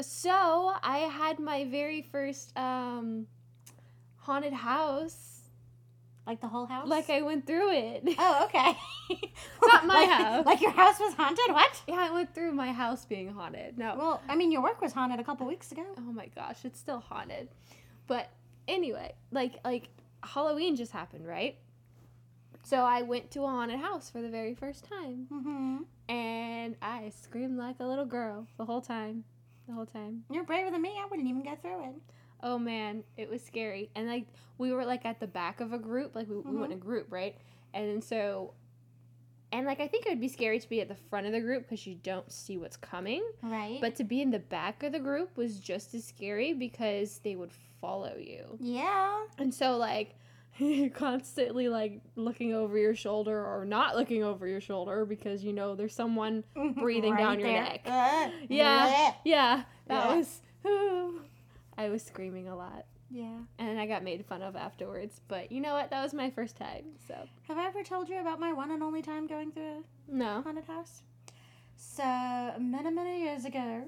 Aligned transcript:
We're 0.00 0.04
doing 0.04 0.06
this. 0.06 0.12
So 0.12 0.72
I 0.82 0.98
had 0.98 1.38
my 1.38 1.64
very 1.64 2.02
first 2.02 2.56
um, 2.56 3.26
haunted 4.16 4.52
house. 4.52 5.26
Like 6.26 6.40
the 6.40 6.48
whole 6.48 6.66
house? 6.66 6.86
Like 6.86 7.10
I 7.10 7.22
went 7.22 7.46
through 7.46 7.72
it. 7.72 8.04
Oh, 8.18 8.44
okay. 8.44 8.76
Not 9.62 9.86
my 9.86 9.94
like, 9.94 10.10
house. 10.10 10.46
Like 10.46 10.60
your 10.60 10.70
house 10.70 11.00
was 11.00 11.14
haunted? 11.14 11.52
What? 11.52 11.82
yeah, 11.88 12.06
I 12.08 12.10
went 12.12 12.34
through 12.34 12.52
my 12.52 12.72
house 12.72 13.04
being 13.04 13.32
haunted. 13.32 13.78
No. 13.78 13.96
Well, 13.98 14.22
I 14.28 14.36
mean, 14.36 14.52
your 14.52 14.62
work 14.62 14.80
was 14.80 14.92
haunted 14.92 15.18
a 15.18 15.24
couple 15.24 15.46
weeks 15.46 15.72
ago. 15.72 15.84
oh 15.98 16.12
my 16.12 16.26
gosh, 16.34 16.64
it's 16.64 16.78
still 16.78 17.00
haunted. 17.00 17.48
But 18.06 18.30
anyway, 18.68 19.14
like 19.32 19.54
like 19.64 19.88
Halloween 20.22 20.76
just 20.76 20.92
happened, 20.92 21.26
right? 21.26 21.56
So 22.62 22.78
I 22.78 23.02
went 23.02 23.30
to 23.32 23.42
a 23.42 23.48
haunted 23.48 23.80
house 23.80 24.10
for 24.10 24.22
the 24.22 24.28
very 24.28 24.54
first 24.54 24.84
time. 24.84 25.26
Mm-hmm. 25.32 26.12
And 26.12 26.76
I 26.82 27.10
screamed 27.22 27.58
like 27.58 27.80
a 27.80 27.86
little 27.86 28.04
girl 28.04 28.46
the 28.58 28.66
whole 28.66 28.82
time. 28.82 29.24
The 29.68 29.74
whole 29.74 29.86
time. 29.86 30.24
You're 30.30 30.44
braver 30.44 30.70
than 30.70 30.82
me. 30.82 30.98
I 30.98 31.06
wouldn't 31.06 31.28
even 31.28 31.42
go 31.42 31.56
through 31.60 31.84
it. 31.84 31.94
Oh 32.42 32.58
man, 32.58 33.04
it 33.16 33.28
was 33.28 33.42
scary. 33.42 33.90
And 33.94 34.08
like 34.08 34.26
we 34.58 34.72
were 34.72 34.84
like 34.84 35.04
at 35.04 35.20
the 35.20 35.26
back 35.26 35.60
of 35.60 35.72
a 35.72 35.78
group, 35.78 36.14
like 36.14 36.28
we, 36.28 36.36
we 36.36 36.56
went 36.56 36.72
in 36.72 36.78
a 36.78 36.80
mm-hmm. 36.80 36.88
group, 36.88 37.06
right? 37.10 37.36
And 37.74 38.02
so 38.02 38.54
and 39.52 39.66
like 39.66 39.80
I 39.80 39.88
think 39.88 40.06
it 40.06 40.10
would 40.10 40.20
be 40.20 40.28
scary 40.28 40.58
to 40.58 40.68
be 40.68 40.80
at 40.80 40.88
the 40.88 40.94
front 40.94 41.26
of 41.26 41.32
the 41.32 41.40
group 41.40 41.64
because 41.68 41.86
you 41.86 41.96
don't 42.02 42.30
see 42.30 42.56
what's 42.56 42.76
coming. 42.76 43.22
Right. 43.42 43.78
But 43.80 43.96
to 43.96 44.04
be 44.04 44.22
in 44.22 44.30
the 44.30 44.38
back 44.38 44.82
of 44.82 44.92
the 44.92 44.98
group 44.98 45.36
was 45.36 45.58
just 45.58 45.94
as 45.94 46.04
scary 46.04 46.52
because 46.52 47.20
they 47.22 47.36
would 47.36 47.52
follow 47.80 48.14
you. 48.18 48.58
yeah. 48.60 49.24
And 49.38 49.52
so 49.52 49.76
like 49.76 50.14
you're 50.58 50.90
constantly 51.06 51.68
like 51.68 52.00
looking 52.16 52.52
over 52.54 52.76
your 52.78 52.94
shoulder 52.94 53.44
or 53.44 53.64
not 53.64 53.96
looking 53.96 54.22
over 54.24 54.46
your 54.46 54.60
shoulder 54.60 55.04
because 55.04 55.42
you 55.44 55.52
know 55.52 55.74
there's 55.74 55.94
someone 55.94 56.44
breathing 56.78 57.12
Right 57.14 57.18
down 57.20 57.40
your 57.40 57.48
neck. 57.52 57.80
Uh, 57.86 58.30
Yeah. 58.48 59.14
Yeah. 59.24 59.62
That 59.86 60.08
Yeah. 60.08 60.16
was 60.16 60.40
I 61.78 61.88
was 61.88 62.02
screaming 62.02 62.48
a 62.48 62.56
lot 62.56 62.84
Yeah. 63.10 63.38
and 63.58 63.80
I 63.80 63.86
got 63.86 64.02
made 64.04 64.24
fun 64.26 64.42
of 64.42 64.56
afterwards. 64.56 65.20
But 65.28 65.50
you 65.50 65.60
know 65.60 65.74
what? 65.74 65.90
That 65.90 66.02
was 66.02 66.12
my 66.12 66.30
first 66.30 66.56
time. 66.56 66.84
So 67.08 67.14
Have 67.48 67.56
I 67.58 67.66
ever 67.66 67.82
told 67.82 68.08
you 68.08 68.20
about 68.20 68.38
my 68.40 68.52
one 68.52 68.70
and 68.70 68.82
only 68.82 69.02
time 69.02 69.26
going 69.26 69.52
through 69.52 69.84
a 70.08 70.14
no. 70.14 70.42
haunted 70.42 70.64
house? 70.64 71.02
So 71.76 72.02
many, 72.58 72.90
many 72.90 73.22
years 73.22 73.46
ago, 73.46 73.84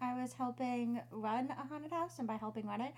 I 0.00 0.18
was 0.20 0.32
helping 0.32 1.00
run 1.10 1.50
a 1.50 1.66
haunted 1.68 1.92
house, 1.92 2.18
and 2.18 2.26
by 2.26 2.36
helping 2.36 2.66
run 2.66 2.80
it, 2.80 2.94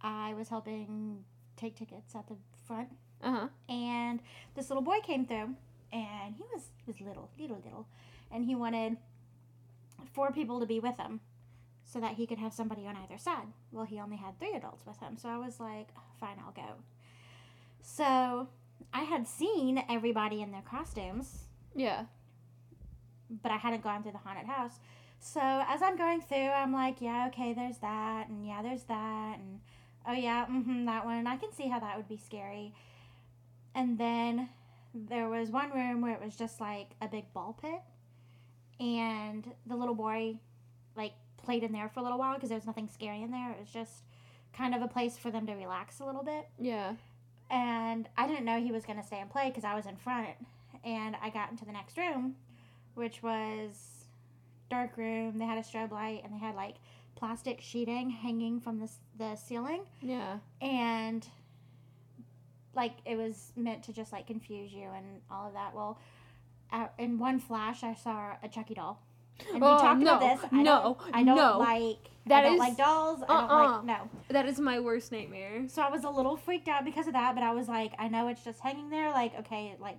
I 0.00 0.34
was 0.34 0.48
helping 0.48 1.24
take 1.58 1.76
tickets 1.76 2.14
at 2.14 2.26
the 2.28 2.36
front. 2.66 2.88
Uh 3.22 3.32
huh. 3.32 3.48
And 3.68 4.20
this 4.54 4.70
little 4.70 4.82
boy 4.82 5.00
came 5.02 5.26
through, 5.26 5.54
and 5.92 6.34
he 6.36 6.44
was 6.54 6.68
he 6.86 6.92
was 6.92 7.00
little, 7.00 7.28
little, 7.38 7.60
little, 7.64 7.86
and 8.30 8.44
he 8.44 8.54
wanted 8.54 8.96
four 10.12 10.30
people 10.32 10.60
to 10.60 10.66
be 10.66 10.80
with 10.80 10.96
him, 10.96 11.20
so 11.84 12.00
that 12.00 12.14
he 12.14 12.26
could 12.26 12.38
have 12.38 12.52
somebody 12.52 12.86
on 12.86 12.96
either 12.96 13.18
side. 13.18 13.48
Well, 13.72 13.84
he 13.84 13.98
only 14.00 14.16
had 14.16 14.38
three 14.38 14.54
adults 14.54 14.86
with 14.86 14.98
him, 15.00 15.16
so 15.18 15.28
I 15.28 15.38
was 15.38 15.58
like, 15.60 15.88
fine, 16.20 16.36
I'll 16.44 16.52
go. 16.52 16.74
So 17.82 18.48
I 18.92 19.02
had 19.02 19.26
seen 19.26 19.82
everybody 19.88 20.40
in 20.42 20.52
their 20.52 20.62
costumes 20.62 21.44
Yeah. 21.74 22.04
but 23.42 23.50
I 23.52 23.56
hadn't 23.56 23.82
gone 23.82 24.02
through 24.02 24.12
the 24.12 24.18
haunted 24.18 24.46
house. 24.46 24.78
So 25.20 25.40
as 25.40 25.82
I'm 25.82 25.96
going 25.96 26.20
through, 26.20 26.48
I'm 26.48 26.72
like, 26.72 27.00
yeah, 27.00 27.26
okay, 27.28 27.52
there's 27.52 27.78
that, 27.78 28.28
and 28.28 28.46
yeah, 28.46 28.62
there's 28.62 28.84
that, 28.84 29.38
and 29.38 29.60
oh 30.08 30.12
yeah, 30.14 30.46
mm-hmm, 30.46 30.86
that 30.86 31.04
one. 31.04 31.26
I 31.26 31.36
can 31.36 31.52
see 31.52 31.68
how 31.68 31.78
that 31.80 31.96
would 31.96 32.08
be 32.08 32.16
scary. 32.16 32.72
And 33.74 33.98
then 33.98 34.48
there 34.94 35.28
was 35.28 35.50
one 35.50 35.70
room 35.70 36.00
where 36.00 36.14
it 36.14 36.20
was 36.24 36.34
just 36.36 36.60
like 36.60 36.90
a 37.00 37.06
big 37.08 37.32
ball 37.32 37.56
pit, 37.60 37.80
and 38.80 39.46
the 39.66 39.76
little 39.76 39.94
boy 39.94 40.38
like 40.96 41.12
played 41.36 41.62
in 41.62 41.72
there 41.72 41.88
for 41.88 42.00
a 42.00 42.02
little 42.02 42.18
while 42.18 42.34
because 42.34 42.48
there 42.48 42.58
was 42.58 42.66
nothing 42.66 42.88
scary 42.92 43.22
in 43.22 43.30
there. 43.30 43.50
It 43.52 43.60
was 43.60 43.70
just 43.70 44.02
kind 44.56 44.74
of 44.74 44.82
a 44.82 44.88
place 44.88 45.16
for 45.16 45.30
them 45.30 45.46
to 45.46 45.54
relax 45.54 46.00
a 46.00 46.04
little 46.04 46.24
bit 46.24 46.48
Yeah. 46.58 46.94
and 47.50 48.08
I 48.16 48.26
didn't 48.26 48.44
know 48.44 48.58
he 48.60 48.72
was 48.72 48.84
going 48.84 48.98
to 48.98 49.06
stay 49.06 49.20
and 49.20 49.30
play 49.30 49.48
because 49.48 49.62
I 49.62 49.74
was 49.74 49.86
in 49.86 49.96
front. 49.96 50.30
And 50.84 51.16
I 51.22 51.30
got 51.30 51.50
into 51.50 51.64
the 51.64 51.70
next 51.72 51.96
room, 51.98 52.34
which 52.94 53.22
was 53.22 54.06
dark 54.70 54.96
room. 54.96 55.38
They 55.38 55.44
had 55.44 55.58
a 55.58 55.62
strobe 55.62 55.92
light 55.92 56.22
and 56.24 56.32
they 56.32 56.38
had 56.38 56.54
like 56.54 56.76
plastic 57.18 57.60
sheeting 57.60 58.10
hanging 58.10 58.60
from 58.60 58.78
the 58.78 58.88
the 59.18 59.34
ceiling, 59.34 59.82
Yeah. 60.00 60.38
and 60.60 61.26
like 62.74 62.92
it 63.04 63.16
was 63.16 63.52
meant 63.56 63.82
to 63.84 63.92
just 63.92 64.12
like 64.12 64.26
confuse 64.28 64.72
you 64.72 64.88
and 64.96 65.20
all 65.30 65.48
of 65.48 65.54
that. 65.54 65.74
Well, 65.74 65.98
out 66.72 66.92
in 66.98 67.18
one 67.18 67.40
flash, 67.40 67.82
I 67.82 67.94
saw 67.94 68.36
a 68.42 68.48
Chucky 68.48 68.74
doll. 68.74 69.00
And 69.52 69.62
Oh, 69.62 69.74
we 69.74 69.80
talked 69.80 70.00
no, 70.00 70.16
about 70.16 70.40
this. 70.42 70.50
I 70.52 70.62
no, 70.62 70.96
don't, 71.02 71.14
I 71.16 71.22
don't 71.22 71.36
no. 71.36 71.58
like. 71.58 71.98
That 72.26 72.40
I 72.40 72.42
don't 72.42 72.54
is- 72.54 72.58
like 72.58 72.76
dolls. 72.76 73.22
I 73.22 73.26
don't 73.26 73.50
Uh-uh. 73.50 73.72
like 73.78 73.84
no. 73.84 74.10
That 74.30 74.46
is 74.46 74.60
my 74.60 74.78
worst 74.80 75.10
nightmare. 75.12 75.64
So 75.68 75.82
I 75.82 75.90
was 75.90 76.04
a 76.04 76.10
little 76.10 76.36
freaked 76.36 76.68
out 76.68 76.84
because 76.84 77.06
of 77.06 77.14
that, 77.14 77.34
but 77.34 77.42
I 77.42 77.52
was 77.52 77.68
like, 77.68 77.92
I 77.98 78.08
know 78.08 78.28
it's 78.28 78.44
just 78.44 78.60
hanging 78.60 78.90
there. 78.90 79.10
Like, 79.10 79.36
okay, 79.40 79.74
like, 79.80 79.96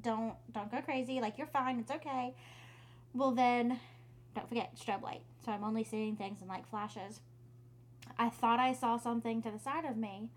don't 0.00 0.34
don't 0.52 0.70
go 0.70 0.80
crazy. 0.82 1.20
Like, 1.20 1.38
you're 1.38 1.46
fine. 1.48 1.78
It's 1.80 1.90
okay. 1.90 2.34
Well, 3.14 3.30
then, 3.32 3.78
don't 4.34 4.48
forget 4.48 4.76
strobe 4.76 5.02
light. 5.02 5.22
So 5.44 5.52
I'm 5.52 5.64
only 5.64 5.84
seeing 5.84 6.16
things 6.16 6.42
in 6.42 6.48
like 6.48 6.68
flashes. 6.68 7.20
I 8.18 8.28
thought 8.28 8.58
I 8.58 8.72
saw 8.72 8.98
something 8.98 9.42
to 9.42 9.50
the 9.50 9.58
side 9.58 9.84
of 9.84 9.96
me, 9.96 10.28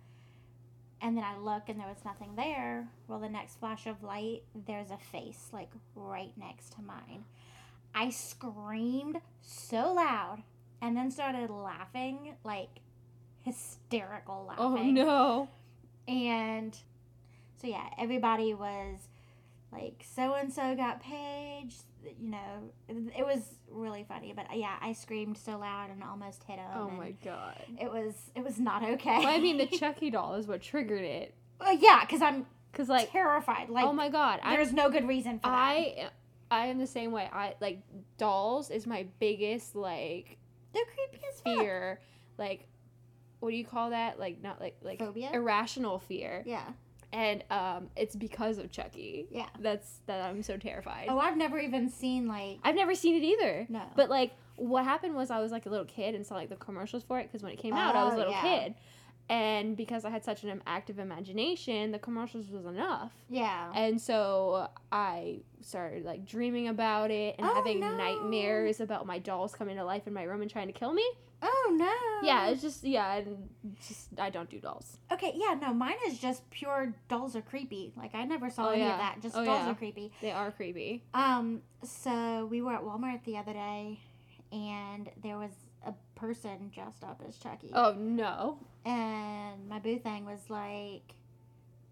and 1.01 1.17
then 1.17 1.23
I 1.23 1.38
look 1.38 1.63
and 1.67 1.79
there 1.79 1.88
was 1.88 2.05
nothing 2.05 2.35
there. 2.35 2.88
Well, 3.07 3.19
the 3.19 3.29
next 3.29 3.59
flash 3.59 3.85
of 3.85 4.03
light, 4.03 4.44
there's 4.67 4.91
a 4.91 4.97
face 4.97 5.50
like 5.51 5.72
right 5.95 6.31
next 6.38 6.73
to 6.73 6.81
mine. 6.81 7.25
I 7.94 8.09
screamed 8.09 9.22
so 9.41 9.94
loud 9.94 10.44
and 10.81 10.97
then 10.97 11.11
started 11.11 11.50
laughing 11.50 12.35
like 12.44 12.81
hysterical 13.44 14.53
oh, 14.57 14.67
laughing. 14.67 14.97
Oh 15.00 15.03
no. 15.03 15.50
And 16.07 16.78
so 17.61 17.67
yeah, 17.67 17.88
everybody 17.97 18.53
was 18.53 18.97
like, 19.75 20.06
so 20.16 20.34
and 20.34 20.52
so 20.52 20.75
got 20.75 21.02
paged. 21.02 21.84
You 22.19 22.30
know, 22.30 22.72
it, 23.18 23.25
was 23.25 23.41
really 23.69 24.06
funny. 24.08 24.31
But 24.36 24.46
uh, 24.52 24.56
yeah, 24.56 24.75
I 24.80 24.94
screamed 24.94 25.38
so 25.38 25.58
loud 25.58 25.90
and 25.90 26.03
almost 26.03 26.44
hit 26.44 26.58
him. 26.58 26.69
Oh 26.75 26.90
my 26.90 27.12
god. 27.24 27.59
It 27.81 27.91
was 27.91 28.14
it 28.35 28.44
was 28.44 28.59
not 28.59 28.84
okay. 28.84 29.19
Well, 29.19 29.28
I 29.28 29.40
mean, 29.40 29.58
the 29.58 29.66
Chucky 29.80 30.12
doll 30.12 30.35
is 30.35 30.47
what 30.47 30.62
triggered 30.62 31.03
it. 31.03 31.34
Well, 31.59 31.75
yeah, 31.75 32.02
because 32.02 32.22
I'm 32.22 32.46
Cause 32.74 32.90
like, 32.90 33.12
terrified. 33.12 33.69
Like, 33.69 33.85
oh 33.85 33.94
my 33.94 34.09
god, 34.09 34.41
there's 34.44 34.74
no 34.74 34.90
good 34.90 35.08
reason 35.08 35.40
for 35.40 35.47
that. 35.47 35.53
I 35.53 36.09
I 36.52 36.68
am 36.68 36.78
the 36.78 36.88
same 36.88 37.12
way. 37.12 37.30
I 37.31 37.56
like 37.59 37.80
dolls 38.18 38.69
is 38.69 38.85
my 38.85 39.08
biggest 39.19 39.75
like 39.75 40.38
They're 40.74 40.84
creepy 40.85 41.25
as 41.31 41.40
fuck. 41.41 41.58
fear. 41.59 42.02
Like, 42.38 42.68
what 43.40 43.52
do 43.52 43.56
you 43.58 43.66
call 43.66 43.91
that? 43.91 44.19
Like 44.19 44.41
not 44.41 44.59
like 44.59 44.75
like 44.81 45.00
Phobia? 45.00 45.31
irrational 45.34 46.00
fear. 46.00 46.44
Yeah. 46.46 46.66
And 47.16 47.44
um, 47.50 47.90
it's 47.96 48.16
because 48.16 48.58
of 48.58 48.72
Chucky. 48.72 49.28
Yeah. 49.31 49.48
That's 49.59 50.00
that 50.08 50.22
I'm 50.22 50.44
so 50.44 50.58
terrified. 50.58 51.08
Oh, 51.09 51.18
I've 51.18 51.38
never 51.38 51.58
even 51.59 51.90
seen 51.90 52.28
like. 52.28 52.59
I've 52.64 52.76
never 52.76 52.94
seen 52.94 53.16
it 53.16 53.24
either. 53.26 53.66
No. 53.70 53.84
But 53.96 54.09
like, 54.09 54.34
what 54.58 54.84
happened 54.84 55.16
was 55.16 55.32
I 55.32 55.40
was 55.40 55.52
like 55.52 55.66
a 55.66 55.70
little 55.70 55.85
kid 55.85 56.14
and 56.16 56.26
saw 56.26 56.35
like 56.35 56.50
the 56.50 56.56
commercials 56.58 57.03
for 57.03 57.20
it 57.20 57.23
because 57.32 57.41
when 57.41 57.53
it 57.53 57.58
came 57.59 57.73
out, 57.73 57.96
I 57.96 58.03
was 58.03 58.14
a 58.14 58.16
Oh, 58.16 58.20
little 58.20 58.34
yeah. 58.34 58.41
kid, 58.41 58.76
and 59.29 59.76
because 59.78 60.03
I 60.06 60.09
had 60.09 60.23
such 60.23 60.44
an 60.44 60.62
active 60.67 61.00
imagination, 61.00 61.91
the 61.91 62.00
commercials 62.00 62.50
was 62.50 62.66
enough. 62.66 63.12
Yeah. 63.29 63.72
And 63.73 64.00
so 64.00 64.70
I 64.91 65.40
started 65.61 66.06
like 66.06 66.26
dreaming 66.26 66.68
about 66.68 67.11
it 67.11 67.35
and 67.40 67.47
Oh, 67.47 67.53
having 67.56 67.79
no. 67.79 67.96
nightmares 67.96 68.82
about 68.82 69.06
my 69.08 69.20
dolls 69.20 69.56
coming 69.56 69.78
to 69.78 69.84
life 69.84 70.06
in 70.06 70.14
my 70.14 70.23
room 70.23 70.41
and 70.41 70.52
trying 70.52 70.68
to 70.68 70.73
kill 70.73 70.94
me. 70.94 71.06
Oh 71.41 71.76
no. 71.78 72.28
Yeah, 72.28 72.47
it's 72.47 72.61
just 72.61 72.84
yeah, 72.84 73.16
and 73.16 73.49
just 73.87 74.09
I 74.20 74.29
don't 74.29 74.49
do 74.49 74.59
dolls. 74.59 74.97
Okay, 75.11 75.34
yeah, 75.35 75.55
no, 75.61 75.73
mine 75.73 75.96
is 76.08 76.17
just 76.20 76.49
pure 76.49 76.93
dolls 77.08 77.35
are 77.35 77.41
creepy. 77.41 77.93
Like 77.96 78.16
I 78.16 78.23
never 78.26 78.49
saw 78.49 78.67
Oh, 78.67 78.72
any 78.72 78.82
yeah. 78.82 78.93
of 78.93 78.97
that. 78.99 79.22
Just 79.22 79.35
Oh, 79.35 79.46
dolls 79.46 79.61
yeah. 79.66 79.72
are 79.72 79.76
creepy. 79.76 80.11
They 80.22 80.32
are 80.32 80.52
creepy. 80.52 81.03
Um, 81.14 81.61
so 81.84 82.46
we 82.49 82.61
were 82.61 82.73
at 82.73 82.82
Walmart 82.84 83.23
the 83.26 83.37
other 83.37 83.53
day 83.53 83.99
and 84.52 85.09
there 85.22 85.37
was 85.37 85.52
a 85.85 85.93
person 86.16 86.72
dressed 86.73 87.03
up 87.03 87.22
as 87.28 87.37
Chucky. 87.37 87.72
Oh 87.73 87.93
no. 87.97 88.58
And 88.85 89.67
my 89.67 89.79
boo 89.79 89.99
thing 89.99 90.26
was 90.26 90.49
like 90.49 91.14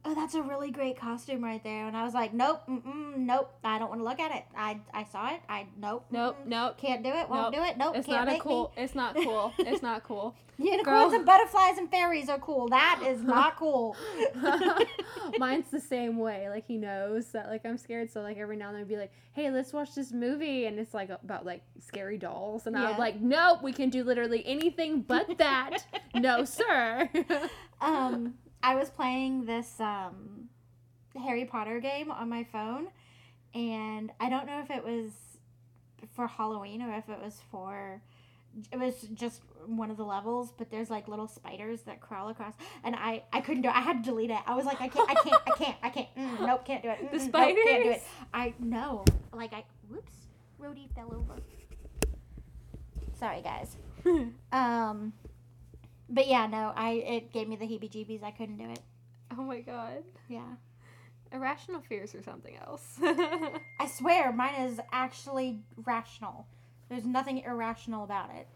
oh, 0.06 0.14
that's 0.16 0.36
a 0.36 0.42
really 0.42 0.70
great 0.72 0.98
costume 1.00 1.44
right 1.44 1.64
there. 1.64 1.88
And 1.88 1.96
I 1.96 2.04
was 2.04 2.14
like, 2.14 2.34
nope, 2.34 2.62
mm-mm, 2.70 3.16
nope, 3.18 3.52
I 3.64 3.80
don't 3.80 3.90
want 3.90 4.02
to 4.02 4.06
look 4.06 4.20
at 4.20 4.36
it. 4.36 4.44
I, 4.56 4.80
I 4.94 5.06
saw 5.06 5.30
it. 5.34 5.42
I, 5.48 5.66
nope. 5.78 6.06
Nope, 6.12 6.38
nope. 6.46 6.78
Can't 6.78 7.04
do 7.04 7.10
it. 7.10 7.30
Won't 7.30 7.52
Nope. 7.52 7.54
do 7.54 7.64
it. 7.64 7.78
Nope. 7.78 7.96
It's 7.96 8.08
can't 8.08 8.28
not 8.30 8.40
cool. 8.40 8.74
It's 8.76 8.96
not 8.96 9.16
cool. 9.16 9.54
It's 9.60 9.82
not 9.82 10.04
cool. 10.04 10.36
Unicorns 10.60 11.10
Girl. 11.12 11.16
and 11.16 11.26
butterflies 11.26 11.78
and 11.80 11.90
fairies 11.90 12.30
are 12.30 12.38
cool. 12.38 12.68
That 12.68 13.02
is 13.08 13.22
not 13.24 13.56
cool. 13.58 13.96
Mine's 15.40 15.70
the 15.72 15.80
same 15.80 16.18
way. 16.18 16.48
Like 16.50 16.66
he 16.68 16.78
knows 16.78 17.28
that 17.32 17.48
like 17.48 17.66
I'm 17.66 17.78
scared, 17.78 18.12
so 18.12 18.22
like 18.22 18.38
every 18.38 18.56
now 18.56 18.68
and 18.68 18.76
then 18.76 18.82
I'd 18.84 18.88
be 18.88 18.98
like, 18.98 19.12
"Hey, 19.34 19.50
let's 19.50 19.74
watch 19.74 19.96
this 19.96 20.12
movie," 20.12 20.66
and 20.66 20.78
it's 20.80 20.94
like 20.94 21.10
about 21.10 21.46
like 21.46 21.64
scary 21.80 22.18
dolls, 22.20 22.68
and 22.68 22.76
Yeah. 22.76 22.90
I'm 22.92 22.98
like, 23.00 23.20
"Nope, 23.20 23.64
we 23.64 23.74
can 23.74 23.90
do 23.90 24.04
literally 24.04 24.46
anything 24.46 25.02
but 25.02 25.38
that." 25.40 25.86
no, 26.14 26.46
sir. 26.46 27.10
um, 27.82 28.36
I 28.63 28.75
was 28.75 28.89
playing 28.89 29.45
this 29.45 29.80
um, 29.81 30.50
Harry 31.21 31.44
Potter 31.44 31.81
game 31.81 32.10
on 32.10 32.30
my 32.30 32.45
phone, 32.45 32.88
and 33.54 34.10
I 34.21 34.30
don't 34.30 34.48
know 34.48 34.62
if 34.62 34.71
it 34.71 34.83
was 34.83 35.12
for 36.13 36.27
Halloween 36.27 36.81
or 36.81 36.95
if 36.95 37.10
it 37.10 37.19
was 37.21 37.42
for. 37.51 38.01
It 38.71 38.80
was 38.80 39.01
just 39.13 39.42
one 39.65 39.92
of 39.92 39.98
the 39.98 40.06
levels, 40.06 40.54
but 40.57 40.71
there's 40.71 40.89
like 40.89 41.07
little 41.10 41.27
spiders 41.27 41.81
that 41.81 42.00
crawl 42.00 42.30
across, 42.30 42.54
and 42.86 42.95
I 42.95 43.24
I 43.33 43.42
couldn't 43.42 43.63
do 43.63 43.68
it. 43.68 43.75
I 43.75 43.81
had 43.81 44.04
to 44.04 44.10
delete 44.10 44.30
it. 44.31 44.39
I 44.45 44.56
was 44.56 44.66
like, 44.66 44.80
I 44.80 44.88
can't, 44.88 45.09
I 45.09 45.16
can't, 45.16 45.42
I 45.45 45.51
can't, 45.51 45.77
I 45.83 45.89
can't. 45.89 46.16
Mm, 46.16 46.48
nope, 46.48 46.66
can't 46.66 46.83
do 46.83 46.89
it. 46.89 47.12
The 47.12 47.18
Mm-mm, 47.18 47.33
nope, 47.33 47.57
can't 47.66 47.83
do 47.83 47.92
it. 47.92 48.04
I 48.33 48.54
no, 48.59 49.04
like 49.33 49.54
I 49.54 49.66
whoops, 49.89 50.13
Rhodey 50.62 50.88
fell 50.95 51.13
over. 51.13 51.42
Sorry, 53.19 53.42
guys. 53.42 53.75
um, 54.51 55.13
but 56.13 56.27
yeah, 56.27 56.48
no, 56.48 56.71
I 56.75 56.92
it 56.92 57.33
gave 57.33 57.48
me 57.50 57.56
the 57.56 57.65
heebie-jeebies. 57.65 58.24
I 58.24 58.31
couldn't 58.31 58.57
do 58.57 58.69
it. 58.69 58.80
oh 59.38 59.44
my 59.44 59.60
god, 59.62 60.04
Yeah. 60.30 60.56
irrational 61.31 61.81
fears 61.81 62.13
or 62.15 62.21
something 62.24 62.56
else. 62.65 62.98
I 63.01 63.88
swear, 63.98 64.31
mine 64.31 64.56
is 64.62 64.80
actually 64.92 65.60
rational. 65.86 66.45
There's 66.89 67.06
nothing 67.06 67.39
irrational 67.39 68.04
about 68.04 68.30
it. 68.36 68.48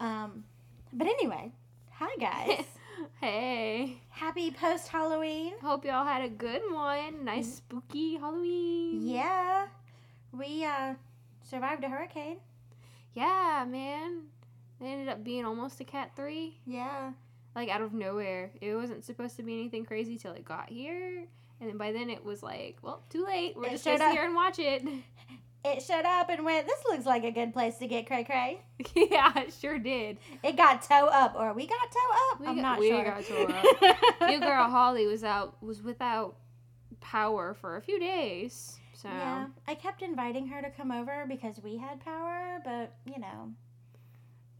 Um, 0.00 0.44
but 0.92 1.06
anyway, 1.06 1.52
hi 1.92 2.08
guys. 2.18 2.64
hey, 3.20 4.00
Happy 4.10 4.50
post 4.50 4.88
Halloween. 4.88 5.52
hope 5.62 5.84
y'all 5.84 6.04
had 6.06 6.22
a 6.22 6.28
good 6.28 6.62
one. 6.72 7.24
Nice 7.24 7.56
spooky 7.56 8.16
Halloween. 8.16 9.06
Yeah, 9.06 9.66
we 10.32 10.64
uh 10.64 10.94
survived 11.42 11.84
a 11.84 11.88
hurricane. 11.88 12.38
Yeah, 13.14 13.66
man. 13.68 14.22
They 14.80 14.86
ended 14.86 15.08
up 15.08 15.24
being 15.24 15.44
almost 15.44 15.80
a 15.80 15.84
cat 15.84 16.12
three. 16.16 16.58
Yeah. 16.66 17.12
like 17.56 17.68
out 17.68 17.82
of 17.82 17.92
nowhere. 17.92 18.50
It 18.60 18.74
wasn't 18.74 19.04
supposed 19.04 19.36
to 19.36 19.42
be 19.42 19.54
anything 19.54 19.84
crazy 19.84 20.16
till 20.16 20.32
it 20.32 20.44
got 20.44 20.68
here. 20.70 21.24
And 21.60 21.68
then 21.68 21.76
by 21.76 21.90
then 21.92 22.08
it 22.10 22.24
was 22.24 22.42
like, 22.42 22.76
well, 22.82 23.02
too 23.10 23.24
late. 23.24 23.56
We're 23.56 23.66
It 23.66 23.70
just 23.72 23.84
sit 23.84 24.00
here 24.00 24.24
and 24.24 24.34
watch 24.34 24.58
it. 24.58 24.84
It 25.64 25.82
showed 25.82 26.04
up 26.04 26.30
and 26.30 26.44
went. 26.44 26.68
This 26.68 26.78
looks 26.88 27.04
like 27.04 27.24
a 27.24 27.32
good 27.32 27.52
place 27.52 27.76
to 27.78 27.88
get 27.88 28.06
cray 28.06 28.22
cray. 28.22 28.62
yeah, 28.94 29.36
it 29.40 29.52
sure 29.52 29.76
did. 29.76 30.18
It 30.44 30.56
got 30.56 30.82
toe 30.82 31.08
up, 31.12 31.34
or 31.36 31.52
we 31.52 31.66
got 31.66 31.90
toe 31.90 32.30
up. 32.32 32.40
We 32.40 32.46
I'm 32.46 32.54
got- 32.54 32.62
not 32.62 32.78
we 32.78 32.88
sure. 32.90 33.04
got 33.04 33.24
toe 33.24 34.28
Your 34.30 34.38
girl 34.40 34.64
Holly 34.70 35.08
was 35.08 35.24
out 35.24 35.60
was 35.60 35.82
without 35.82 36.36
power 37.00 37.54
for 37.54 37.76
a 37.76 37.82
few 37.82 37.98
days. 37.98 38.78
So 38.94 39.08
Yeah, 39.08 39.46
I 39.66 39.74
kept 39.74 40.00
inviting 40.02 40.46
her 40.46 40.62
to 40.62 40.70
come 40.70 40.92
over 40.92 41.24
because 41.28 41.60
we 41.62 41.76
had 41.76 42.00
power, 42.04 42.60
but 42.64 42.94
you 43.04 43.18
know, 43.20 43.50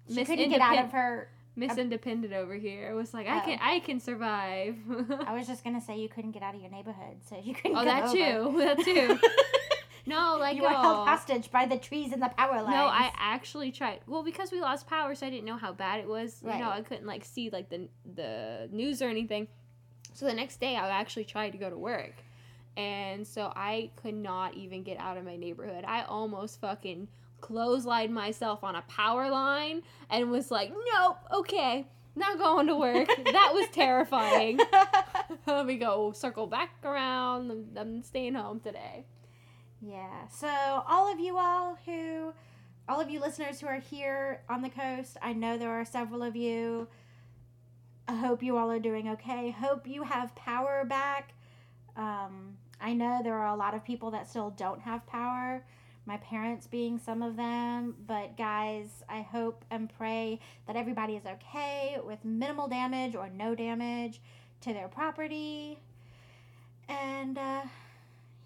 she 0.08 0.14
Miss 0.16 0.28
couldn't 0.28 0.50
get 0.50 0.60
out 0.60 0.84
of 0.84 0.92
her. 0.92 1.28
Miss 1.56 1.76
Independent 1.76 2.32
over 2.32 2.54
here 2.54 2.94
was 2.94 3.12
like, 3.12 3.26
I 3.26 3.38
Oh. 3.38 3.44
can 3.44 3.58
I 3.60 3.80
can 3.80 3.98
survive. 3.98 4.76
I 5.26 5.34
was 5.34 5.46
just 5.48 5.64
gonna 5.64 5.80
say 5.80 5.98
you 5.98 6.08
couldn't 6.08 6.30
get 6.30 6.42
out 6.42 6.54
of 6.54 6.60
your 6.60 6.70
neighborhood, 6.70 7.16
so 7.28 7.36
you 7.42 7.54
couldn't. 7.54 7.76
oh, 7.76 7.84
that 7.84 8.04
over. 8.04 8.12
too. 8.14 8.58
That 8.58 8.78
too. 8.84 9.18
No, 10.06 10.38
like 10.40 10.56
you 10.56 10.62
were 10.62 10.70
held 10.70 11.06
hostage 11.06 11.50
by 11.50 11.66
the 11.66 11.76
trees 11.76 12.12
and 12.14 12.22
the 12.22 12.30
power 12.30 12.62
lines. 12.62 12.70
No, 12.70 12.86
I 12.86 13.12
actually 13.18 13.70
tried. 13.70 14.00
Well, 14.06 14.22
because 14.22 14.50
we 14.50 14.58
lost 14.58 14.86
power, 14.86 15.14
so 15.14 15.26
I 15.26 15.30
didn't 15.30 15.44
know 15.44 15.58
how 15.58 15.72
bad 15.74 16.00
it 16.00 16.08
was. 16.08 16.40
You 16.42 16.58
know, 16.58 16.70
I 16.70 16.80
couldn't 16.80 17.06
like 17.06 17.26
see 17.26 17.50
like 17.50 17.68
the 17.68 17.88
the 18.14 18.70
news 18.72 19.02
or 19.02 19.10
anything. 19.10 19.48
So 20.14 20.24
the 20.24 20.32
next 20.32 20.60
day, 20.60 20.76
I 20.76 20.88
actually 20.88 21.24
tried 21.26 21.50
to 21.50 21.58
go 21.58 21.68
to 21.68 21.76
work, 21.76 22.14
and 22.74 23.26
so 23.26 23.52
I 23.54 23.90
could 23.96 24.14
not 24.14 24.54
even 24.54 24.82
get 24.82 24.98
out 24.98 25.18
of 25.18 25.24
my 25.26 25.36
neighborhood. 25.36 25.84
I 25.86 26.04
almost 26.04 26.58
fucking 26.62 27.08
clotheslined 27.40 28.10
myself 28.10 28.64
on 28.64 28.76
a 28.76 28.82
power 28.82 29.30
line 29.30 29.82
and 30.10 30.30
was 30.30 30.50
like, 30.50 30.72
"Nope, 30.94 31.18
okay, 31.32 31.86
not 32.16 32.38
going 32.38 32.66
to 32.66 32.76
work." 32.76 33.08
that 33.24 33.50
was 33.54 33.66
terrifying. 33.72 34.58
Let 35.46 35.66
me 35.66 35.76
go 35.76 36.12
circle 36.12 36.46
back 36.46 36.70
around. 36.84 37.50
I'm, 37.50 37.66
I'm 37.76 38.02
staying 38.02 38.34
home 38.34 38.60
today. 38.60 39.04
Yeah. 39.80 40.26
So 40.28 40.48
all 40.48 41.12
of 41.12 41.20
you 41.20 41.38
all 41.38 41.78
who, 41.84 42.32
all 42.88 43.00
of 43.00 43.10
you 43.10 43.20
listeners 43.20 43.60
who 43.60 43.66
are 43.66 43.80
here 43.80 44.42
on 44.48 44.62
the 44.62 44.70
coast, 44.70 45.16
I 45.22 45.32
know 45.32 45.56
there 45.56 45.70
are 45.70 45.84
several 45.84 46.22
of 46.22 46.36
you. 46.36 46.88
I 48.08 48.16
hope 48.16 48.42
you 48.42 48.56
all 48.56 48.70
are 48.70 48.78
doing 48.78 49.08
okay. 49.10 49.50
Hope 49.50 49.86
you 49.86 50.02
have 50.02 50.34
power 50.34 50.84
back. 50.84 51.34
Um, 51.96 52.56
I 52.80 52.94
know 52.94 53.20
there 53.22 53.34
are 53.34 53.54
a 53.54 53.56
lot 53.56 53.74
of 53.74 53.84
people 53.84 54.10
that 54.12 54.28
still 54.28 54.50
don't 54.50 54.80
have 54.80 55.06
power. 55.06 55.64
My 56.08 56.16
parents 56.16 56.66
being 56.66 56.98
some 56.98 57.22
of 57.22 57.36
them, 57.36 57.94
but 58.06 58.38
guys, 58.38 59.04
I 59.10 59.20
hope 59.20 59.62
and 59.70 59.92
pray 59.98 60.40
that 60.66 60.74
everybody 60.74 61.16
is 61.16 61.26
okay 61.26 61.98
with 62.02 62.24
minimal 62.24 62.66
damage 62.66 63.14
or 63.14 63.28
no 63.28 63.54
damage 63.54 64.18
to 64.62 64.72
their 64.72 64.88
property. 64.88 65.78
And 66.88 67.36
uh, 67.36 67.60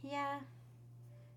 yeah, 0.03 0.41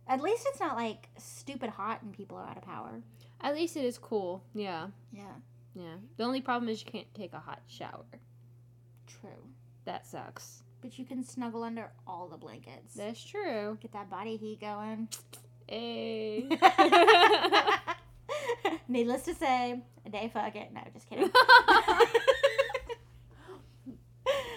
at 0.07 0.19
least 0.19 0.47
it's 0.49 0.59
not 0.59 0.75
like 0.75 1.09
stupid 1.19 1.69
hot 1.69 2.01
and 2.01 2.11
people 2.11 2.37
are 2.37 2.47
out 2.47 2.57
of 2.57 2.63
power. 2.63 3.03
At 3.41 3.53
least 3.53 3.77
it 3.77 3.85
is 3.85 3.99
cool. 3.99 4.41
Yeah. 4.55 4.87
Yeah. 5.13 5.35
Yeah. 5.75 5.97
The 6.17 6.23
only 6.23 6.41
problem 6.41 6.69
is 6.69 6.83
you 6.83 6.91
can't 6.91 7.13
take 7.13 7.33
a 7.33 7.39
hot 7.39 7.61
shower. 7.67 8.03
True. 9.05 9.43
That 9.85 10.07
sucks. 10.07 10.63
But 10.81 10.97
you 10.97 11.05
can 11.05 11.23
snuggle 11.23 11.63
under 11.63 11.91
all 12.07 12.27
the 12.27 12.37
blankets. 12.37 12.95
That's 12.95 13.23
true. 13.23 13.77
Get 13.79 13.93
that 13.93 14.09
body 14.09 14.37
heat 14.37 14.59
going. 14.59 15.07
Hey. 15.67 16.47
Needless 18.87 19.23
to 19.23 19.33
say, 19.33 19.81
they 20.09 20.29
fuck 20.33 20.55
it. 20.55 20.71
No, 20.73 20.81
just 20.93 21.09
kidding. 21.09 21.29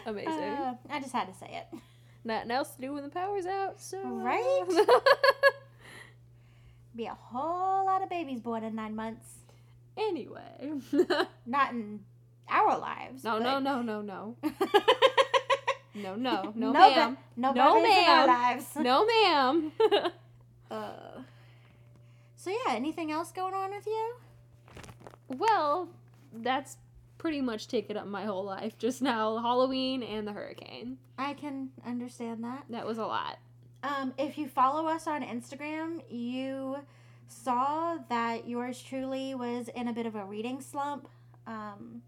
Amazing. 0.06 0.32
Uh, 0.32 0.74
I 0.90 1.00
just 1.00 1.12
had 1.12 1.26
to 1.32 1.34
say 1.38 1.50
it. 1.72 1.78
Nothing 2.24 2.50
else 2.50 2.70
to 2.70 2.80
do 2.80 2.92
when 2.94 3.02
the 3.04 3.10
power's 3.10 3.46
out, 3.46 3.80
so. 3.80 4.00
Right? 4.02 4.64
Be 6.96 7.06
a 7.06 7.14
whole 7.14 7.84
lot 7.86 8.02
of 8.02 8.08
babies 8.10 8.40
born 8.40 8.64
in 8.64 8.74
nine 8.74 8.96
months. 8.96 9.26
anyway. 9.96 10.72
Not 11.46 11.70
in 11.72 12.00
our 12.48 12.78
lives. 12.78 13.22
no, 13.24 13.38
but- 13.38 13.42
no, 13.44 13.58
no, 13.60 13.82
no, 13.82 14.02
no. 14.02 14.36
No, 15.94 16.14
no, 16.14 16.42
no, 16.42 16.52
no, 16.54 16.72
ma'am. 16.72 17.14
ba- 17.14 17.20
no, 17.36 17.52
No, 17.52 17.74
babies 17.74 17.98
in 17.98 18.04
our 18.08 18.26
ma'am. 18.26 18.40
lives. 18.42 18.76
No, 18.76 19.06
ma'am. 19.06 19.72
Uh, 20.70 21.22
so 22.36 22.50
yeah, 22.50 22.74
anything 22.74 23.10
else 23.10 23.32
going 23.32 23.54
on 23.54 23.70
with 23.70 23.86
you? 23.86 24.14
well, 25.28 25.88
that's 26.32 26.78
pretty 27.18 27.40
much 27.40 27.68
taken 27.68 27.96
up 27.96 28.06
my 28.06 28.24
whole 28.24 28.44
life 28.44 28.78
just 28.78 29.02
now. 29.02 29.38
Halloween 29.38 30.02
and 30.02 30.26
the 30.26 30.32
hurricane. 30.32 30.98
I 31.18 31.34
can 31.34 31.70
understand 31.86 32.44
that. 32.44 32.64
That 32.70 32.86
was 32.86 32.98
a 32.98 33.06
lot. 33.06 33.38
Um, 33.82 34.14
if 34.18 34.38
you 34.38 34.48
follow 34.48 34.86
us 34.86 35.06
on 35.06 35.22
Instagram, 35.22 36.02
you 36.08 36.78
saw 37.28 37.98
that 38.08 38.48
yours 38.48 38.80
truly 38.80 39.34
was 39.34 39.68
in 39.68 39.88
a 39.88 39.92
bit 39.92 40.06
of 40.06 40.14
a 40.14 40.24
reading 40.24 40.60
slump. 40.60 41.08
Um, 41.46 42.02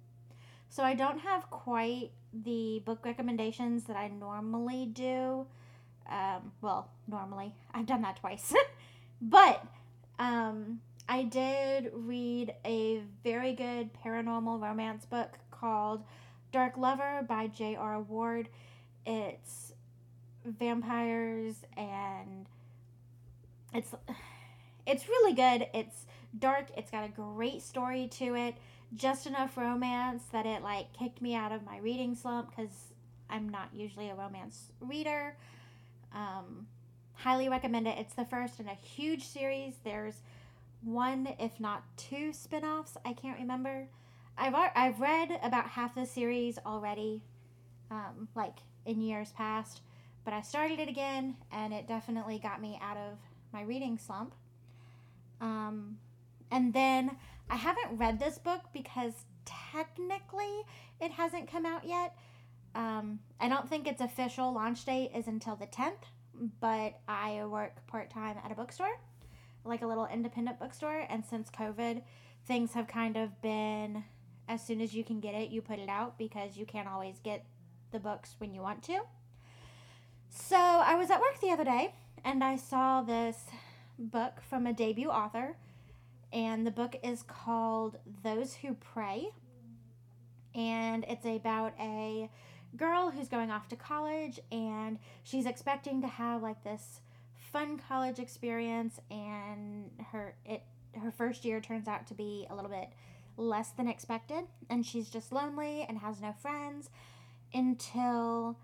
so 0.69 0.83
I 0.83 0.95
don't 0.95 1.19
have 1.19 1.51
quite 1.51 2.11
the 2.33 2.83
book 2.85 3.05
recommendations 3.05 3.85
that 3.85 3.97
I 3.97 4.09
normally 4.09 4.87
do. 4.87 5.47
Um, 6.09 6.53
well, 6.61 6.91
normally 7.09 7.55
I've 7.73 7.87
done 7.87 8.03
that 8.03 8.17
twice, 8.21 8.53
but 9.23 9.65
um, 10.19 10.81
I 11.09 11.25
did 11.25 11.91
read 11.93 12.55
a 12.65 13.03
very 13.25 13.53
good 13.53 13.91
paranormal 14.05 14.61
romance 14.63 15.05
book 15.07 15.39
called 15.51 16.05
Dark 16.53 16.77
Lover 16.77 17.25
by 17.29 17.47
J.R. 17.47 18.01
Ward. 18.01 18.49
It's 19.07 19.73
vampires 20.45 21.57
and 21.77 22.47
it's 23.75 23.95
it's 24.87 25.09
really 25.09 25.35
good. 25.35 25.69
It's 25.75 26.07
dark. 26.39 26.67
It's 26.77 26.91
got 26.91 27.05
a 27.05 27.09
great 27.09 27.63
story 27.63 28.09
to 28.19 28.35
it. 28.35 28.55
Just 28.95 29.27
enough 29.27 29.57
romance 29.57 30.25
that 30.33 30.47
it 30.47 30.63
like 30.63 30.93
kicked 30.93 31.23
me 31.23 31.35
out 31.35 31.53
of 31.53 31.65
my 31.65 31.79
reading 31.79 32.15
slump 32.15 32.51
because 32.51 32.93
I'm 33.29 33.49
not 33.49 33.69
usually 33.73 34.11
a 34.11 34.15
romance 34.15 34.73
reader. 34.81 35.37
Um, 36.15 36.67
highly 37.15 37.49
recommend 37.49 37.87
it. 37.87 37.99
It's 37.99 38.15
the 38.15 38.25
first 38.25 38.61
in 38.61 38.69
a 38.69 38.75
huge 38.75 39.25
series. 39.25 39.75
There's 39.85 40.23
one, 40.83 41.29
if 41.39 41.61
not 41.61 41.85
two, 41.97 42.33
spin-offs. 42.33 42.97
I 43.05 43.13
can't 43.13 43.39
remember. 43.39 43.89
I've 44.39 44.55
I've 44.55 45.01
read 45.01 45.39
about 45.43 45.69
half 45.69 45.95
the 45.95 46.07
series 46.07 46.59
already. 46.65 47.23
Um, 47.91 48.29
like 48.37 48.59
in 48.87 49.01
years 49.01 49.33
past, 49.33 49.81
but 50.25 50.33
I 50.33 50.43
started 50.43 50.79
it 50.79 50.89
again, 50.89 51.37
and 51.51 51.73
it 51.73 51.89
definitely 51.89 52.39
got 52.39 52.63
me 52.63 52.79
out 52.81 52.97
of 52.97 53.19
my 53.53 53.63
reading 53.63 53.99
slump. 53.99 54.33
Um, 55.41 55.99
and 56.53 56.73
then 56.73 57.17
I 57.49 57.57
haven't 57.57 57.99
read 57.99 58.21
this 58.21 58.39
book 58.39 58.61
because 58.73 59.25
technically 59.45 60.63
it 61.01 61.11
hasn't 61.11 61.51
come 61.51 61.67
out 61.67 61.85
yet. 61.85 62.17
Um, 62.75 63.21
I 63.41 63.49
don't 63.49 63.69
think 63.69 63.87
its 63.87 64.01
official 64.01 64.53
launch 64.53 64.85
date 64.85 65.11
is 65.15 65.27
until 65.27 65.57
the 65.57 65.67
10th, 65.67 66.05
but 66.61 67.01
I 67.09 67.45
work 67.47 67.87
part 67.87 68.11
time 68.11 68.37
at 68.45 68.53
a 68.53 68.55
bookstore, 68.55 68.99
like 69.65 69.83
a 69.83 69.87
little 69.87 70.07
independent 70.07 70.59
bookstore. 70.59 71.07
And 71.09 71.25
since 71.25 71.51
COVID, 71.51 72.03
things 72.47 72.73
have 72.73 72.87
kind 72.87 73.17
of 73.17 73.41
been 73.43 74.05
as 74.49 74.65
soon 74.65 74.81
as 74.81 74.95
you 74.95 75.05
can 75.05 75.21
get 75.21 75.35
it, 75.35 75.51
you 75.51 75.63
put 75.63 75.79
it 75.79 75.89
out 75.89 76.19
because 76.19 76.57
you 76.57 76.67
can't 76.67 76.89
always 76.89 77.21
get 77.23 77.45
the 77.93 78.01
books 78.01 78.35
when 78.39 78.53
you 78.53 78.61
want 78.61 78.83
to. 78.83 79.01
So 80.29 80.57
I 80.57 80.97
was 80.97 81.11
at 81.11 81.21
work 81.21 81.41
the 81.41 81.51
other 81.51 81.65
day 81.65 81.95
and 82.25 82.43
I 82.43 82.57
saw 82.57 83.03
this 83.03 83.37
book 83.99 84.41
from 84.49 84.67
a 84.67 84.73
debut 84.73 85.09
author, 85.09 85.57
and 86.33 86.67
the 86.67 86.71
book 86.71 86.97
is 87.03 87.23
called 87.23 87.97
Those 88.23 88.55
Who 88.55 88.75
Prey. 88.75 89.29
And 90.55 91.05
it's 91.09 91.25
about 91.25 91.75
a 91.79 92.29
girl 92.77 93.11
who's 93.11 93.29
going 93.29 93.51
off 93.51 93.69
to 93.69 93.77
college 93.77 94.41
and 94.53 94.99
she's 95.23 95.47
expecting 95.47 96.01
to 96.01 96.09
have 96.09 96.43
like 96.43 96.63
this 96.63 97.01
fun 97.53 97.81
college 97.89 98.19
experience 98.19 99.01
and 99.11 99.91
her 100.13 100.35
it 100.45 100.63
her 101.01 101.11
first 101.11 101.45
year 101.45 101.61
turns 101.61 101.89
out 101.89 102.07
to 102.07 102.15
be 102.15 102.47
a 102.51 102.55
little 102.55 102.71
bit 102.71 102.89
less 103.37 103.71
than 103.71 103.89
expected 103.89 104.45
and 104.69 104.85
she's 104.85 105.09
just 105.09 105.33
lonely 105.33 105.85
and 105.89 105.99
has 105.99 106.21
no 106.21 106.33
friends 106.33 106.91
until 107.53 108.57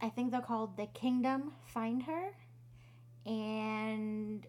I 0.00 0.08
think 0.08 0.30
they're 0.30 0.40
called 0.40 0.76
the 0.76 0.86
kingdom 0.86 1.52
find 1.66 2.04
her 2.04 2.30
and 3.26 4.46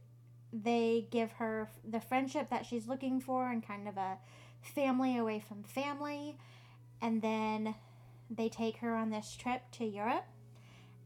they 0.53 1.07
give 1.12 1.31
her 1.33 1.69
the 1.88 2.00
friendship 2.00 2.50
that 2.50 2.65
she's 2.65 2.88
looking 2.88 3.19
for 3.19 3.50
and 3.50 3.65
kind 3.65 3.88
of 3.88 3.98
a 3.98 4.17
family 4.62 5.17
away 5.17 5.39
from 5.39 5.63
family 5.63 6.38
and 7.01 7.21
then 7.21 7.75
they 8.29 8.50
take 8.50 8.77
her 8.77 8.95
on 8.95 9.09
this 9.09 9.36
trip 9.36 9.62
to 9.71 9.86
Europe 9.86 10.25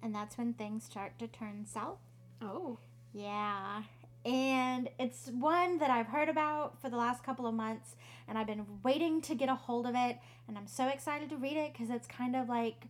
and 0.02 0.14
that's 0.14 0.38
when 0.38 0.54
things 0.54 0.84
start 0.84 1.18
to 1.20 1.28
turn 1.28 1.66
south 1.66 2.00
Oh. 2.42 2.78
yeah. 3.14 3.84
And 4.26 4.90
it's 5.00 5.30
one 5.30 5.80
that 5.80 5.90
I've 5.90 6.08
heard 6.08 6.30
about 6.30 6.80
for 6.82 6.90
the 6.90 6.96
last 6.96 7.24
couple 7.26 7.46
of 7.46 7.54
months, 7.54 7.96
and 8.28 8.38
I've 8.38 8.48
been 8.48 8.66
waiting 8.82 9.22
to 9.24 9.36
get 9.36 9.50
a 9.50 9.56
hold 9.56 9.86
of 9.86 9.96
it. 9.96 10.18
And 10.48 10.58
I'm 10.58 10.68
so 10.68 10.88
excited 10.88 11.30
to 11.30 11.36
read 11.38 11.58
it 11.58 11.74
because 11.74 11.90
it's 11.90 12.08
kind 12.08 12.36
of 12.36 12.48
like 12.48 12.86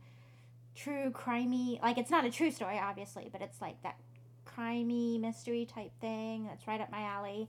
true 0.75 1.10
crimey. 1.12 1.82
Like, 1.82 1.98
it's 1.98 2.12
not 2.12 2.24
a 2.25 2.30
true 2.30 2.52
story, 2.52 2.78
obviously, 2.80 3.30
but 3.32 3.42
it's 3.42 3.62
like 3.62 3.82
that 3.82 3.98
crimey 4.46 5.20
mystery 5.20 5.66
type 5.66 5.92
thing 6.00 6.46
that's 6.46 6.68
right 6.68 6.80
up 6.80 6.92
my 6.92 7.02
alley. 7.02 7.48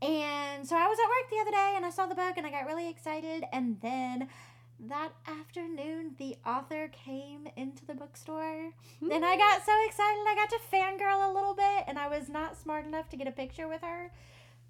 And 0.00 0.66
so 0.66 0.76
I 0.76 0.86
was 0.86 0.98
at 0.98 1.08
work 1.08 1.30
the 1.30 1.40
other 1.40 1.50
day 1.50 1.72
and 1.76 1.84
I 1.84 1.90
saw 1.90 2.06
the 2.06 2.14
book 2.14 2.34
and 2.36 2.46
I 2.46 2.50
got 2.50 2.66
really 2.66 2.88
excited. 2.88 3.44
And 3.52 3.80
then 3.80 4.28
that 4.86 5.10
afternoon, 5.26 6.14
the 6.18 6.36
author 6.46 6.88
came 6.88 7.48
into 7.56 7.84
the 7.84 7.94
bookstore. 7.94 8.72
And 9.02 9.24
I 9.24 9.36
got 9.36 9.66
so 9.66 9.72
excited. 9.86 10.24
I 10.26 10.34
got 10.36 10.50
to 10.50 10.58
fangirl 10.72 11.30
a 11.30 11.32
little 11.32 11.54
bit, 11.54 11.84
and 11.86 11.98
I 11.98 12.08
was 12.08 12.28
not 12.28 12.56
smart 12.56 12.86
enough 12.86 13.08
to 13.10 13.16
get 13.16 13.26
a 13.26 13.32
picture 13.32 13.66
with 13.66 13.82
her. 13.82 14.12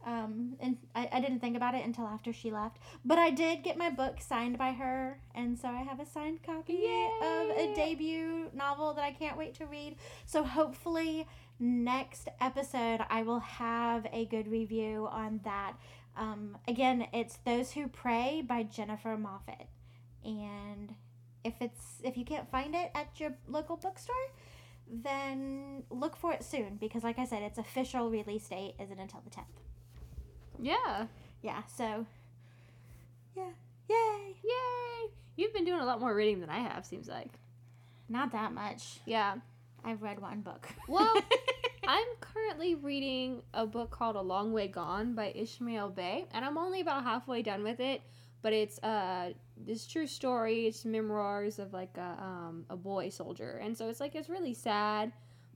Um, 0.06 0.56
and 0.60 0.78
I, 0.94 1.08
I 1.12 1.20
didn't 1.20 1.40
think 1.40 1.56
about 1.56 1.74
it 1.74 1.84
until 1.84 2.06
after 2.06 2.32
she 2.32 2.50
left. 2.50 2.78
But 3.04 3.18
I 3.18 3.30
did 3.30 3.62
get 3.62 3.76
my 3.76 3.90
book 3.90 4.20
signed 4.20 4.56
by 4.56 4.72
her, 4.72 5.20
and 5.34 5.58
so 5.58 5.68
I 5.68 5.82
have 5.82 6.00
a 6.00 6.06
signed 6.06 6.42
copy 6.42 6.84
of 7.20 7.50
a 7.50 7.72
debut 7.74 8.50
novel 8.54 8.94
that 8.94 9.04
I 9.04 9.12
can't 9.12 9.36
wait 9.36 9.54
to 9.54 9.66
read. 9.66 9.96
So 10.24 10.44
hopefully, 10.44 11.26
next 11.58 12.28
episode, 12.40 13.00
I 13.10 13.22
will 13.22 13.40
have 13.40 14.06
a 14.12 14.24
good 14.24 14.48
review 14.48 15.08
on 15.10 15.40
that. 15.44 15.74
Um, 16.16 16.56
again, 16.66 17.08
it's 17.12 17.36
Those 17.44 17.72
Who 17.72 17.88
Prey 17.88 18.42
by 18.46 18.62
Jennifer 18.62 19.16
Moffatt 19.16 19.66
and 20.28 20.94
if 21.44 21.54
it's 21.60 22.00
if 22.04 22.16
you 22.16 22.24
can't 22.24 22.48
find 22.50 22.74
it 22.74 22.90
at 22.94 23.18
your 23.18 23.32
local 23.48 23.76
bookstore 23.76 24.14
then 24.90 25.82
look 25.90 26.16
for 26.16 26.32
it 26.32 26.42
soon 26.44 26.76
because 26.80 27.02
like 27.02 27.18
i 27.18 27.24
said 27.24 27.42
its 27.42 27.58
official 27.58 28.10
release 28.10 28.48
date 28.48 28.74
isn't 28.80 28.98
until 28.98 29.20
the 29.24 29.30
10th 29.30 29.44
Yeah. 30.60 31.06
yeah 31.42 31.62
so 31.66 32.06
yeah 33.36 33.50
yay 33.88 34.34
Yay! 34.44 35.10
You've 35.36 35.54
been 35.54 35.64
doing 35.64 35.80
a 35.80 35.84
lot 35.84 36.00
more 36.00 36.14
reading 36.14 36.40
than 36.40 36.50
I 36.50 36.58
have, 36.58 36.84
seems 36.84 37.06
like. 37.08 37.28
not 38.08 38.32
that 38.32 38.52
much 38.52 39.00
Yeah. 39.06 39.36
i've 39.84 40.02
read 40.02 40.20
one 40.20 40.40
book 40.40 40.68
Well, 40.88 41.14
I'm 41.86 42.06
currently 42.20 42.74
reading 42.74 43.42
a 43.54 43.64
book 43.66 43.90
called 43.90 44.16
A 44.16 44.20
Long 44.20 44.52
Way 44.52 44.68
Gone 44.68 45.14
by 45.14 45.32
Ishmael 45.34 45.90
Beah, 45.90 46.24
and 46.32 46.44
I'm 46.44 46.58
only 46.58 46.80
about 46.82 47.02
halfway 47.04 47.40
done 47.40 47.62
with 47.62 47.80
it. 47.80 48.02
But 48.42 48.52
it's 48.52 48.78
uh 48.82 49.32
this 49.66 49.86
true 49.86 50.06
story. 50.06 50.66
It's 50.66 50.84
memoirs 50.84 51.58
of 51.58 51.72
like 51.72 51.96
a 51.96 52.16
um 52.22 52.64
a 52.70 52.76
boy 52.76 53.08
soldier, 53.10 53.58
and 53.62 53.76
so 53.76 53.88
it's 53.88 54.00
like 54.00 54.14
it's 54.14 54.28
really 54.28 54.54
sad, 54.54 55.12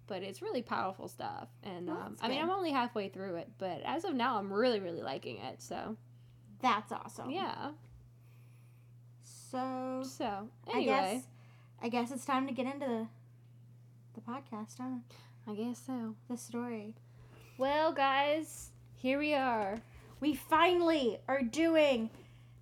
but 0.06 0.22
it's 0.22 0.42
really 0.42 0.62
powerful 0.62 1.08
stuff. 1.08 1.48
And 1.62 1.86
Well, 1.88 1.96
um, 1.96 2.16
I 2.20 2.28
mean. 2.28 2.40
I'm 2.42 2.50
only 2.50 2.70
halfway 2.72 3.08
through 3.08 3.36
it, 3.36 3.48
but 3.58 3.80
as 3.84 4.04
of 4.04 4.14
now, 4.14 4.38
I'm 4.38 4.52
really 4.52 4.80
really 4.80 5.02
liking 5.02 5.38
it. 5.38 5.62
So 5.62 5.96
that's 6.60 6.92
awesome 6.92 7.30
yeah. 7.30 7.70
so 9.24 10.02
So 10.04 10.48
i 10.68 10.76
anyway, 10.76 10.84
guess 10.84 11.24
i 11.82 11.88
guess 11.88 12.10
it's 12.12 12.24
time 12.24 12.46
to 12.46 12.52
get 12.52 12.66
into 12.66 12.86
the 12.86 13.06
the 14.14 14.20
podcast 14.20 14.78
huh 14.78 14.98
I 15.50 15.54
guess 15.54 15.82
so. 15.84 16.14
the 16.30 16.36
story 16.36 16.94
Well, 17.58 17.92
guys, 17.92 18.70
here 18.94 19.18
we 19.18 19.34
are. 19.34 19.78
we 20.20 20.34
finally 20.36 21.18
are 21.26 21.42
doing 21.42 22.10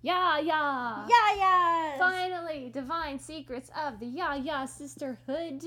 Yeah, 0.01 0.39
yeah. 0.39 1.05
yeah 1.07 1.35
yeah 1.37 1.97
Finally, 1.97 2.71
divine 2.73 3.19
secrets 3.19 3.69
of 3.79 3.99
the 3.99 4.07
Ya 4.07 4.33
Ya 4.33 4.65
sisterhood. 4.65 5.63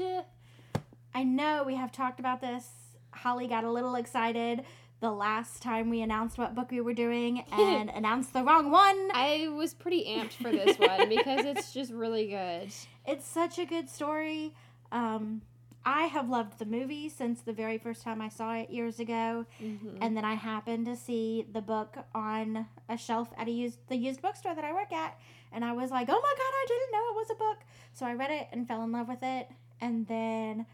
I 1.14 1.22
know 1.22 1.62
we 1.64 1.76
have 1.76 1.92
talked 1.92 2.18
about 2.18 2.40
this. 2.40 2.68
Holly 3.12 3.46
got 3.46 3.62
a 3.62 3.70
little 3.70 3.94
excited 3.94 4.64
the 5.00 5.12
last 5.12 5.62
time 5.62 5.90
we 5.90 6.02
announced 6.02 6.38
what 6.38 6.54
book 6.54 6.70
we 6.70 6.80
were 6.80 6.94
doing 6.94 7.44
and 7.52 7.90
announced 7.90 8.32
the 8.32 8.42
wrong 8.42 8.70
one. 8.70 9.10
I 9.12 9.48
was 9.54 9.74
pretty 9.74 10.04
amped 10.06 10.32
for 10.32 10.50
this 10.50 10.78
one 10.78 11.08
because 11.08 11.44
it's 11.44 11.72
just 11.72 11.92
really 11.92 12.26
good. 12.28 12.72
It's 13.06 13.26
such 13.26 13.58
a 13.58 13.66
good 13.66 13.90
story. 13.90 14.54
Um, 14.90 15.42
I 15.86 16.04
have 16.06 16.28
loved 16.30 16.58
the 16.58 16.64
movie 16.64 17.08
since 17.08 17.42
the 17.42 17.52
very 17.52 17.76
first 17.78 18.02
time 18.02 18.20
I 18.22 18.28
saw 18.28 18.54
it 18.54 18.70
years 18.70 18.98
ago, 19.00 19.44
Mhm. 19.60 19.98
and 20.00 20.16
then 20.16 20.24
I 20.24 20.34
happened 20.34 20.86
to 20.86 20.96
see 20.96 21.46
the 21.52 21.60
book 21.60 21.96
on 22.14 22.66
a 22.88 22.96
shelf 22.96 23.28
at 23.36 23.48
a 23.48 23.50
used 23.50 23.78
the 23.88 23.96
used 23.96 24.22
bookstore 24.22 24.54
that 24.54 24.64
I 24.64 24.72
work 24.72 24.92
at, 24.92 25.18
and 25.52 25.64
I 25.64 25.72
was 25.72 25.90
like, 25.90 26.08
"Oh 26.08 26.12
my 26.20 26.34
god, 26.36 26.52
I 26.62 26.64
didn't 26.68 26.92
know 26.92 27.10
it 27.10 27.16
was 27.16 27.30
a 27.30 27.34
book!" 27.34 27.58
So 27.92 28.06
I 28.06 28.14
read 28.14 28.30
it 28.30 28.48
and 28.52 28.66
fell 28.66 28.82
in 28.82 28.92
love 28.92 29.08
with 29.08 29.22
it, 29.22 29.50
and 29.80 30.06
then 30.06 30.66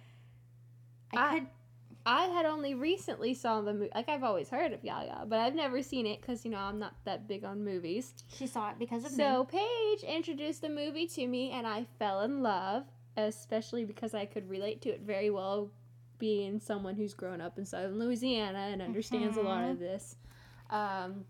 I, 1.13 1.17
I- 1.17 1.39
could 1.41 1.49
I 2.07 2.25
had 2.27 2.47
only 2.47 2.73
recently 2.75 3.35
saw 3.35 3.61
the 3.61 3.75
movie. 3.75 3.91
Like 3.95 4.09
I've 4.09 4.23
always 4.25 4.49
heard 4.49 4.73
of 4.73 4.83
Ya 4.83 5.03
Ya, 5.03 5.25
but 5.27 5.39
I've 5.39 5.55
never 5.55 5.83
seen 5.83 6.07
it 6.07 6.21
because 6.21 6.45
you 6.47 6.51
know 6.51 6.59
I'm 6.59 6.79
not 6.79 6.95
that 7.05 7.29
big 7.29 7.45
on 7.45 7.63
movies. 7.65 8.15
she 8.29 8.47
saw 8.47 8.71
it 8.71 8.79
because 8.79 9.05
of 9.05 9.11
So 9.11 9.17
me. 9.17 9.25
So 9.25 9.45
Paige 9.45 10.03
introduced 10.05 10.63
the 10.63 10.71
movie 10.71 11.07
to 11.09 11.27
me, 11.27 11.51
and 11.51 11.67
I 11.67 11.85
fell 11.99 12.23
in 12.23 12.43
love, 12.43 12.85
especially 13.17 13.85
because 13.85 14.15
I 14.15 14.25
could 14.27 14.49
relate 14.49 14.83
to 14.83 14.91
it 14.91 15.01
very 15.01 15.31
well, 15.31 15.71
being 16.19 16.61
someone 16.61 16.95
who's 16.95 17.15
grown 17.15 17.41
up 17.41 17.59
in 17.59 17.65
southern 17.65 17.99
Louisiana 17.99 18.69
and 18.73 18.83
understands 18.83 19.37
a 19.37 19.43
lot 19.43 19.65
of 19.65 19.79
this. 19.79 20.17
Um, 20.71 21.25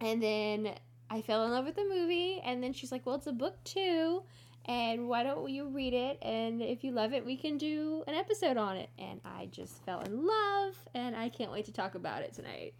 and 0.00 0.22
then 0.22 0.74
I 1.10 1.22
fell 1.22 1.44
in 1.44 1.50
love 1.50 1.66
with 1.66 1.76
the 1.76 1.84
movie, 1.84 2.40
and 2.44 2.62
then 2.62 2.72
she's 2.72 2.90
like, 2.90 3.06
"Well, 3.06 3.16
it's 3.16 3.26
a 3.26 3.32
book 3.32 3.62
too." 3.64 4.22
And 4.64 5.08
why 5.08 5.24
don't 5.24 5.50
you 5.50 5.68
read 5.68 5.92
it? 5.92 6.18
And 6.22 6.62
if 6.62 6.84
you 6.84 6.92
love 6.92 7.12
it, 7.12 7.26
we 7.26 7.36
can 7.36 7.58
do 7.58 8.04
an 8.06 8.14
episode 8.14 8.56
on 8.56 8.76
it. 8.76 8.90
And 8.96 9.20
I 9.24 9.46
just 9.46 9.84
fell 9.84 10.00
in 10.00 10.24
love, 10.24 10.76
and 10.94 11.16
I 11.16 11.28
can't 11.28 11.50
wait 11.50 11.64
to 11.64 11.72
talk 11.72 11.94
about 11.94 12.22
it 12.22 12.32
tonight. 12.32 12.74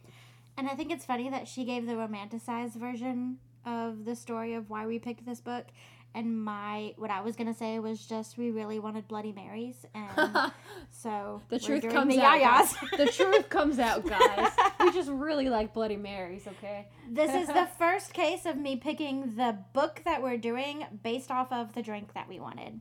And 0.56 0.68
I 0.68 0.74
think 0.74 0.92
it's 0.92 1.04
funny 1.04 1.28
that 1.30 1.48
she 1.48 1.64
gave 1.64 1.86
the 1.86 1.94
romanticized 1.94 2.74
version 2.74 3.38
of 3.64 4.04
the 4.04 4.14
story 4.14 4.54
of 4.54 4.70
why 4.70 4.86
we 4.86 4.98
picked 4.98 5.24
this 5.26 5.40
book. 5.40 5.66
And 6.14 6.44
my 6.44 6.92
what 6.98 7.10
I 7.10 7.22
was 7.22 7.36
gonna 7.36 7.54
say 7.54 7.78
was 7.78 8.04
just 8.04 8.36
we 8.36 8.50
really 8.50 8.78
wanted 8.78 9.08
Bloody 9.08 9.32
Marys, 9.32 9.86
and 9.94 10.52
so 10.90 11.40
The 11.48 11.58
truth 11.58 11.88
comes 11.88 12.14
the 12.14 12.20
out. 12.22 12.38
yayas. 12.40 12.80
guys. 12.80 12.90
The 12.98 13.06
truth 13.06 13.48
comes 13.48 13.78
out, 13.78 14.06
guys. 14.08 14.50
We 14.80 14.92
just 14.92 15.08
really 15.10 15.48
like 15.48 15.72
Bloody 15.72 15.96
Marys, 15.96 16.46
okay? 16.46 16.88
this 17.08 17.30
is 17.34 17.48
the 17.48 17.66
first 17.78 18.12
case 18.12 18.44
of 18.46 18.56
me 18.56 18.76
picking 18.76 19.36
the 19.36 19.56
book 19.72 20.02
that 20.04 20.22
we're 20.22 20.36
doing 20.36 20.84
based 21.02 21.30
off 21.30 21.50
of 21.52 21.72
the 21.74 21.82
drink 21.82 22.12
that 22.14 22.28
we 22.28 22.38
wanted. 22.40 22.80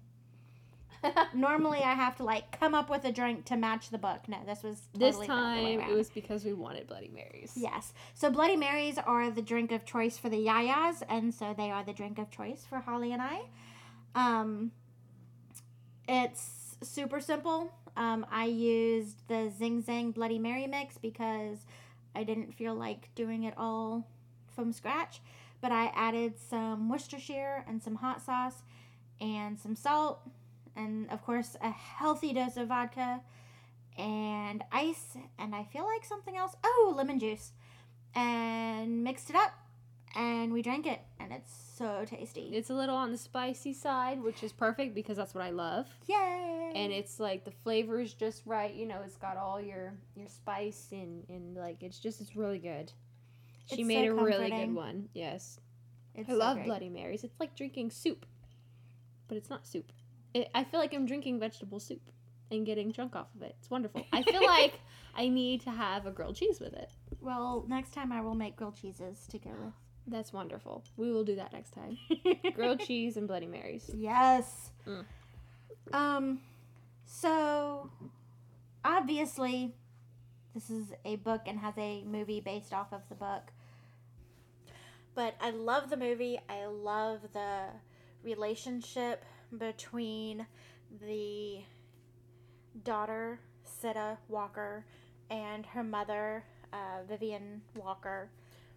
Normally, 1.34 1.80
I 1.80 1.94
have 1.94 2.16
to 2.18 2.24
like 2.24 2.60
come 2.60 2.76
up 2.76 2.90
with 2.90 3.06
a 3.06 3.12
drink 3.12 3.46
to 3.46 3.58
match 3.58 3.90
the 3.90 3.98
book. 3.98 4.28
No, 4.28 4.38
this 4.46 4.64
was 4.64 4.82
totally 4.94 5.12
this 5.12 5.28
time 5.28 5.80
it 5.80 5.88
was 5.96 6.10
because 6.10 6.46
we 6.46 6.54
wanted 6.54 6.88
Bloody 6.88 7.10
Marys. 7.14 7.54
Yes. 7.56 7.94
So 8.14 8.30
Bloody 8.30 8.56
Marys 8.56 8.98
are 8.98 9.30
the 9.32 9.42
drink 9.42 9.72
of 9.72 9.86
choice 9.86 10.18
for 10.18 10.30
the 10.30 10.38
Yayas, 10.46 11.02
and 11.10 11.34
so 11.34 11.54
they 11.58 11.72
are 11.72 11.84
the 11.84 11.94
drink 11.94 12.20
of 12.20 12.30
choice 12.30 12.66
for 12.68 12.80
Holly 12.80 13.12
and 13.12 13.22
I. 13.22 13.42
Um, 14.16 14.72
It's 16.08 16.76
super 16.84 17.20
simple. 17.20 17.74
Um, 17.96 18.26
I 18.32 18.46
used 18.46 19.28
the 19.28 19.52
Zing 19.58 19.84
Zang 19.84 20.14
Bloody 20.14 20.40
Mary 20.40 20.68
mix 20.68 20.98
because 20.98 21.66
I 22.16 22.24
didn't 22.24 22.54
feel 22.54 22.76
like 22.76 23.14
doing 23.16 23.44
it 23.44 23.54
all 23.58 24.08
from 24.48 24.72
scratch. 24.72 25.22
But 25.62 25.72
I 25.72 25.92
added 25.96 26.40
some 26.40 26.90
Worcestershire 26.90 27.64
and 27.68 27.84
some 27.84 27.96
hot 27.96 28.22
sauce 28.22 28.64
and 29.20 29.60
some 29.60 29.76
salt 29.76 30.22
and 30.76 31.10
of 31.10 31.22
course 31.24 31.56
a 31.62 31.70
healthy 31.72 32.34
dose 32.34 32.58
of 32.58 32.68
vodka 32.70 33.22
and 33.98 34.64
ice 34.72 35.18
and 35.38 35.54
I 35.54 35.64
feel 35.66 35.86
like 35.86 36.06
something 36.06 36.36
else. 36.38 36.56
Oh, 36.64 36.94
lemon 36.96 37.20
juice. 37.20 37.52
And 38.14 39.04
mixed 39.04 39.30
it 39.30 39.36
up 39.36 39.52
and 40.16 40.52
we 40.52 40.62
drank 40.62 40.86
it 40.86 41.00
and 41.20 41.32
it's 41.32 41.54
so 41.78 42.04
tasty. 42.06 42.52
It's 42.54 42.70
a 42.70 42.74
little 42.74 42.96
on 42.96 43.12
the 43.12 43.18
spicy 43.18 43.74
side, 43.74 44.22
which 44.22 44.44
is 44.44 44.52
perfect 44.52 44.94
because 44.94 45.18
that's 45.18 45.34
what 45.34 45.44
I 45.44 45.50
love. 45.52 45.88
Yay! 46.08 46.72
And 46.76 46.92
it's 46.92 47.20
like 47.20 47.46
the 47.46 47.52
flavor 47.52 48.00
is 48.00 48.14
just 48.14 48.44
right. 48.46 48.74
You 48.74 48.86
know, 48.86 49.02
it's 49.06 49.16
got 49.18 49.38
all 49.38 49.62
your 49.62 49.94
your 50.16 50.28
spice 50.28 50.88
and 50.92 51.24
and 51.30 51.56
like 51.56 51.82
it's 51.84 52.00
just 52.00 52.22
it's 52.22 52.36
really 52.36 52.60
good. 52.60 52.92
She 53.66 53.82
It's 53.82 53.88
made 53.88 54.10
so 54.10 54.18
a 54.18 54.24
really 54.24 54.50
good 54.50 54.74
one. 54.74 55.10
Yes, 55.14 55.60
It's 56.16 56.30
I 56.30 56.34
so 56.34 56.38
love 56.38 56.58
great. 56.58 56.66
Bloody 56.66 56.90
Marys. 56.90 57.24
It's 57.24 57.40
like 57.40 57.56
drinking 57.56 57.92
soup, 57.92 58.26
but 59.28 59.38
it's 59.38 59.50
not 59.50 59.66
soup. 59.66 59.92
It, 60.34 60.50
I 60.56 60.64
feel 60.64 60.80
like 60.80 60.94
I'm 60.94 61.06
drinking 61.06 61.40
vegetable 61.40 61.80
soup 61.80 62.02
and 62.52 62.66
getting 62.66 62.92
drunk 62.92 63.16
off 63.16 63.28
of 63.36 63.42
it. 63.42 63.56
It's 63.60 63.70
wonderful. 63.70 64.06
I 64.12 64.24
feel 64.24 64.46
like 64.46 64.80
I 65.16 65.28
need 65.28 65.62
to 65.62 65.72
have 65.72 66.06
a 66.06 66.12
grilled 66.12 66.36
cheese 66.36 66.60
with 66.60 66.74
it. 66.74 66.90
Well, 67.20 67.66
next 67.68 67.94
time 67.94 68.12
I 68.12 68.22
will 68.22 68.36
make 68.36 68.56
grilled 68.56 68.76
cheeses 68.76 69.26
to 69.32 69.38
go 69.38 69.50
with. 69.50 69.74
That's 70.08 70.34
wonderful. 70.34 70.84
We 70.98 71.12
will 71.12 71.24
do 71.24 71.36
that 71.36 71.54
next 71.54 71.72
time. 71.72 71.98
grilled 72.54 72.80
cheese 72.80 73.18
and 73.18 73.28
Bloody 73.28 73.46
Marys. 73.46 73.90
Yes. 73.96 74.72
Mm. 74.88 75.06
Um, 75.94 76.40
so 77.06 77.90
obviously, 78.84 79.74
this 80.54 80.70
is 80.70 80.88
a 81.06 81.18
book 81.18 81.42
and 81.46 81.60
has 81.60 81.78
a 81.78 82.04
movie 82.04 82.42
based 82.42 82.74
off 82.74 82.92
of 82.92 83.02
the 83.10 83.16
book. 83.16 83.52
But 85.14 85.36
I 85.42 85.52
love 85.52 85.90
the 85.90 85.98
movie. 85.98 86.40
I 86.50 86.66
love 86.66 87.20
the 87.34 87.66
relationship 88.24 89.24
between 89.58 90.46
the 91.02 91.62
daughter, 92.84 93.40
Sidda 93.66 94.18
Walker, 94.30 94.86
and 95.30 95.66
her 95.66 95.84
mother, 95.84 96.44
uh, 96.74 97.04
Vivian 97.08 97.62
Walker. 97.76 98.30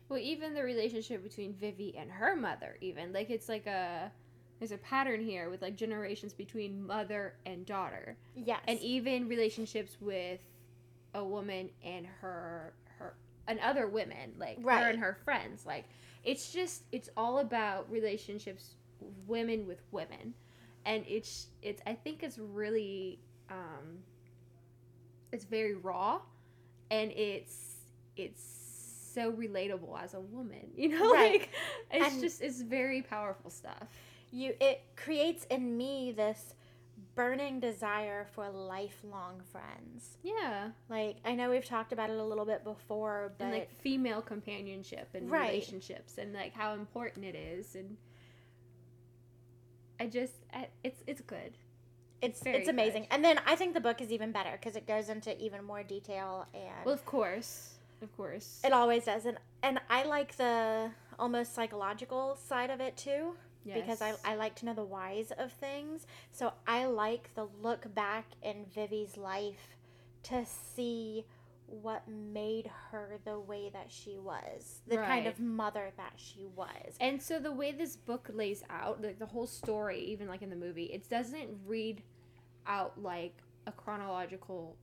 Well, 0.08 0.18
even 0.18 0.54
the 0.54 0.62
relationship 0.62 1.22
between 1.22 1.54
Vivi 1.54 1.96
and 1.96 2.10
her 2.10 2.36
mother, 2.36 2.76
even 2.80 3.12
like 3.12 3.30
it's 3.30 3.48
like 3.48 3.66
a 3.66 4.10
there's 4.58 4.72
a 4.72 4.78
pattern 4.78 5.20
here 5.24 5.50
with 5.50 5.62
like 5.62 5.76
generations 5.76 6.32
between 6.32 6.86
mother 6.86 7.34
and 7.46 7.66
daughter, 7.66 8.16
Yes. 8.36 8.60
and 8.68 8.78
even 8.80 9.28
relationships 9.28 9.96
with 10.00 10.40
a 11.14 11.24
woman 11.24 11.70
and 11.84 12.06
her 12.20 12.74
her 12.98 13.14
and 13.48 13.58
other 13.60 13.88
women, 13.88 14.34
like 14.38 14.62
her 14.62 14.90
and 14.90 14.98
her 14.98 15.16
friends. 15.24 15.64
Like 15.66 15.86
it's 16.22 16.52
just 16.52 16.82
it's 16.92 17.08
all 17.16 17.38
about 17.38 17.90
relationships, 17.90 18.74
women 19.26 19.66
with 19.66 19.80
women, 19.90 20.34
and 20.86 21.04
it's 21.06 21.48
it's 21.62 21.80
I 21.86 21.94
think 21.94 22.22
it's 22.22 22.38
really 22.38 23.18
um 23.50 23.98
it's 25.32 25.44
very 25.44 25.74
raw, 25.74 26.20
and 26.90 27.10
it's 27.12 27.76
it's 28.16 28.42
so 29.14 29.32
relatable 29.32 30.00
as 30.02 30.14
a 30.14 30.20
woman, 30.20 30.70
you 30.76 30.88
know, 30.88 31.12
Right. 31.12 31.40
like 31.40 31.50
it's 31.92 32.12
And- 32.14 32.20
just 32.22 32.40
it's 32.42 32.60
very 32.62 33.02
powerful 33.02 33.50
stuff. 33.50 33.88
you 34.30 34.54
it 34.60 34.82
creates 34.96 35.44
in 35.44 35.76
me 35.76 36.12
this 36.12 36.54
burning 37.16 37.60
desire 37.60 38.26
for 38.34 38.48
lifelong 38.50 39.40
friends. 39.52 40.18
Yeah, 40.22 40.70
Like 40.88 41.16
I 41.24 41.34
know 41.34 41.50
we've 41.50 41.64
talked 41.64 41.92
about 41.92 42.10
it 42.10 42.18
a 42.18 42.24
little 42.24 42.44
bit 42.44 42.64
before, 42.64 43.32
but 43.38 43.44
and 43.44 43.54
like 43.54 43.70
female 43.70 44.20
companionship 44.22 45.08
and 45.14 45.30
Right. 45.30 45.48
relationships 45.50 46.18
and 46.18 46.32
like 46.32 46.52
how 46.54 46.74
important 46.74 47.24
it 47.24 47.34
is 47.36 47.74
and 47.76 47.96
I 50.00 50.06
just 50.06 50.34
I, 50.52 50.68
it's 50.82 51.02
it's 51.06 51.20
good. 51.20 51.56
it's 52.22 52.42
very 52.42 52.58
it's 52.58 52.68
amazing. 52.68 53.02
good. 53.02 53.08
And 53.12 53.24
then 53.24 53.40
I 53.46 53.54
think 53.56 53.74
the 53.74 53.80
book 53.80 54.00
is 54.00 54.10
even 54.12 54.32
better 54.32 54.50
because 54.52 54.76
it 54.76 54.86
goes 54.86 55.08
into 55.08 55.40
even 55.42 55.64
more 55.64 55.82
detail 55.82 56.46
and 56.54 56.84
Well, 56.84 56.94
of 56.94 57.04
course, 57.04 57.74
of 58.02 58.14
course. 58.16 58.60
it 58.64 58.72
always 58.72 59.04
does. 59.04 59.26
And 59.26 59.38
and 59.62 59.80
I 59.88 60.04
like 60.04 60.36
the 60.36 60.90
almost 61.18 61.54
psychological 61.54 62.36
side 62.36 62.70
of 62.70 62.80
it 62.80 62.96
too. 62.96 63.34
Because 63.66 64.02
I, 64.02 64.12
I 64.26 64.34
like 64.34 64.54
to 64.56 64.66
know 64.66 64.74
the 64.74 64.84
whys 64.84 65.32
of 65.38 65.50
things. 65.52 66.06
So 66.32 66.52
I 66.66 66.84
like 66.84 67.30
the 67.34 67.46
look 67.62 67.94
back 67.94 68.26
in 68.42 68.66
Vivi's 68.74 69.16
life 69.16 69.76
to 70.24 70.44
see 70.44 71.24
what 71.82 72.06
made 72.08 72.70
her 72.90 73.18
the 73.24 73.38
way 73.38 73.70
that 73.72 73.90
she 73.90 74.18
was, 74.18 74.80
the 74.86 74.96
kind 74.96 75.26
of 75.26 75.38
mother 75.40 75.90
that 75.96 76.12
she 76.16 76.46
was. 76.54 76.94
And 77.00 77.20
so 77.20 77.38
the 77.38 77.52
way 77.52 77.72
this 77.72 77.96
book 77.96 78.30
lays 78.32 78.62
out, 78.70 79.02
like 79.02 79.18
the 79.18 79.26
whole 79.26 79.46
story, 79.46 80.00
even 80.04 80.28
like 80.28 80.42
in 80.42 80.50
the 80.50 80.56
movie, 80.56 80.84
it 80.84 81.08
doesn't 81.08 81.50
read 81.66 82.02
out 82.66 83.00
like 83.00 83.36
a 83.66 83.72
chronological. 83.72 84.76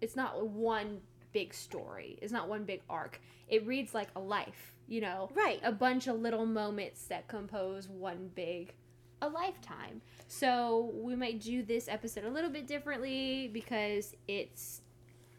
It's 0.00 0.16
not 0.16 0.46
one 0.46 1.00
big 1.32 1.52
story. 1.54 2.18
It's 2.22 2.32
not 2.32 2.48
one 2.48 2.64
big 2.64 2.82
arc. 2.88 3.20
It 3.48 3.66
reads 3.66 3.94
like 3.94 4.08
a 4.16 4.20
life, 4.20 4.74
you 4.86 5.00
know, 5.00 5.30
Right. 5.34 5.60
a 5.62 5.72
bunch 5.72 6.06
of 6.06 6.20
little 6.20 6.46
moments 6.46 7.06
that 7.06 7.28
compose 7.28 7.88
one 7.88 8.30
big 8.34 8.74
a 9.20 9.28
lifetime. 9.28 10.00
So 10.28 10.92
we 10.94 11.16
might 11.16 11.40
do 11.40 11.62
this 11.64 11.88
episode 11.88 12.24
a 12.24 12.30
little 12.30 12.50
bit 12.50 12.66
differently 12.68 13.48
because 13.52 14.14
it's 14.28 14.82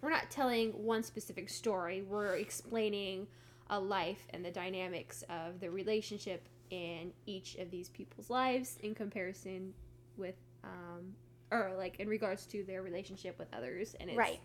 we're 0.01 0.09
not 0.09 0.29
telling 0.29 0.71
one 0.71 1.03
specific 1.03 1.49
story. 1.49 2.01
We're 2.01 2.35
explaining 2.35 3.27
a 3.69 3.79
life 3.79 4.25
and 4.31 4.43
the 4.43 4.51
dynamics 4.51 5.23
of 5.29 5.59
the 5.59 5.69
relationship 5.69 6.47
in 6.69 7.11
each 7.25 7.55
of 7.55 7.71
these 7.71 7.89
people's 7.89 8.29
lives 8.29 8.77
in 8.83 8.93
comparison 8.93 9.73
with 10.17 10.35
um 10.63 11.15
or 11.51 11.71
like 11.77 11.99
in 11.99 12.07
regards 12.07 12.45
to 12.45 12.63
their 12.63 12.81
relationship 12.83 13.37
with 13.39 13.47
others 13.53 13.95
and 13.99 14.09
it's 14.09 14.17
Right. 14.17 14.39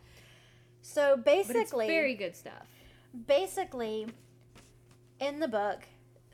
So 0.82 1.16
basically, 1.16 1.86
very 1.86 2.14
good 2.14 2.36
stuff. 2.36 2.66
basically, 3.26 4.06
in 5.20 5.40
the 5.40 5.48
book, 5.48 5.84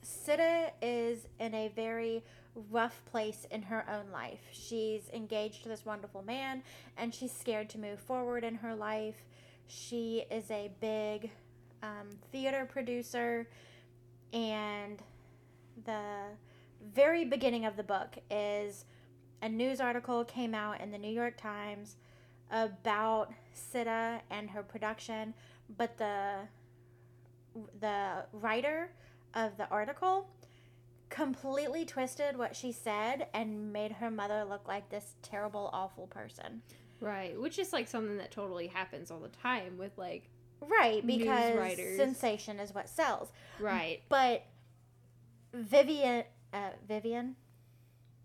Sita 0.03 0.73
is 0.83 1.27
in 1.39 1.55
a 1.55 1.69
very 1.69 2.25
rough 2.71 3.03
place 3.11 3.47
in 3.51 3.63
her 3.63 3.85
own 3.89 4.11
life. 4.13 4.41
She's 4.53 5.09
engaged 5.13 5.63
to 5.63 5.69
this 5.69 5.85
wonderful 5.85 6.23
man 6.23 6.63
and 6.97 7.15
she's 7.15 7.33
scared 7.33 7.71
to 7.71 7.79
move 7.79 8.01
forward 8.01 8.45
in 8.45 8.57
her 8.57 8.75
life. 8.75 9.23
She 9.67 10.25
is 10.31 10.51
a 10.51 10.71
big 10.81 11.31
um, 11.83 12.09
theater 12.33 12.69
producer, 12.71 13.49
and 14.33 15.01
the 15.85 16.25
very 16.95 17.25
beginning 17.25 17.65
of 17.65 17.77
the 17.77 17.83
book 17.83 18.17
is 18.31 18.85
a 19.43 19.49
news 19.49 19.81
article 19.81 20.25
came 20.25 20.55
out 20.55 20.81
in 20.81 20.91
the 20.91 20.99
New 20.99 21.11
York 21.11 21.37
Times 21.37 21.97
about 22.51 23.33
Sidda 23.55 24.21
and 24.31 24.51
her 24.51 24.63
production, 24.63 25.35
but 25.77 25.97
the 25.99 26.49
the 27.81 28.25
writer 28.33 28.91
of 29.35 29.57
the 29.57 29.69
article 29.69 30.29
completely 31.11 31.85
twisted 31.85 32.37
what 32.39 32.57
she 32.57 32.73
said 32.73 33.27
and 33.35 33.73
made 33.73 33.93
her 33.93 34.11
mother 34.11 34.45
look 34.49 34.67
like 34.69 34.89
this 34.89 35.15
terrible 35.23 35.69
awful 35.73 36.07
person. 36.07 36.63
Right, 37.01 37.39
which 37.39 37.59
is 37.59 37.73
like 37.73 37.89
something 37.89 38.17
that 38.19 38.31
totally 38.31 38.69
happens 38.69 39.11
all 39.11 39.21
the 39.21 39.29
time 39.29 39.77
with 39.79 39.97
like 39.99 40.29
Right, 40.61 41.05
because 41.07 41.57
writers. 41.57 41.97
sensation 41.97 42.61
is 42.61 42.75
what 42.75 42.89
sells. 42.89 43.33
right 43.59 44.03
But 44.09 44.45
Vivian 45.53 46.25
uh 46.53 46.71
Vivian? 46.87 47.37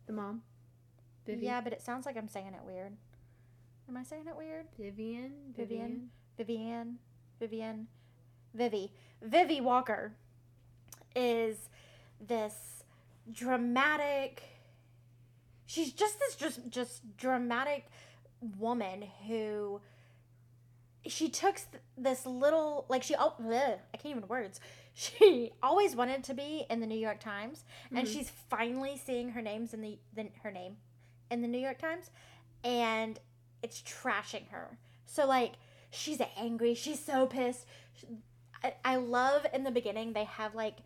the 0.05 0.13
mom. 0.13 0.43
Vivi? 1.25 1.45
Yeah, 1.47 1.61
but 1.61 1.73
it 1.73 1.81
sounds 1.81 2.05
like 2.05 2.15
I'm 2.17 2.27
saying 2.27 2.53
it 2.53 2.61
weird. 2.65 2.93
Am 3.89 3.97
I 3.97 4.03
saying 4.03 4.25
it 4.27 4.35
weird? 4.37 4.67
Vivian. 4.77 5.31
Vivian. 5.55 6.09
Vivian, 6.37 6.97
Vivian, 7.39 7.87
Vivi, 8.53 8.91
Vivi 9.21 9.61
Walker 9.61 10.13
is 11.15 11.69
this 12.19 12.83
dramatic. 13.31 14.43
She's 15.65 15.91
just 15.91 16.19
this 16.19 16.35
just 16.35 16.69
just 16.69 17.17
dramatic 17.17 17.87
woman 18.59 19.05
who 19.27 19.81
she 21.07 21.29
took 21.29 21.59
this 21.97 22.25
little 22.25 22.85
like 22.89 23.03
she 23.03 23.15
oh 23.15 23.33
bleh, 23.41 23.77
I 23.93 23.97
can't 23.97 24.15
even 24.17 24.27
words. 24.27 24.59
She 24.97 25.51
always 25.61 25.93
wanted 25.93 26.23
to 26.23 26.33
be 26.33 26.65
in 26.69 26.79
the 26.79 26.87
New 26.87 26.97
York 26.97 27.19
Times, 27.19 27.65
and 27.91 28.07
mm-hmm. 28.07 28.13
she's 28.13 28.31
finally 28.49 28.97
seeing 28.97 29.31
her 29.31 29.41
names 29.41 29.73
in 29.73 29.81
the, 29.81 29.99
the 30.15 30.29
her 30.41 30.51
name 30.51 30.77
in 31.29 31.41
the 31.41 31.49
New 31.49 31.59
York 31.59 31.79
Times, 31.79 32.11
and 32.63 33.19
it's 33.61 33.81
trashing 33.81 34.47
her. 34.51 34.77
So 35.05 35.27
like 35.27 35.55
she's 35.91 36.21
angry, 36.37 36.75
she's 36.75 37.03
so 37.03 37.25
pissed. 37.25 37.65
She- 37.91 38.07
I, 38.63 38.73
I 38.83 38.95
love 38.95 39.45
in 39.53 39.63
the 39.63 39.71
beginning 39.71 40.13
they 40.13 40.23
have 40.23 40.55
like 40.55 40.77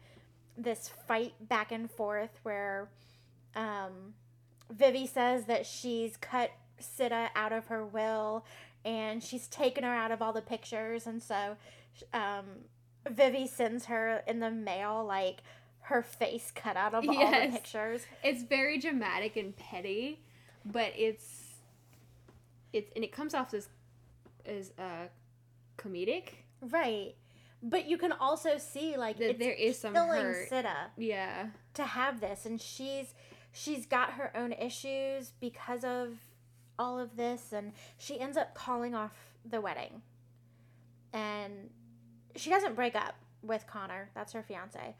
this 0.61 0.89
fight 1.07 1.33
back 1.39 1.71
and 1.71 1.89
forth 1.89 2.39
where 2.43 2.89
um 3.55 4.13
Vivi 4.71 5.07
says 5.07 5.45
that 5.45 5.65
she's 5.65 6.17
cut 6.17 6.51
Sidda 6.79 7.29
out 7.35 7.51
of 7.51 7.67
her 7.67 7.85
will 7.85 8.45
and 8.85 9.23
she's 9.23 9.47
taken 9.47 9.83
her 9.83 9.93
out 9.93 10.11
of 10.11 10.21
all 10.21 10.33
the 10.33 10.41
pictures. 10.41 11.07
And 11.07 11.21
so 11.21 11.57
um, 12.13 12.45
Vivi 13.09 13.47
sends 13.47 13.85
her 13.85 14.23
in 14.27 14.39
the 14.39 14.51
mail, 14.51 15.03
like, 15.05 15.41
her 15.81 16.03
face 16.03 16.51
cut 16.53 16.77
out 16.77 16.93
of 16.93 17.07
all 17.07 17.31
the 17.31 17.49
pictures. 17.51 18.05
It's 18.23 18.43
very 18.43 18.77
dramatic 18.79 19.35
and 19.35 19.55
petty, 19.55 20.19
but 20.65 20.93
it's 20.95 21.45
it's 22.71 22.91
and 22.95 23.03
it 23.03 23.11
comes 23.11 23.33
off 23.33 23.53
as 23.55 23.69
as 24.45 24.71
uh 24.77 25.07
comedic. 25.77 26.29
Right. 26.61 27.15
But 27.61 27.85
you 27.87 27.97
can 27.97 28.11
also 28.13 28.57
see, 28.57 28.95
like, 28.97 29.17
That 29.17 29.31
it's 29.31 29.39
there 29.39 29.51
is 29.53 29.77
some 29.77 29.93
killing 29.93 30.21
hurt. 30.21 30.49
Sidda. 30.49 30.75
Yeah. 30.97 31.47
to 31.73 31.83
have 31.83 32.19
this 32.21 32.45
and 32.45 32.59
she's 32.61 33.13
she's 33.51 33.85
got 33.85 34.11
her 34.13 34.35
own 34.37 34.53
issues 34.53 35.31
because 35.39 35.83
of 35.83 36.13
all 36.77 36.99
of 36.99 37.15
this 37.17 37.51
and 37.51 37.73
she 37.97 38.19
ends 38.19 38.37
up 38.37 38.53
calling 38.55 38.93
off 38.95 39.13
the 39.49 39.59
wedding 39.59 40.01
and 41.13 41.69
she 42.35 42.49
doesn't 42.49 42.75
break 42.75 42.95
up 42.95 43.15
with 43.41 43.65
connor 43.67 44.09
that's 44.13 44.33
her 44.33 44.43
fiance 44.43 44.95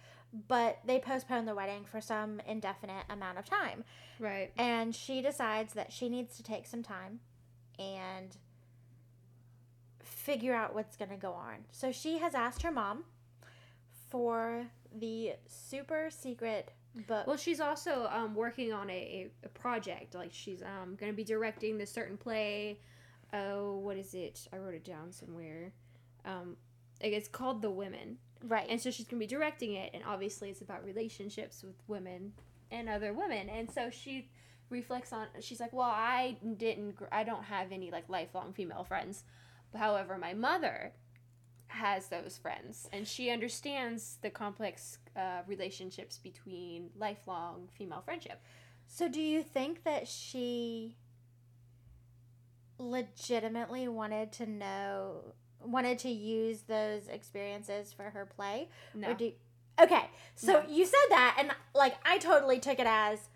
but 0.48 0.80
they 0.86 1.00
postpone 1.00 1.46
the 1.46 1.56
wedding 1.56 1.84
for 1.86 2.02
some 2.02 2.40
indefinite 2.48 3.04
amount 3.10 3.38
of 3.38 3.46
time 3.46 3.84
Right. 4.20 4.52
and 4.58 4.94
she 4.96 5.22
decides 5.22 5.74
that 5.74 5.92
she 5.94 6.10
needs 6.10 6.36
to 6.38 6.44
take 6.44 6.66
some 6.66 6.84
time 6.84 7.20
and 7.78 8.36
figure 10.32 10.54
out 10.54 10.76
what's 10.76 10.96
going 10.96 11.10
to 11.10 11.18
go 11.18 11.32
on 11.32 11.56
so 11.72 11.92
she 11.92 12.20
has 12.20 12.36
asked 12.36 12.62
her 12.62 12.72
mom 12.72 13.04
for 14.10 14.66
the 15.00 15.34
super 15.48 16.10
secret 16.10 16.72
book 17.08 17.28
Well, 17.28 17.38
she's 17.38 17.60
also 17.60 18.08
um, 18.12 18.36
working 18.36 18.74
on 18.74 18.90
a, 18.90 19.28
a, 19.44 19.50
project. 19.50 20.16
Like 20.16 20.32
she's 20.34 20.62
um, 20.62 20.96
going 20.96 21.12
to 21.12 21.16
be 21.16 21.24
directing 21.24 21.78
this 21.78 21.92
certain 21.92 22.18
play. 22.18 22.80
Oh, 23.34 23.78
what 23.78 23.98
is 23.98 24.14
it? 24.14 24.48
I 24.52 24.58
wrote 24.58 24.74
it 24.74 24.84
down 24.84 25.12
somewhere. 25.12 25.72
Um, 26.26 26.58
it's 27.00 27.28
called 27.28 27.62
The 27.62 27.70
Women, 27.70 28.18
right 28.46 28.66
and 28.70 28.82
so 28.82 28.92
she's 28.92 29.06
going 29.06 29.22
to 29.22 29.26
be 29.26 29.30
directing 29.30 29.74
it. 29.74 29.92
And 29.94 30.04
obviously, 30.06 30.50
it's 30.50 30.62
about 30.62 30.84
relationships 30.84 31.64
with 31.64 31.76
women 31.88 32.34
and 32.72 32.90
other 32.90 33.14
women. 33.14 33.48
And 33.50 33.72
so 33.72 33.90
she 33.90 34.30
reflects 34.70 35.14
on. 35.14 35.28
She's 35.40 35.60
like, 35.60 35.72
"Well, 35.72 35.90
I 35.90 36.38
didn't. 36.58 36.98
I 37.12 37.24
don't 37.24 37.44
have 37.44 37.72
any 37.72 37.90
like 37.92 38.10
lifelong 38.10 38.52
female 38.54 38.84
friends. 38.84 39.24
However, 39.76 40.18
my 40.18 40.34
mother." 40.34 40.94
has 41.72 42.08
those 42.08 42.36
friends 42.36 42.90
and 42.92 43.08
she 43.08 43.30
understands 43.30 44.18
the 44.24 44.30
complex 44.32 44.98
uh, 45.16 45.42
relationships 45.46 46.18
between 46.18 46.90
lifelong 46.98 47.70
female 47.78 48.02
friendship 48.02 48.42
So 48.88 49.08
do 49.08 49.22
you 49.22 49.44
think 49.44 49.84
that 49.84 50.08
she 50.08 50.96
legitimately 52.80 53.88
wanted 53.88 54.32
to 54.34 54.46
know 54.48 55.34
wanted 55.64 56.00
to 56.00 56.10
use 56.10 56.62
those 56.62 57.08
experiences 57.08 57.94
for 57.94 58.10
her 58.10 58.26
play? 58.26 58.70
no 58.96 59.12
Or 59.12 59.14
do 59.14 59.32
Okay. 59.80 60.10
So 60.36 60.54
No. 60.54 60.64
you 60.68 60.86
said 60.86 61.10
that 61.10 61.36
and 61.40 61.52
like 61.76 61.96
I 62.04 62.18
totally 62.18 62.60
took 62.60 62.80
it 62.80 62.88
as 62.88 63.30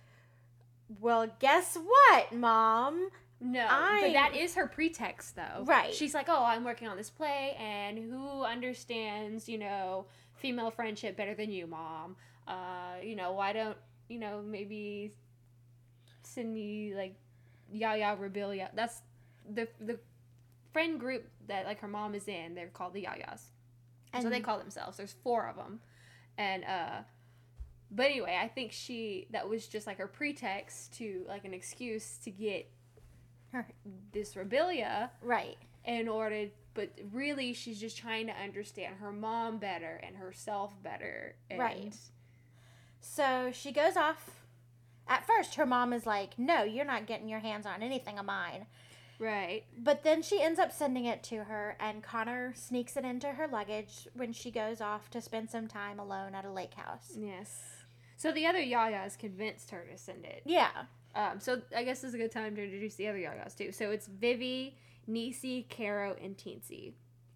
well, 0.99 1.27
guess 1.39 1.75
what, 1.77 2.33
mom? 2.33 3.09
No 3.43 3.67
I- 3.69 4.01
but 4.01 4.13
that 4.13 4.35
is 4.35 4.55
her 4.55 4.67
pretext 4.67 5.35
though. 5.35 5.63
Right. 5.65 5.93
she's 5.93 6.13
like 6.13 6.27
oh 6.29 6.43
i'm 6.43 6.63
working 6.63 6.87
on 6.87 6.97
this 6.97 7.09
play 7.09 7.55
and 7.59 7.97
who 7.97 8.43
understands 8.43 9.47
you 9.49 9.57
know 9.57 10.05
female 10.35 10.71
friendship 10.71 11.15
better 11.15 11.35
than 11.35 11.51
you 11.51 11.67
mom? 11.67 12.15
Uh 12.47 12.95
you 13.03 13.15
know 13.15 13.33
why 13.33 13.53
don't 13.53 13.77
you 14.09 14.19
know 14.19 14.41
maybe 14.45 15.13
send 16.23 16.53
me 16.53 16.93
like 16.95 17.15
yaya 17.71 18.15
rebellia 18.19 18.69
that's 18.73 19.01
the 19.53 19.67
the 19.79 19.99
friend 20.71 20.99
group 20.99 21.27
that 21.47 21.65
like 21.65 21.79
her 21.81 21.87
mom 21.87 22.15
is 22.15 22.27
in 22.27 22.55
they're 22.55 22.67
called 22.67 22.93
the 22.93 23.03
yayas. 23.03 23.41
That's 24.11 24.23
so 24.25 24.29
they 24.29 24.39
call 24.41 24.59
themselves. 24.59 24.97
There's 24.97 25.15
four 25.23 25.47
of 25.47 25.55
them, 25.55 25.79
and 26.37 26.63
uh, 26.65 27.01
but 27.89 28.05
anyway, 28.07 28.37
I 28.39 28.47
think 28.47 28.71
she 28.71 29.27
that 29.31 29.49
was 29.49 29.67
just 29.67 29.87
like 29.87 29.97
her 29.97 30.07
pretext 30.07 30.93
to 30.97 31.25
like 31.27 31.45
an 31.45 31.53
excuse 31.53 32.17
to 32.23 32.29
get 32.31 32.69
this 34.11 34.35
Right. 35.21 35.57
in 35.85 36.07
order. 36.07 36.47
But 36.73 36.91
really, 37.11 37.53
she's 37.53 37.79
just 37.79 37.97
trying 37.97 38.27
to 38.27 38.33
understand 38.33 38.95
her 38.95 39.11
mom 39.11 39.59
better 39.59 39.99
and 40.03 40.15
herself 40.15 40.81
better. 40.81 41.35
And 41.49 41.59
Right. 41.59 41.95
So 42.99 43.51
she 43.53 43.71
goes 43.71 43.95
off. 43.95 44.41
At 45.07 45.27
first, 45.27 45.55
her 45.55 45.65
mom 45.65 45.93
is 45.93 46.05
like, 46.05 46.39
No, 46.39 46.63
you're 46.63 46.85
not 46.85 47.05
getting 47.05 47.27
your 47.27 47.39
hands 47.39 47.65
on 47.65 47.83
anything 47.83 48.17
of 48.17 48.25
mine. 48.25 48.65
Right. 49.19 49.63
But 49.77 50.03
then 50.03 50.21
she 50.21 50.41
ends 50.41 50.59
up 50.59 50.71
sending 50.71 51.05
it 51.05 51.23
to 51.23 51.43
her, 51.43 51.77
and 51.79 52.03
Connor 52.03 52.53
sneaks 52.55 52.97
it 52.97 53.05
into 53.05 53.27
her 53.27 53.47
luggage 53.47 54.07
when 54.13 54.33
she 54.33 54.49
goes 54.51 54.81
off 54.81 55.09
to 55.11 55.21
spend 55.21 55.49
some 55.49 55.67
time 55.67 55.99
alone 55.99 56.33
at 56.35 56.45
a 56.45 56.51
lake 56.51 56.73
house. 56.73 57.13
Yes. 57.15 57.61
So 58.17 58.31
the 58.31 58.45
other 58.45 58.59
Yayas 58.59 59.17
convinced 59.17 59.71
her 59.71 59.85
to 59.91 59.97
send 59.97 60.25
it. 60.25 60.41
Yeah. 60.45 60.85
Um, 61.15 61.39
so 61.39 61.61
I 61.75 61.83
guess 61.83 62.01
this 62.01 62.09
is 62.09 62.15
a 62.15 62.17
good 62.17 62.31
time 62.31 62.55
to 62.55 62.63
introduce 62.63 62.95
the 62.95 63.07
other 63.07 63.19
Yayas 63.19 63.55
too. 63.55 63.71
So 63.71 63.91
it's 63.91 64.07
Vivi, 64.07 64.77
Necie, 65.09 65.65
Caro, 65.69 66.15
and 66.21 66.35
Teensy. 66.37 66.93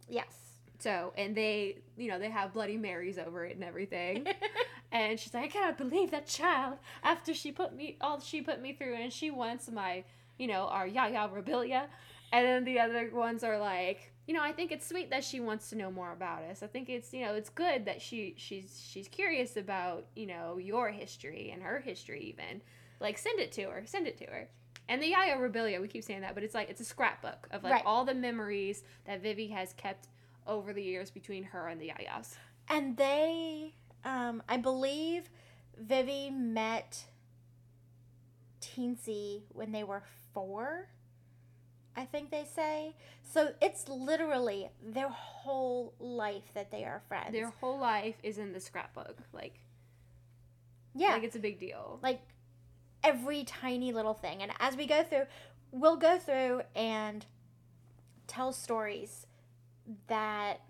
Yes. 0.09 0.47
So 0.79 1.13
and 1.17 1.35
they, 1.35 1.77
you 1.97 2.09
know, 2.09 2.19
they 2.19 2.29
have 2.29 2.53
Bloody 2.53 2.77
Marys 2.77 3.17
over 3.17 3.45
it 3.45 3.55
and 3.55 3.63
everything. 3.63 4.27
and 4.91 5.19
she's 5.19 5.33
like, 5.33 5.45
I 5.45 5.47
cannot 5.47 5.77
believe 5.77 6.11
that 6.11 6.27
child 6.27 6.77
after 7.03 7.33
she 7.33 7.51
put 7.51 7.75
me 7.75 7.97
all 8.01 8.19
she 8.19 8.41
put 8.41 8.61
me 8.61 8.73
through, 8.73 8.95
and 8.95 9.11
she 9.11 9.31
wants 9.31 9.69
my, 9.69 10.03
you 10.37 10.47
know, 10.47 10.67
our 10.67 10.87
Yaya 10.87 11.29
Rebelia. 11.29 11.85
And 12.31 12.45
then 12.45 12.65
the 12.65 12.79
other 12.79 13.09
ones 13.13 13.43
are 13.43 13.57
like, 13.57 14.11
you 14.27 14.33
know, 14.33 14.41
I 14.43 14.51
think 14.51 14.71
it's 14.73 14.85
sweet 14.85 15.09
that 15.11 15.23
she 15.23 15.39
wants 15.39 15.69
to 15.69 15.77
know 15.77 15.89
more 15.89 16.11
about 16.11 16.43
us. 16.43 16.61
I 16.61 16.67
think 16.67 16.89
it's, 16.89 17.13
you 17.13 17.25
know, 17.25 17.33
it's 17.35 17.49
good 17.49 17.85
that 17.85 18.01
she 18.01 18.33
she's 18.37 18.85
she's 18.85 19.07
curious 19.07 19.55
about, 19.55 20.05
you 20.15 20.27
know, 20.27 20.57
your 20.57 20.89
history 20.89 21.51
and 21.53 21.63
her 21.63 21.79
history 21.79 22.35
even. 22.37 22.61
Like 22.99 23.17
send 23.17 23.39
it 23.39 23.51
to 23.53 23.63
her, 23.63 23.83
send 23.85 24.07
it 24.07 24.17
to 24.17 24.25
her. 24.25 24.49
And 24.89 25.01
the 25.01 25.07
Yaya 25.07 25.35
Rebelia, 25.37 25.81
we 25.81 25.87
keep 25.87 26.03
saying 26.03 26.21
that, 26.21 26.33
but 26.33 26.43
it's 26.43 26.55
like 26.55 26.69
it's 26.69 26.81
a 26.81 26.85
scrapbook 26.85 27.47
of 27.51 27.63
like 27.63 27.73
Right. 27.73 27.83
all 27.85 28.05
the 28.05 28.13
memories 28.13 28.83
that 29.05 29.21
Vivi 29.21 29.47
has 29.49 29.73
kept 29.73 30.07
over 30.45 30.71
the 30.73 30.81
years 30.83 31.11
between 31.11 31.43
her 31.43 31.67
and 31.67 31.79
the 31.81 31.89
Yayas. 31.89 32.35
And 32.69 32.95
they, 32.97 33.73
um, 34.05 34.41
I 34.47 34.57
believe 34.57 35.29
Vivi 35.77 36.29
met 36.29 37.03
Teensy 38.61 39.43
when 39.49 39.71
they 39.71 39.83
were 39.83 40.03
four. 40.33 40.87
I 41.95 42.05
think 42.05 42.29
they 42.29 42.45
say. 42.45 42.95
So 43.23 43.53
it's 43.61 43.89
literally 43.89 44.69
their 44.85 45.09
whole 45.09 45.95
life 45.99 46.43
that 46.53 46.69
they 46.71 46.83
are 46.83 47.01
friends. 47.07 47.31
Their 47.31 47.49
whole 47.49 47.79
life 47.79 48.15
is 48.21 48.37
in 48.37 48.53
the 48.53 48.59
scrapbook. 48.59 49.17
Like, 49.33 49.59
yeah. 50.93 51.13
like 51.13 51.23
it's 51.23 51.35
a 51.35 51.39
big 51.39 51.59
deal. 51.59 51.99
like 52.03 52.21
every 53.03 53.43
tiny 53.43 53.91
little 53.91 54.13
thing. 54.13 54.41
And 54.41 54.51
as 54.59 54.75
we 54.75 54.85
go 54.85 55.03
through, 55.03 55.25
we'll 55.71 55.97
go 55.97 56.17
through 56.17 56.61
and 56.75 57.25
tell 58.27 58.51
stories 58.51 59.25
that 60.07 60.61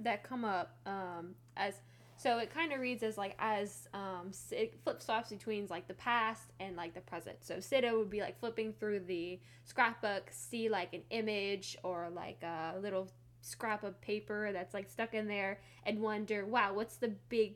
that 0.00 0.22
come 0.24 0.44
up 0.44 0.76
um 0.86 1.34
as 1.56 1.74
so 2.16 2.38
it 2.38 2.52
kind 2.52 2.72
of 2.72 2.80
reads 2.80 3.02
as 3.02 3.18
like 3.18 3.34
as 3.38 3.88
um 3.92 4.30
it 4.50 4.74
flips 4.82 5.04
flops 5.04 5.30
between 5.30 5.66
like 5.68 5.86
the 5.88 5.94
past 5.94 6.52
and 6.58 6.74
like 6.76 6.94
the 6.94 7.00
present 7.02 7.36
so 7.40 7.56
Sidda 7.56 7.96
would 7.96 8.10
be 8.10 8.20
like 8.20 8.38
flipping 8.40 8.72
through 8.72 9.00
the 9.00 9.38
scrapbook 9.64 10.30
see 10.30 10.68
like 10.68 10.94
an 10.94 11.02
image 11.10 11.76
or 11.82 12.08
like 12.10 12.42
a 12.42 12.74
little 12.80 13.10
scrap 13.42 13.84
of 13.84 14.00
paper 14.00 14.50
that's 14.52 14.72
like 14.72 14.88
stuck 14.88 15.14
in 15.14 15.26
there 15.26 15.60
and 15.84 16.00
wonder 16.00 16.46
wow 16.46 16.72
what's 16.72 16.96
the 16.96 17.12
big 17.28 17.54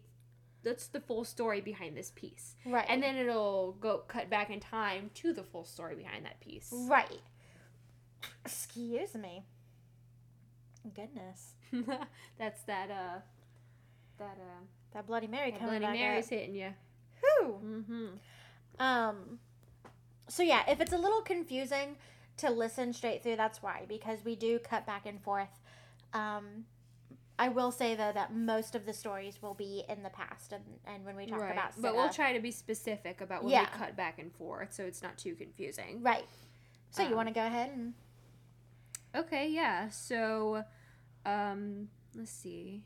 what's 0.67 0.89
the 0.89 1.01
full 1.01 1.25
story 1.25 1.61
behind 1.61 1.97
this 1.97 2.11
piece 2.15 2.55
right 2.67 2.87
and 2.89 3.03
then 3.03 3.17
it'll 3.17 3.73
go 3.81 3.99
cut 4.09 4.29
back 4.29 4.51
in 4.51 4.61
time 4.61 5.11
to 5.15 5.33
the 5.33 5.43
full 5.43 5.65
story 5.65 5.95
behind 5.95 6.25
that 6.25 6.39
piece 6.41 6.69
right. 6.89 7.21
Excuse 8.45 9.15
me. 9.15 9.45
Goodness, 10.95 11.55
that's 12.39 12.63
that 12.63 12.91
uh 12.91 13.19
that 14.19 14.39
uh 14.41 14.63
that 14.95 15.07
Bloody 15.07 15.27
Mary 15.27 15.51
that 15.51 15.61
coming 15.61 15.81
Bloody 15.81 15.99
Mary's 15.99 16.27
up. 16.27 16.31
hitting 16.31 16.55
you 16.55 16.69
Who? 17.41 17.53
mm-hmm 17.53 18.07
Um. 18.79 19.39
So 20.29 20.43
yeah, 20.43 20.63
if 20.69 20.81
it's 20.81 20.93
a 20.93 20.99
little 20.99 21.21
confusing 21.23 21.97
to 22.39 22.51
listen 22.51 22.93
straight 22.93 23.23
through, 23.23 23.37
that's 23.37 23.63
why 23.63 23.85
because 23.89 24.25
we 24.25 24.35
do 24.37 24.59
cut 24.59 24.87
back 24.87 25.07
and 25.07 25.23
forth. 25.23 25.61
Um, 26.13 26.65
I 27.39 27.49
will 27.49 27.71
say 27.71 27.95
though 27.95 28.13
that 28.13 28.35
most 28.35 28.75
of 28.75 28.87
the 28.87 28.93
stories 28.93 29.41
will 29.43 29.55
be 29.55 29.85
in 29.89 30.03
the 30.03 30.11
past, 30.11 30.53
and, 30.53 30.63
and 30.87 31.05
when 31.05 31.17
we 31.17 31.27
talk 31.27 31.41
right. 31.41 31.53
about 31.53 31.73
but 31.79 31.95
we'll 31.95 32.09
try 32.09 32.33
to 32.33 32.41
be 32.41 32.51
specific 32.51 33.21
about 33.21 33.43
when 33.45 33.53
Yeah. 33.53 33.61
we 33.73 33.79
cut 33.79 33.97
back 33.97 34.19
and 34.19 34.33
forth 34.33 34.73
so 34.73 34.85
it's 34.85 35.03
not 35.03 35.19
too 35.19 35.35
confusing 35.35 36.03
right. 36.03 36.25
So 36.91 37.03
you 37.03 37.11
Um, 37.11 37.17
want 37.17 37.29
to 37.29 37.35
go 37.35 37.45
ahead 37.47 37.71
and 37.71 37.95
okay 39.15 39.49
yeah 39.51 39.89
so 39.91 40.65
um 41.25 41.89
let's 42.15 42.31
see 42.31 42.83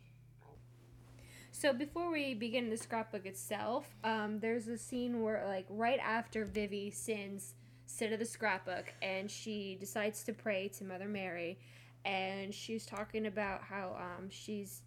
So 1.53 1.73
before 1.75 2.11
we 2.11 2.33
begin 2.33 2.71
the 2.71 2.77
scrapbook 2.79 3.27
itself, 3.27 3.95
um, 4.03 4.39
there's 4.41 4.67
a 4.67 4.79
scene 4.79 5.23
where, 5.23 5.45
like, 5.47 5.67
right 5.69 5.99
after 6.03 6.47
Vivi 6.47 6.91
sins 6.91 7.55
sit 7.85 8.13
of 8.13 8.19
the 8.19 8.25
scrapbook, 8.25 8.95
and 9.03 9.31
she 9.31 9.77
decides 9.79 10.23
to 10.25 10.33
pray 10.33 10.69
to 10.69 10.85
Mother 10.85 11.07
Mary, 11.09 11.59
and 12.05 12.55
she's 12.55 12.87
talking 12.87 13.27
about 13.27 13.63
how 13.63 13.97
um, 13.99 14.29
she's 14.31 14.83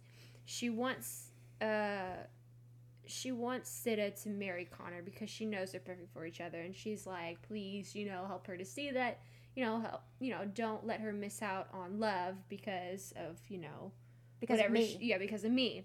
she 0.46 0.68
wants 0.70 1.30
uh 1.62 2.16
she 3.06 3.32
wants 3.32 3.70
Sidda 3.84 4.20
to 4.22 4.28
marry 4.30 4.64
Connor 4.64 5.02
because 5.02 5.28
she 5.28 5.44
knows 5.44 5.72
they're 5.72 5.80
perfect 5.80 6.12
for 6.12 6.24
each 6.26 6.40
other, 6.40 6.60
and 6.60 6.74
she's 6.74 7.06
like, 7.06 7.40
please, 7.46 7.94
you 7.94 8.06
know, 8.06 8.24
help 8.26 8.46
her 8.46 8.56
to 8.56 8.64
see 8.64 8.90
that, 8.92 9.20
you 9.54 9.62
know, 9.64 9.78
help, 9.80 10.00
you 10.20 10.30
know, 10.30 10.46
don't 10.54 10.86
let 10.86 11.00
her 11.00 11.12
miss 11.12 11.42
out 11.42 11.68
on 11.74 12.00
love 12.00 12.36
because 12.48 13.12
of, 13.16 13.38
you 13.50 13.58
know, 13.58 13.92
Because 14.40 14.58
of 14.60 14.70
me. 14.70 14.86
she- 14.98 15.06
yeah, 15.06 15.18
because 15.18 15.44
of 15.44 15.52
me. 15.52 15.84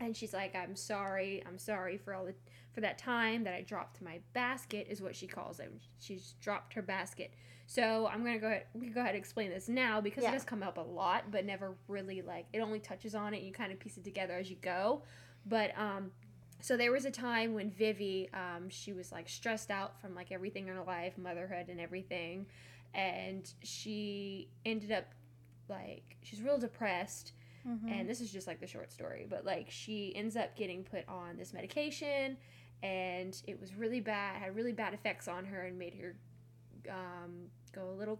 And 0.00 0.16
she's 0.16 0.32
like, 0.32 0.56
I'm 0.56 0.74
sorry, 0.74 1.42
I'm 1.46 1.58
sorry 1.58 1.96
for 1.96 2.12
all 2.12 2.24
the 2.24 2.34
for 2.78 2.82
that 2.82 2.96
time 2.96 3.42
that 3.42 3.54
I 3.54 3.62
dropped 3.62 4.00
my 4.00 4.20
basket, 4.34 4.86
is 4.88 5.02
what 5.02 5.16
she 5.16 5.26
calls 5.26 5.58
it. 5.58 5.68
She's 5.98 6.36
dropped 6.40 6.74
her 6.74 6.82
basket. 6.82 7.34
So 7.66 8.06
I'm 8.06 8.22
gonna 8.24 8.38
go 8.38 8.46
ahead 8.46 8.66
go 8.94 9.00
ahead 9.00 9.16
and 9.16 9.18
explain 9.18 9.50
this 9.50 9.68
now 9.68 10.00
because 10.00 10.22
Yeah. 10.22 10.30
it 10.30 10.34
does 10.34 10.44
come 10.44 10.62
up 10.62 10.78
a 10.78 10.82
lot, 10.82 11.32
but 11.32 11.44
never 11.44 11.74
really 11.88 12.22
like 12.22 12.46
it 12.52 12.60
only 12.60 12.78
touches 12.78 13.16
on 13.16 13.34
it. 13.34 13.42
You 13.42 13.52
kind 13.52 13.72
of 13.72 13.80
piece 13.80 13.96
it 13.96 14.04
together 14.04 14.34
as 14.34 14.48
you 14.48 14.54
go. 14.62 15.02
But 15.44 15.76
um, 15.76 16.12
so 16.60 16.76
there 16.76 16.92
was 16.92 17.04
a 17.04 17.10
time 17.10 17.52
when 17.52 17.68
Vivi, 17.68 18.30
um, 18.32 18.68
she 18.68 18.92
was 18.92 19.10
like 19.10 19.28
stressed 19.28 19.72
out 19.72 20.00
from 20.00 20.14
like 20.14 20.30
everything 20.30 20.68
in 20.68 20.76
her 20.76 20.84
life, 20.84 21.18
motherhood 21.18 21.70
and 21.70 21.80
everything, 21.80 22.46
and 22.94 23.52
she 23.64 24.50
ended 24.64 24.92
up 24.92 25.06
like 25.68 26.16
she's 26.22 26.40
real 26.42 26.58
depressed. 26.58 27.32
Mm-hmm. 27.66 27.88
And 27.88 28.08
this 28.08 28.20
is 28.20 28.32
just 28.32 28.46
like 28.46 28.60
the 28.60 28.66
short 28.66 28.92
story, 28.92 29.26
but 29.28 29.44
like 29.44 29.66
she 29.68 30.14
ends 30.14 30.36
up 30.36 30.56
getting 30.56 30.84
put 30.84 31.06
on 31.08 31.36
this 31.36 31.52
medication, 31.52 32.38
and 32.82 33.40
it 33.46 33.60
was 33.60 33.74
really 33.74 34.00
bad, 34.00 34.36
had 34.36 34.54
really 34.54 34.72
bad 34.72 34.94
effects 34.94 35.28
on 35.28 35.44
her, 35.46 35.62
and 35.62 35.78
made 35.78 35.94
her 35.94 36.14
um, 36.90 37.32
go 37.72 37.90
a 37.90 37.96
little 37.98 38.18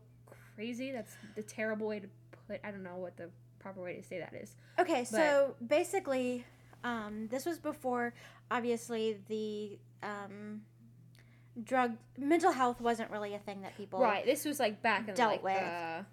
crazy. 0.54 0.92
That's 0.92 1.14
the 1.36 1.42
terrible 1.42 1.86
way 1.86 2.00
to 2.00 2.08
put. 2.48 2.60
I 2.64 2.70
don't 2.70 2.82
know 2.82 2.96
what 2.96 3.16
the 3.16 3.30
proper 3.58 3.82
way 3.82 3.94
to 3.94 4.02
say 4.02 4.18
that 4.18 4.34
is. 4.34 4.56
Okay, 4.78 5.04
so 5.04 5.54
basically, 5.66 6.44
um, 6.84 7.28
this 7.30 7.44
was 7.44 7.58
before, 7.58 8.14
obviously, 8.50 9.18
the 9.28 9.78
um, 10.02 10.62
drug 11.64 11.96
mental 12.16 12.52
health 12.52 12.80
wasn't 12.80 13.10
really 13.10 13.34
a 13.34 13.38
thing 13.38 13.62
that 13.62 13.76
people 13.76 14.00
Right. 14.00 14.24
This 14.24 14.44
was 14.44 14.60
like 14.60 14.82
back 14.82 15.08
in 15.08 15.14
dealt 15.14 15.32
like 15.32 15.42
with. 15.42 15.54
the 15.54 16.04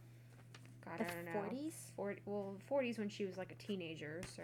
God, 0.86 1.00
the 1.00 1.04
I 1.04 1.08
don't 1.08 1.26
know. 1.26 1.58
40s, 1.58 1.74
40, 1.96 2.22
well, 2.26 2.56
40s 2.70 3.00
when 3.00 3.10
she 3.10 3.26
was 3.26 3.38
like 3.38 3.52
a 3.52 3.56
teenager, 3.56 4.22
so 4.36 4.44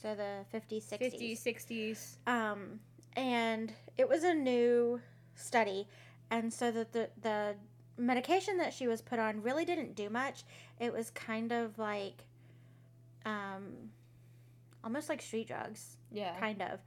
so 0.00 0.14
the 0.14 0.44
50s, 0.52 0.84
60s. 0.88 1.38
50s, 1.42 2.16
60s. 2.26 2.30
Um, 2.30 2.80
and 3.16 3.72
it 3.96 4.08
was 4.08 4.22
a 4.24 4.34
new 4.34 5.00
study, 5.34 5.88
and 6.30 6.52
so 6.52 6.70
that 6.70 6.92
the 6.92 7.10
the 7.20 7.54
medication 7.98 8.58
that 8.58 8.72
she 8.74 8.86
was 8.86 9.00
put 9.00 9.18
on 9.18 9.42
really 9.42 9.64
didn't 9.64 9.94
do 9.96 10.10
much. 10.10 10.44
It 10.78 10.92
was 10.92 11.10
kind 11.10 11.50
of 11.50 11.78
like, 11.78 12.24
um, 13.24 13.90
almost 14.84 15.08
like 15.08 15.22
street 15.22 15.48
drugs, 15.48 15.96
Yeah. 16.12 16.38
kind 16.38 16.60
of. 16.62 16.80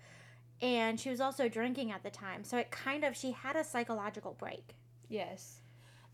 And 0.61 0.99
she 0.99 1.09
was 1.09 1.19
also 1.21 1.47
drinking 1.49 1.91
at 1.91 2.03
the 2.03 2.09
time, 2.09 2.43
so 2.43 2.57
it 2.57 2.69
kind 2.69 3.03
of 3.03 3.15
she 3.15 3.31
had 3.31 3.55
a 3.55 3.63
psychological 3.63 4.33
break. 4.37 4.75
Yes. 5.07 5.61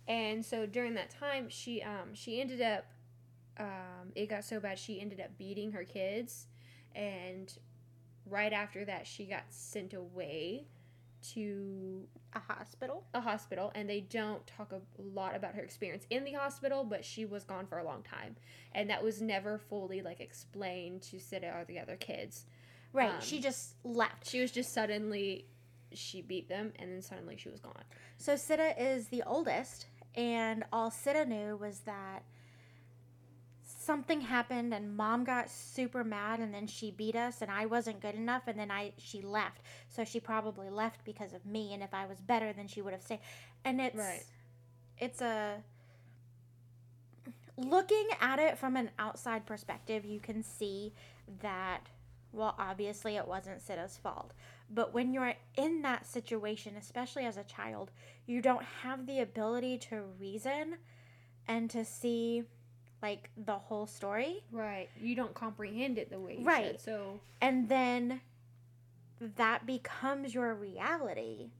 And 0.07 0.45
so 0.45 0.65
during 0.67 0.93
that 0.93 1.09
time, 1.09 1.49
she 1.49 1.81
um 1.81 2.13
she 2.13 2.39
ended 2.39 2.61
up 2.61 2.85
um 3.59 4.11
it 4.15 4.27
got 4.29 4.43
so 4.45 4.59
bad 4.59 4.77
she 4.77 5.01
ended 5.01 5.19
up 5.19 5.37
beating 5.37 5.71
her 5.71 5.83
kids 5.83 6.47
and 6.93 7.57
right 8.29 8.53
after 8.53 8.85
that 8.85 9.05
she 9.07 9.25
got 9.25 9.43
sent 9.49 9.93
away 9.93 10.65
to 11.33 12.07
A 12.33 12.39
hospital. 12.39 13.03
a 13.13 13.21
hospital 13.21 13.71
and 13.73 13.89
they 13.89 14.01
don't 14.01 14.45
talk 14.45 14.71
a 14.71 14.81
lot 15.01 15.35
about 15.35 15.55
her 15.55 15.61
experience 15.63 16.05
in 16.09 16.23
the 16.23 16.33
hospital 16.33 16.83
but 16.83 17.03
she 17.03 17.25
was 17.25 17.43
gone 17.43 17.65
for 17.65 17.77
a 17.79 17.83
long 17.83 18.03
time 18.03 18.35
and 18.73 18.89
that 18.89 19.03
was 19.03 19.21
never 19.21 19.57
fully 19.57 20.01
like 20.01 20.19
explained 20.19 21.01
to 21.03 21.17
Sidda 21.17 21.55
or 21.59 21.65
the 21.65 21.79
other 21.79 21.95
kids 21.95 22.45
Right. 22.93 23.09
Um, 23.11 23.19
she 23.21 23.41
just 23.41 23.75
left. 23.83 24.29
she 24.29 24.39
was 24.39 24.51
just 24.51 24.71
suddenly 24.73 25.45
she 25.93 26.21
beat 26.21 26.47
them 26.47 26.71
and 26.77 26.91
then 26.91 27.01
suddenly 27.01 27.35
she 27.37 27.49
was 27.49 27.59
gone 27.59 27.83
So 28.17 28.33
Sidda 28.35 28.73
is 28.79 29.07
the 29.09 29.23
oldest, 29.25 29.87
and 30.15 30.63
all 30.71 30.89
Sidda 30.91 31.27
knew 31.27 31.57
was 31.57 31.79
that 31.81 32.23
something 33.85 34.21
happened 34.21 34.73
and 34.73 34.95
mom 34.97 35.23
got 35.23 35.49
super 35.49 36.03
mad 36.03 36.39
and 36.39 36.53
then 36.53 36.67
she 36.67 36.91
beat 36.91 37.15
us 37.15 37.41
and 37.41 37.51
I 37.51 37.65
wasn't 37.65 38.01
good 38.01 38.15
enough 38.15 38.43
and 38.47 38.57
then 38.59 38.71
I 38.71 38.93
she 38.97 39.21
left. 39.21 39.61
So 39.89 40.03
she 40.03 40.19
probably 40.19 40.69
left 40.69 41.05
because 41.05 41.33
of 41.33 41.45
me 41.45 41.73
and 41.73 41.83
if 41.83 41.93
I 41.93 42.05
was 42.05 42.19
better 42.21 42.53
then 42.53 42.67
she 42.67 42.81
would 42.81 42.93
have 42.93 43.03
stayed. 43.03 43.19
And 43.63 43.79
it's 43.81 43.97
Right. 43.97 44.23
it's 44.97 45.21
a 45.21 45.63
looking 47.57 48.07
at 48.19 48.39
it 48.39 48.57
from 48.57 48.75
an 48.75 48.89
outside 48.99 49.45
perspective, 49.45 50.03
you 50.05 50.19
can 50.19 50.43
see 50.43 50.93
that 51.41 51.87
well 52.33 52.55
obviously 52.59 53.15
it 53.15 53.27
wasn't 53.27 53.61
Sidda's 53.65 53.97
fault. 53.97 54.33
But 54.69 54.93
when 54.93 55.13
you're 55.13 55.35
in 55.55 55.83
that 55.83 56.07
situation, 56.07 56.75
especially 56.75 57.25
as 57.25 57.37
a 57.37 57.43
child, 57.43 57.91
you 58.25 58.41
don't 58.41 58.63
have 58.83 59.05
the 59.05 59.19
ability 59.19 59.77
to 59.89 60.01
reason 60.19 60.77
and 61.47 61.69
to 61.69 61.85
see 61.85 62.43
like 63.05 63.29
the 63.45 63.53
whole 63.53 63.85
story. 63.87 64.43
right 64.51 64.89
you 64.99 65.15
don't 65.15 65.33
comprehend 65.33 65.97
it 65.97 66.09
the 66.09 66.19
way 66.19 66.37
you 66.39 66.45
Right. 66.45 66.71
should 66.71 66.81
so 66.81 67.19
And 67.41 67.69
then 67.69 68.21
that 69.19 69.65
becomes 69.65 70.33
your 70.33 70.53
reality 70.53 71.51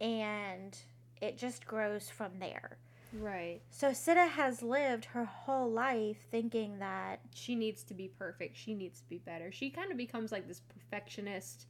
and 0.00 0.76
it 1.20 1.38
just 1.38 1.66
grows 1.66 2.08
from 2.10 2.38
there. 2.40 2.78
right 3.12 3.60
So 3.70 3.88
Sidda 3.90 4.28
has 4.30 4.62
lived 4.62 5.04
her 5.06 5.24
whole 5.24 5.70
life 5.70 6.16
thinking 6.30 6.78
that 6.78 7.20
she 7.34 7.54
needs 7.54 7.82
to 7.84 7.94
be 7.94 8.08
perfect. 8.08 8.56
She 8.56 8.74
needs 8.74 9.00
to 9.00 9.08
be 9.08 9.18
better. 9.18 9.52
She 9.52 9.70
kind 9.70 9.90
of 9.90 9.96
becomes 9.96 10.32
like 10.32 10.46
this 10.48 10.60
perfectionist 10.60 11.66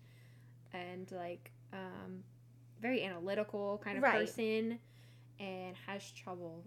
and 0.73 1.11
like 1.13 1.51
um 1.73 2.23
very 2.81 3.03
analytical 3.05 3.81
kind 3.85 3.99
of 3.99 4.05
Right. 4.05 4.29
person 4.29 4.79
and 5.41 5.77
has 5.87 6.11
trouble 6.13 6.65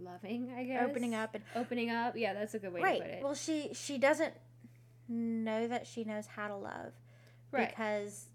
loving, 0.00 0.52
I 0.56 0.64
guess. 0.64 0.82
opening 0.88 1.14
up 1.14 1.34
and 1.34 1.44
Opening 1.54 1.90
up. 1.90 2.16
Yeah, 2.16 2.32
that's 2.34 2.54
a 2.54 2.58
good 2.58 2.72
way 2.72 2.80
to 2.80 2.86
put 2.86 3.00
right. 3.00 3.10
it. 3.10 3.22
Well, 3.22 3.34
she 3.34 3.70
she 3.74 3.98
doesn't 3.98 4.34
know 5.08 5.66
that 5.68 5.86
she 5.86 6.04
knows 6.04 6.26
how 6.26 6.48
to 6.48 6.56
love 6.56 6.92
right. 7.52 7.68
because 7.68 8.26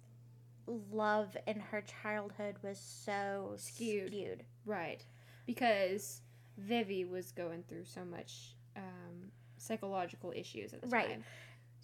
love 0.92 1.36
in 1.48 1.60
her 1.60 1.82
childhood 2.04 2.56
was 2.64 2.78
so 2.78 3.54
Skewed. 3.58 4.08
skewed. 4.10 4.44
Right. 4.66 5.04
Because 5.46 6.22
Vivi 6.58 7.06
was 7.06 7.32
going 7.32 7.64
through 7.68 7.86
so 7.86 8.04
much 8.04 8.56
um, 8.76 9.32
psychological 9.58 10.34
issues 10.36 10.74
at 10.74 10.82
the 10.82 10.88
Right. 10.88 11.10
time. 11.10 11.24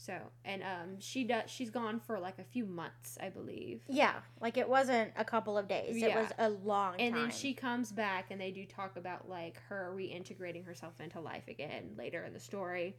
So, 0.04 0.18
and 0.46 0.64
um, 0.64 1.00
she 1.00 1.24
does. 1.24 1.44
She's 1.52 1.70
gone 1.70 2.00
for 2.00 2.20
like 2.20 2.40
a 2.40 2.44
few 2.44 2.66
months, 2.66 3.20
I 3.22 3.30
believe. 3.30 3.82
Yeah, 3.88 4.14
like 4.42 4.58
it 4.58 4.68
wasn't 4.68 5.12
a 5.16 5.24
couple 5.24 5.60
of 5.60 5.68
days. 5.68 6.02
It 6.02 6.16
was 6.16 6.30
a 6.40 6.50
long 6.50 6.96
and 7.00 7.14
time. 7.14 7.28
then 7.28 7.32
she 7.32 7.54
comes 7.54 7.92
back 7.92 8.32
and 8.32 8.42
they 8.42 8.50
do 8.50 8.66
talk 8.66 8.98
about 8.98 9.30
like 9.30 9.62
her 9.70 9.94
reintegrating 9.96 10.66
herself 10.66 11.00
into 11.00 11.20
life 11.20 11.48
again 11.48 11.92
later 11.98 12.24
in 12.26 12.34
the 12.34 12.40
story 12.40 12.96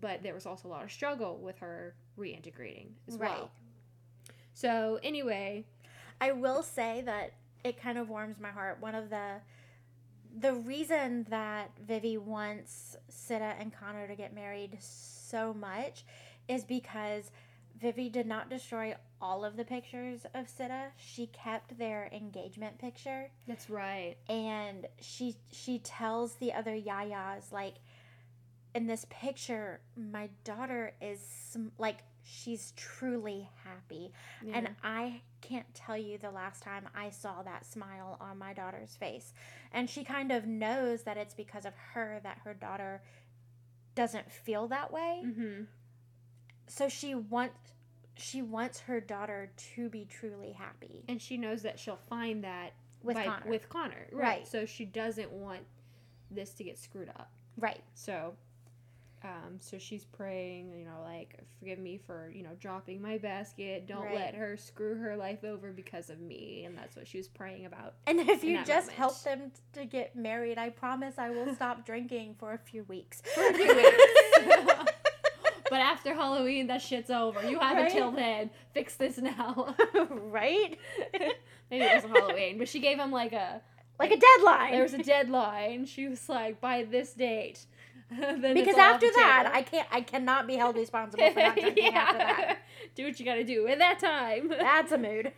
but 0.00 0.22
there 0.22 0.34
was 0.34 0.44
also 0.46 0.68
a 0.68 0.70
lot 0.70 0.84
of 0.84 0.92
struggle 0.92 1.38
with 1.38 1.58
her 1.58 1.94
reintegrating 2.18 2.88
as 3.06 3.16
Right. 3.16 3.30
well 3.30 3.50
so 4.54 4.98
anyway 5.02 5.64
I 6.20 6.32
will 6.32 6.62
say 6.62 7.02
that 7.06 7.32
it 7.64 7.80
kind 7.80 7.96
of 7.98 8.08
warms 8.08 8.38
my 8.40 8.50
heart. 8.50 8.78
One 8.80 8.94
of 8.94 9.10
the 9.10 9.36
the 10.40 10.52
reason 10.54 11.26
that 11.30 11.70
Vivi 11.86 12.16
wants 12.18 12.96
Sidda 13.10 13.54
and 13.58 13.72
Connor 13.72 14.06
to 14.06 14.14
get 14.14 14.34
married 14.34 14.76
so 14.80 15.54
much 15.54 16.04
is 16.48 16.64
because 16.64 17.30
Vivi 17.80 18.08
did 18.08 18.26
not 18.26 18.50
destroy 18.50 18.94
all 19.20 19.44
of 19.44 19.56
the 19.56 19.64
pictures 19.64 20.24
of 20.34 20.46
Sidda. 20.46 20.88
She 20.96 21.26
kept 21.28 21.78
their 21.78 22.08
engagement 22.12 22.78
picture. 22.78 23.30
That's 23.46 23.68
right. 23.70 24.16
And 24.28 24.86
she 25.00 25.36
she 25.52 25.78
tells 25.80 26.34
the 26.34 26.52
other 26.52 26.72
yayas 26.74 27.52
like 27.52 27.74
in 28.74 28.86
this 28.86 29.06
picture 29.10 29.80
my 29.96 30.28
daughter 30.44 30.92
is 31.00 31.20
sm- 31.20 31.68
like 31.78 31.98
she's 32.24 32.72
truly 32.76 33.48
happy. 33.64 34.12
And 34.52 34.70
i 34.82 35.20
can't 35.40 35.72
tell 35.72 35.96
you 35.96 36.18
the 36.18 36.32
last 36.32 36.64
time 36.64 36.88
i 36.96 37.10
saw 37.10 37.42
that 37.42 37.64
smile 37.64 38.16
on 38.20 38.38
my 38.38 38.52
daughter's 38.52 38.96
face. 38.96 39.32
And 39.72 39.88
she 39.88 40.04
kind 40.04 40.32
of 40.32 40.46
knows 40.46 41.02
that 41.04 41.16
it's 41.16 41.34
because 41.34 41.64
of 41.64 41.74
her 41.92 42.20
that 42.22 42.38
her 42.44 42.54
daughter 42.54 43.02
doesn't 43.94 44.30
feel 44.30 44.68
that 44.68 44.92
way. 44.92 45.22
Mm-hmm. 45.24 45.62
So 46.68 46.88
she 46.88 47.14
wants 47.14 47.54
she 48.16 48.42
wants 48.42 48.80
her 48.80 49.00
daughter 49.00 49.50
to 49.56 49.88
be 49.88 50.04
truly 50.04 50.52
happy 50.52 51.04
and 51.08 51.20
she 51.22 51.36
knows 51.36 51.62
that 51.62 51.78
she'll 51.78 52.00
find 52.08 52.42
that 52.44 52.72
with 53.02 53.14
by- 53.16 53.24
Connor. 53.24 53.46
with 53.46 53.68
connor 53.68 54.06
Right. 54.12 54.46
so 54.46 54.66
she 54.66 54.84
doesn't 54.84 55.30
want 55.30 55.60
this 56.30 56.50
to 56.54 56.64
get 56.64 56.78
screwed 56.78 57.08
up 57.10 57.30
right 57.56 57.82
so 57.94 58.34
Um, 59.24 59.58
so 59.58 59.78
she's 59.78 60.04
praying, 60.04 60.72
you 60.78 60.84
know, 60.84 61.00
like 61.02 61.40
forgive 61.58 61.80
me 61.80 61.98
for 62.06 62.30
you 62.32 62.44
know 62.44 62.54
dropping 62.60 63.02
my 63.02 63.18
basket. 63.18 63.84
Don't 63.88 64.04
Right. 64.04 64.14
let 64.14 64.34
her 64.36 64.56
screw 64.56 64.94
her 64.94 65.16
life 65.16 65.42
over 65.42 65.72
because 65.72 66.08
of 66.08 66.20
me, 66.20 66.62
and 66.66 66.78
that's 66.78 66.94
what 66.94 67.08
she 67.08 67.18
was 67.18 67.26
praying 67.26 67.66
about. 67.66 67.94
And 68.06 68.20
if 68.20 68.44
you 68.44 68.58
just 68.64 68.86
moment. 68.86 68.92
help 68.92 69.20
them 69.24 69.50
to 69.72 69.84
get 69.86 70.14
married, 70.14 70.56
I 70.56 70.68
promise 70.70 71.18
I 71.18 71.30
will 71.30 71.52
stop 71.56 71.84
drinking 71.90 72.36
for 72.38 72.52
a 72.52 72.58
few 72.58 72.84
weeks. 72.84 73.20
For 73.34 73.42
a 73.48 73.54
few 73.54 73.74
weeks. 73.82 74.92
but 75.78 75.84
after 75.84 76.12
Halloween, 76.12 76.66
that 76.66 76.82
shit's 76.82 77.08
over. 77.08 77.48
You 77.48 77.60
have 77.60 77.76
Right? 77.76 77.86
until 77.88 78.10
then. 78.10 78.50
Fix 78.74 78.96
this 78.96 79.16
now. 79.18 79.76
right? 80.10 80.76
Maybe 81.70 81.84
it 81.84 81.94
wasn't 81.94 82.16
Halloween, 82.18 82.58
but 82.58 82.68
she 82.68 82.80
gave 82.80 82.98
him 82.98 83.12
like 83.12 83.32
a 83.32 83.60
Like 84.00 84.10
a 84.10 84.16
deadline. 84.16 84.72
there 84.72 84.82
was 84.82 84.94
a 84.94 84.98
deadline. 85.04 85.86
She 85.86 86.08
was 86.08 86.28
like, 86.28 86.60
by 86.60 86.82
this 86.82 87.12
date. 87.14 87.64
because 88.10 88.76
after 88.76 89.06
that. 89.06 89.50
I 89.54 89.62
can't. 89.62 89.86
I 89.92 90.00
cannot 90.00 90.48
be 90.48 90.56
held 90.56 90.74
responsible 90.76 91.30
for 91.30 91.38
not 91.40 91.54
drinking 91.56 91.94
after 91.94 92.18
that. 92.18 92.58
Do 92.96 93.04
what 93.04 93.20
you 93.20 93.24
gotta 93.24 93.44
do 93.44 93.68
at 93.68 93.78
that 93.78 94.00
time. 94.00 94.48
That's 94.48 94.90
a 94.90 94.98
mood. 94.98 95.30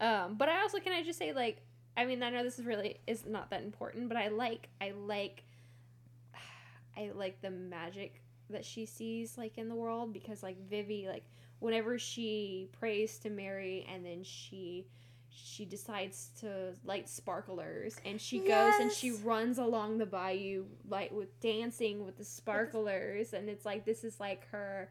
um, 0.00 0.36
but 0.38 0.48
I 0.48 0.62
also 0.62 0.78
can 0.78 0.92
I 0.92 1.02
just 1.02 1.18
say 1.18 1.32
like 1.34 1.58
I 1.96 2.06
mean 2.06 2.22
I 2.22 2.30
know 2.30 2.42
this 2.42 2.58
is 2.58 2.64
really 2.64 3.00
is 3.06 3.26
not 3.26 3.50
that 3.50 3.62
important, 3.62 4.08
but 4.08 4.16
I 4.16 4.28
like 4.28 4.68
I 4.80 4.92
like 4.92 5.42
I 6.96 7.10
like 7.14 7.40
the 7.40 7.50
magic 7.50 8.22
that 8.50 8.64
she 8.64 8.86
sees 8.86 9.38
like 9.38 9.58
in 9.58 9.68
the 9.68 9.74
world 9.74 10.12
because 10.12 10.42
like 10.42 10.56
Vivi 10.68 11.06
like 11.08 11.24
whenever 11.60 11.98
she 11.98 12.68
prays 12.78 13.18
to 13.18 13.30
Mary 13.30 13.86
and 13.92 14.04
then 14.04 14.22
she 14.22 14.86
she 15.32 15.64
decides 15.64 16.30
to 16.40 16.72
light 16.84 17.08
sparklers 17.08 17.96
and 18.04 18.20
she 18.20 18.40
goes 18.40 18.74
and 18.80 18.90
she 18.90 19.12
runs 19.12 19.58
along 19.58 19.98
the 19.98 20.06
bayou 20.06 20.64
like 20.88 21.12
with 21.12 21.38
dancing 21.40 22.04
with 22.04 22.18
the 22.18 22.24
sparklers 22.24 23.32
and 23.32 23.48
it's 23.48 23.64
like 23.64 23.84
this 23.84 24.02
is 24.02 24.18
like 24.18 24.48
her 24.50 24.90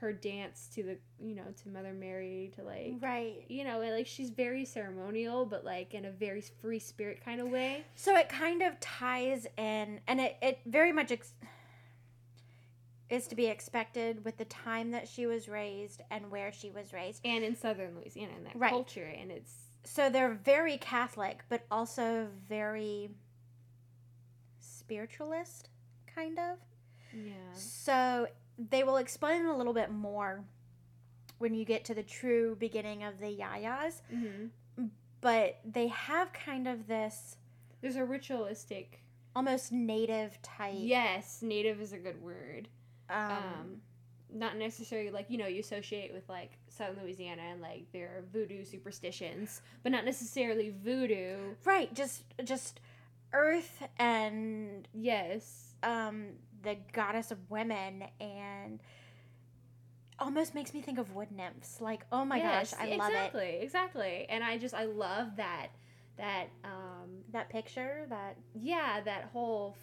her 0.00 0.12
dance 0.12 0.68
to 0.74 0.82
the 0.82 0.98
you 1.18 1.34
know 1.34 1.44
to 1.62 1.68
mother 1.70 1.92
mary 1.94 2.52
to 2.54 2.62
like 2.62 2.94
right. 3.00 3.44
you 3.48 3.64
know 3.64 3.78
like 3.80 4.06
she's 4.06 4.28
very 4.30 4.64
ceremonial 4.64 5.46
but 5.46 5.64
like 5.64 5.94
in 5.94 6.04
a 6.04 6.10
very 6.10 6.42
free 6.60 6.78
spirit 6.78 7.24
kind 7.24 7.40
of 7.40 7.48
way 7.48 7.82
So 7.94 8.14
it 8.16 8.28
kind 8.28 8.60
of 8.62 8.78
ties 8.80 9.46
in, 9.56 10.00
and 10.06 10.20
it, 10.20 10.36
it 10.42 10.60
very 10.66 10.92
much 10.92 11.10
ex- 11.12 11.32
is 13.08 13.26
to 13.28 13.34
be 13.34 13.46
expected 13.46 14.24
with 14.24 14.36
the 14.36 14.44
time 14.46 14.90
that 14.90 15.08
she 15.08 15.26
was 15.26 15.48
raised 15.48 16.02
and 16.10 16.30
where 16.30 16.52
she 16.52 16.70
was 16.70 16.92
raised. 16.92 17.20
and 17.24 17.42
in 17.44 17.56
southern 17.56 17.94
louisiana 17.96 18.32
and 18.36 18.46
that 18.46 18.56
Right. 18.56 18.70
culture 18.70 19.04
and 19.18 19.30
it's 19.30 19.52
So 19.84 20.10
they're 20.10 20.34
very 20.34 20.76
Catholic, 20.78 21.44
but 21.48 21.64
also 21.70 22.28
very 22.48 23.10
spiritualist, 24.58 25.68
kind 26.14 26.38
of. 26.38 26.58
yeah 27.14 27.30
So 27.54 28.26
they 28.58 28.82
will 28.84 28.96
explain 28.96 29.44
a 29.46 29.56
little 29.56 29.72
bit 29.74 29.90
more 29.90 30.44
when 31.38 31.54
you 31.54 31.64
get 31.64 31.84
to 31.84 31.94
the 31.94 32.02
true 32.02 32.56
beginning 32.58 33.02
of 33.02 33.18
the 33.20 33.26
Yayas, 33.36 34.00
hmm 34.10 34.46
but 35.22 35.60
they 35.64 35.88
have 35.88 36.32
kind 36.32 36.68
of 36.68 36.86
this 36.86 37.36
there's 37.80 37.96
a 37.96 38.04
ritualistic 38.04 39.02
almost 39.34 39.72
native 39.72 40.40
type. 40.42 40.74
yes 40.76 41.40
native 41.42 41.80
is 41.80 41.92
a 41.92 41.98
good 41.98 42.22
word 42.22 42.68
Um, 43.10 43.30
um 43.30 43.76
not 44.32 44.56
necessarily 44.56 45.10
like 45.10 45.26
you 45.30 45.38
know 45.38 45.46
you 45.46 45.60
associate 45.60 46.12
with 46.12 46.28
like 46.28 46.58
southern 46.68 47.02
louisiana 47.02 47.42
and 47.50 47.60
like 47.62 47.90
their 47.92 48.24
voodoo 48.32 48.64
superstitions 48.64 49.62
but 49.82 49.90
not 49.90 50.04
necessarily 50.04 50.70
voodoo 50.70 51.54
right. 51.64 51.92
Just 51.94 52.24
just 52.44 52.80
earth 53.32 53.82
and 53.98 54.86
yes 54.92 55.65
um 55.82 56.28
the 56.62 56.76
goddess 56.92 57.30
of 57.30 57.38
women 57.50 58.04
and 58.20 58.80
almost 60.18 60.54
makes 60.54 60.72
me 60.72 60.80
think 60.80 60.98
of 60.98 61.14
wood 61.14 61.30
nymphs. 61.30 61.80
Like, 61.80 62.04
oh 62.10 62.24
my 62.24 62.38
Yes, 62.38 62.72
gosh, 62.72 62.80
I 62.80 62.96
love 62.96 63.10
it. 63.12 63.16
exactly 63.16 63.58
exactly 63.60 64.26
and 64.30 64.42
i 64.42 64.56
just 64.58 64.74
i 64.74 64.84
love 64.84 65.36
that 65.36 65.68
that 66.16 66.46
um 66.64 67.22
That 67.32 67.50
picture, 67.50 68.06
that 68.08 68.36
yeah 68.54 69.00
that 69.04 69.24
whole 69.32 69.76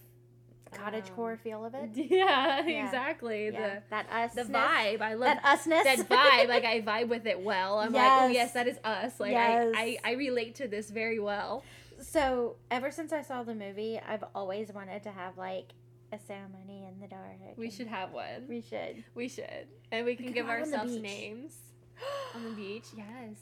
cottage 0.72 1.10
um, 1.10 1.16
core 1.16 1.38
feel 1.38 1.64
of 1.66 1.76
it. 1.76 1.90
yeah, 1.94 2.66
Yeah. 2.66 2.86
exactly 2.88 3.52
Yeah, 3.52 3.80
that 3.92 4.08
us. 4.12 4.34
the 4.34 4.44
the 4.44 4.52
vibe 4.52 5.02
i 5.02 5.14
love 5.14 5.38
That 5.38 5.44
usness. 5.44 5.84
that 5.84 6.00
vibe 6.10 6.48
like 6.50 6.66
i 6.66 6.82
vibe 6.92 7.10
with 7.10 7.28
it 7.28 7.40
well 7.40 7.78
i'm 7.80 7.94
like 7.94 8.12
oh 8.12 8.28
Yes. 8.28 8.34
yes 8.34 8.52
that 8.54 8.68
is 8.68 8.80
us 8.84 9.20
like 9.20 9.34
Yes. 9.34 9.72
I, 9.76 9.98
I 10.04 10.12
i 10.12 10.16
relate 10.16 10.56
to 10.56 10.68
this 10.68 10.90
very 10.90 11.20
well 11.20 11.64
So 12.02 12.56
ever 12.72 12.90
since 12.92 13.14
I 13.14 13.22
saw 13.22 13.44
the 13.44 13.54
movie, 13.56 14.00
I've 14.06 14.24
always 14.36 14.74
wanted 14.74 15.04
to 15.04 15.12
have 15.12 15.38
like 15.38 15.68
a 16.14 16.20
ceremony 16.20 16.86
in 16.88 17.00
the 17.00 17.08
dark. 17.08 17.58
we 17.58 17.70
should 17.70 17.88
have 17.88 18.12
one. 18.14 18.46
We 18.48 18.62
should. 18.62 19.04
we 19.16 19.28
should. 19.28 19.68
And 19.92 20.06
we 20.06 20.16
can 20.16 20.26
could 20.28 20.36
give 20.36 20.48
ourselves 20.48 20.96
names. 20.96 21.58
On 22.36 22.44
the 22.44 22.52
beach? 22.52 22.86
Yes. 22.96 23.38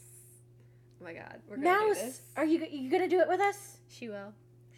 Oh 1.00 1.04
my 1.04 1.12
god. 1.12 1.40
We're 1.48 1.56
gonna 1.56 1.68
Now, 1.68 1.88
do 1.88 1.94
this. 1.94 2.22
are 2.36 2.44
you 2.44 2.64
you 2.70 2.90
gonna 2.90 3.08
do 3.08 3.20
it 3.20 3.28
with 3.28 3.40
us? 3.40 3.78
she 3.88 4.08
will. 4.08 4.32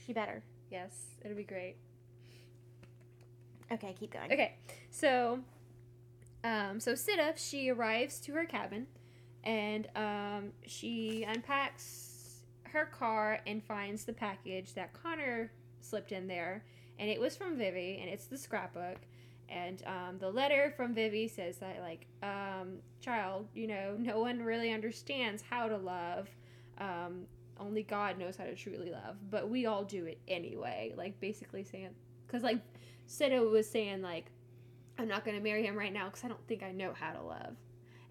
She 0.07 0.13
better. 0.13 0.43
yes. 0.71 0.91
It'll 1.25 1.37
be 1.37 1.45
great. 1.45 1.77
Okay, 3.73 3.95
keep 3.99 4.13
going. 4.13 4.31
Okay, 4.33 4.57
so, 4.91 5.41
um, 6.45 6.79
so 6.79 6.93
Sidda 6.93 7.33
she 7.37 7.71
arrives 7.71 8.21
to 8.21 8.33
her 8.33 8.45
cabin, 8.45 8.87
and 9.43 9.89
um, 9.97 10.53
she 10.67 11.25
unpacks 11.27 12.41
her 12.65 12.85
car 12.87 13.41
and 13.47 13.63
finds 13.65 14.05
the 14.05 14.13
package 14.13 14.75
that 14.75 14.93
Connor 14.93 15.51
slipped 15.81 16.13
in 16.13 16.27
there, 16.29 16.63
and 16.99 17.11
it 17.11 17.21
was 17.21 17.37
from 17.37 17.57
Vivi, 17.57 17.99
and 18.01 18.09
it's 18.11 18.27
the 18.27 18.39
scrapbook. 18.39 18.99
And 19.49 19.83
um, 19.87 20.19
the 20.19 20.31
letter 20.31 20.73
from 20.77 20.95
Vivi 20.95 21.29
says 21.29 21.59
that, 21.59 21.81
like, 21.81 22.07
um, 22.23 22.79
child, 23.01 23.47
you 23.55 23.67
know, 23.67 23.95
no 23.99 24.19
one 24.19 24.43
really 24.43 24.73
understands 24.73 25.43
how 25.49 25.69
to 25.69 25.77
love. 25.77 26.29
Um, 26.79 27.27
only 27.61 27.83
God 27.83 28.19
knows 28.19 28.37
how 28.37 28.45
to 28.45 28.55
truly 28.55 28.91
love, 28.91 29.17
but 29.31 29.49
we 29.49 29.67
all 29.67 29.85
do 29.85 30.07
it 30.07 30.19
anyway. 30.27 30.95
Like, 30.97 31.21
basically 31.21 31.63
saying, 31.63 31.91
because, 32.27 32.43
like, 32.43 32.59
Sidda 33.09 33.49
was 33.51 33.69
saying, 33.69 34.03
like, 34.03 34.31
I'm 34.99 35.09
not 35.09 35.25
going 35.25 35.37
to 35.37 35.43
marry 35.43 35.67
him 35.67 35.77
right 35.77 35.93
now 35.93 36.07
because 36.07 36.25
I 36.25 36.29
don't 36.29 36.47
think 36.47 36.63
I 36.63 36.73
know 36.73 36.93
how 36.95 37.13
to 37.13 37.23
love. 37.23 37.57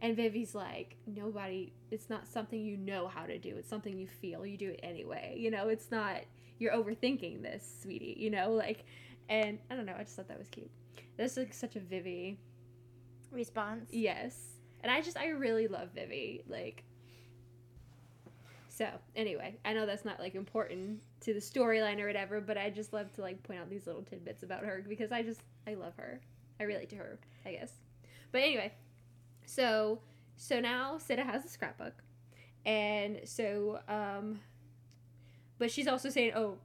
And 0.01 0.17
Vivi's 0.17 0.53
like, 0.53 0.97
nobody, 1.07 1.71
it's 1.89 2.09
not 2.09 2.27
something 2.27 2.61
you 2.61 2.75
know 2.75 3.07
how 3.07 3.25
to 3.25 3.39
do. 3.39 3.55
It's 3.57 3.69
something 3.69 3.97
you 3.97 4.07
feel. 4.07 4.45
You 4.45 4.57
do 4.57 4.71
it 4.71 4.81
anyway. 4.83 5.35
You 5.37 5.49
know, 5.49 5.69
it's 5.69 5.91
not, 5.91 6.17
you're 6.59 6.73
overthinking 6.73 7.41
this, 7.41 7.79
sweetie, 7.81 8.15
you 8.17 8.29
know? 8.29 8.51
Like, 8.51 8.85
and 9.29 9.59
I 9.69 9.75
don't 9.75 9.85
know, 9.85 9.95
I 9.97 10.03
just 10.03 10.15
thought 10.15 10.27
that 10.27 10.39
was 10.39 10.47
cute. 10.49 10.69
That's 11.17 11.37
like 11.37 11.53
such 11.53 11.75
a 11.75 11.79
Vivi. 11.79 12.39
Response. 13.31 13.89
Yes. 13.91 14.37
And 14.81 14.91
I 14.91 15.01
just, 15.01 15.17
I 15.17 15.29
really 15.29 15.67
love 15.67 15.89
Vivi. 15.95 16.43
Like, 16.47 16.83
so 18.69 18.87
anyway, 19.15 19.55
I 19.63 19.73
know 19.73 19.85
that's 19.85 20.05
not 20.05 20.19
like 20.19 20.35
important 20.35 21.01
to 21.21 21.33
the 21.33 21.39
storyline 21.39 21.99
or 21.99 22.07
whatever, 22.07 22.41
but 22.41 22.57
I 22.57 22.69
just 22.69 22.91
love 22.91 23.11
to 23.13 23.21
like 23.21 23.41
point 23.43 23.59
out 23.59 23.69
these 23.69 23.85
little 23.87 24.01
tidbits 24.01 24.43
about 24.43 24.63
her 24.63 24.83
because 24.87 25.11
I 25.11 25.21
just, 25.21 25.41
I 25.67 25.75
love 25.75 25.93
her. 25.97 26.19
I 26.59 26.63
relate 26.63 26.89
to 26.89 26.95
her, 26.95 27.19
I 27.45 27.53
guess. 27.53 27.71
But 28.31 28.41
anyway, 28.41 28.73
so, 29.45 29.99
so 30.37 30.59
now 30.59 30.97
Sidda 30.97 31.25
has 31.25 31.45
a 31.45 31.49
scrapbook. 31.49 31.93
And 32.65 33.21
so, 33.25 33.79
um, 33.87 34.39
but 35.57 35.71
she's 35.71 35.87
also 35.87 36.09
saying, 36.09 36.33
oh, 36.35 36.57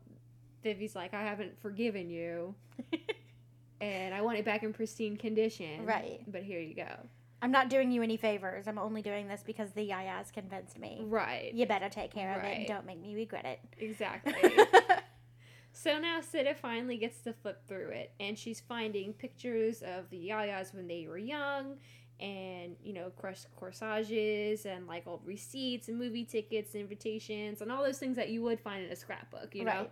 Vivi's 0.62 0.94
like, 0.94 1.14
I 1.14 1.22
haven't 1.22 1.60
forgiven 1.60 2.10
you. 2.10 2.54
and 3.80 4.14
I 4.14 4.22
want 4.22 4.38
it 4.38 4.44
back 4.44 4.62
in 4.62 4.72
pristine 4.72 5.16
condition. 5.16 5.86
Right. 5.86 6.20
But 6.26 6.42
here 6.42 6.60
you 6.60 6.74
go. 6.74 7.08
I'm 7.40 7.52
not 7.52 7.70
doing 7.70 7.92
you 7.92 8.02
any 8.02 8.16
favors. 8.16 8.66
I'm 8.66 8.78
only 8.78 9.00
doing 9.00 9.28
this 9.28 9.42
because 9.46 9.70
the 9.72 9.88
Yayas 9.88 10.32
convinced 10.32 10.78
me. 10.78 11.02
Right. 11.04 11.52
You 11.54 11.66
better 11.66 11.88
take 11.88 12.10
care 12.10 12.36
of 12.36 12.42
it 12.42 12.58
and 12.58 12.66
don't 12.66 12.84
make 12.84 13.00
me 13.00 13.14
regret 13.14 13.44
it. 13.44 13.60
Exactly. 13.78 14.34
so 15.72 16.00
now 16.00 16.20
Sidda 16.20 16.56
finally 16.56 16.96
gets 16.96 17.20
to 17.22 17.32
flip 17.32 17.62
through 17.68 17.90
it, 17.90 18.12
and 18.18 18.36
she's 18.36 18.60
finding 18.60 19.12
pictures 19.12 19.82
of 19.82 20.10
the 20.10 20.30
Yayas 20.30 20.74
when 20.74 20.88
they 20.88 21.06
were 21.06 21.18
young, 21.18 21.76
and 22.20 22.76
you 22.82 22.92
know, 22.92 23.10
crushed 23.16 23.46
corsages, 23.56 24.66
and 24.66 24.86
like 24.86 25.06
old 25.06 25.20
receipts, 25.24 25.88
and 25.88 25.98
movie 25.98 26.24
tickets, 26.24 26.74
and 26.74 26.82
invitations, 26.82 27.60
and 27.60 27.70
all 27.70 27.82
those 27.84 27.98
things 27.98 28.16
that 28.16 28.28
you 28.28 28.42
would 28.42 28.60
find 28.60 28.84
in 28.84 28.90
a 28.90 28.96
scrapbook, 28.96 29.54
you 29.54 29.64
know. 29.64 29.72
Right. 29.72 29.90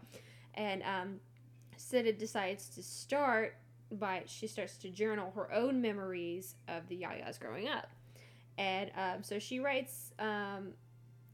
And 0.55 0.83
um, 0.83 1.21
Sidda 1.79 2.19
decides 2.19 2.69
to 2.71 2.83
start 2.83 3.57
by 3.93 4.23
she 4.27 4.47
starts 4.47 4.77
to 4.79 4.91
journal 4.91 5.33
her 5.37 5.53
own 5.53 5.81
memories 5.81 6.57
of 6.69 6.89
the 6.89 7.03
Yayas 7.03 7.39
growing 7.39 7.69
up, 7.69 7.89
and 8.59 8.91
um, 8.97 9.23
so 9.23 9.39
she 9.39 9.61
writes 9.61 10.13
um, 10.19 10.73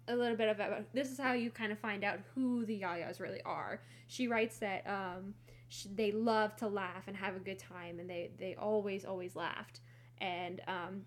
a 0.08 0.16
little 0.16 0.36
bit 0.36 0.48
about 0.48 0.92
this 0.92 1.10
is 1.10 1.18
how 1.18 1.32
you 1.32 1.50
kind 1.50 1.72
of 1.72 1.78
find 1.78 2.04
out 2.04 2.18
who 2.34 2.64
the 2.66 2.80
Yayas 2.80 3.20
really 3.20 3.42
are. 3.42 3.80
She 4.08 4.28
writes 4.28 4.58
that 4.58 4.86
um, 4.86 5.34
sh 5.68 5.86
they 5.94 6.12
love 6.12 6.56
to 6.56 6.68
laugh 6.68 7.04
and 7.06 7.16
have 7.16 7.36
a 7.36 7.40
good 7.40 7.58
time, 7.58 7.98
and 8.00 8.10
they 8.10 8.30
they 8.38 8.54
always 8.56 9.04
always 9.04 9.34
laughed, 9.36 9.80
and 10.22 10.62
um, 10.68 11.02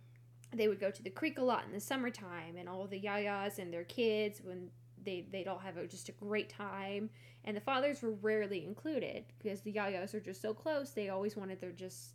they 0.54 0.68
would 0.68 0.80
go 0.80 0.92
to 0.92 1.02
the 1.02 1.10
creek 1.10 1.40
a 1.40 1.42
lot 1.44 1.64
in 1.66 1.72
the 1.72 1.80
summertime, 1.80 2.58
and 2.58 2.70
all 2.70 2.86
the 2.86 3.00
Yayas 3.00 3.58
and 3.58 3.74
their 3.74 3.86
kids 3.86 4.42
when 4.44 4.70
they 5.04 5.26
they'd 5.32 5.48
all 5.48 5.58
have 5.60 5.78
a, 5.78 5.88
just 5.88 6.10
a 6.10 6.12
great 6.12 6.50
time, 6.50 7.10
and 7.46 7.56
the 7.56 7.62
fathers 7.62 8.02
were 8.02 8.12
rarely 8.12 8.66
included 8.66 9.24
because 9.42 9.62
the 9.62 9.72
yayas 9.72 10.14
are 10.14 10.20
just 10.20 10.42
so 10.42 10.54
close. 10.54 10.92
They 10.92 11.10
always 11.10 11.38
wanted 11.38 11.62
their 11.62 11.72
just 11.72 12.10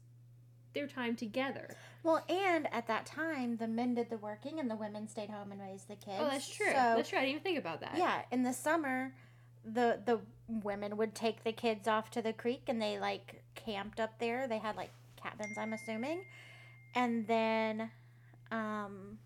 their 0.72 0.86
time 0.86 1.16
together. 1.16 1.76
Well, 2.02 2.24
and 2.28 2.72
at 2.72 2.86
that 2.86 3.06
time, 3.06 3.56
the 3.56 3.66
men 3.66 3.94
did 3.94 4.08
the 4.10 4.18
working 4.18 4.60
and 4.60 4.70
the 4.70 4.76
women 4.76 5.08
stayed 5.08 5.30
home 5.30 5.50
and 5.50 5.60
raised 5.60 5.88
the 5.88 5.96
kids. 5.96 6.18
Oh, 6.20 6.28
that's 6.30 6.48
true. 6.48 6.66
So, 6.66 6.72
that's 6.72 7.08
true. 7.08 7.18
I 7.18 7.22
didn't 7.22 7.30
even 7.32 7.42
think 7.42 7.58
about 7.58 7.80
that. 7.80 7.94
yeah, 7.96 8.22
in 8.30 8.42
the 8.42 8.52
summer, 8.52 9.14
the 9.64 10.00
the 10.04 10.20
women 10.48 10.96
would 10.96 11.14
take 11.14 11.44
the 11.44 11.52
kids 11.52 11.86
off 11.86 12.10
to 12.10 12.22
the 12.22 12.32
creek 12.32 12.62
and 12.66 12.82
they 12.82 12.98
like 12.98 13.42
camped 13.54 14.00
up 14.00 14.18
there. 14.18 14.46
They 14.48 14.58
had 14.58 14.76
like 14.76 14.90
cabins, 15.16 15.56
I'm 15.58 15.72
assuming, 15.72 16.24
and 16.94 17.26
then, 17.26 17.90
um, 18.50 19.18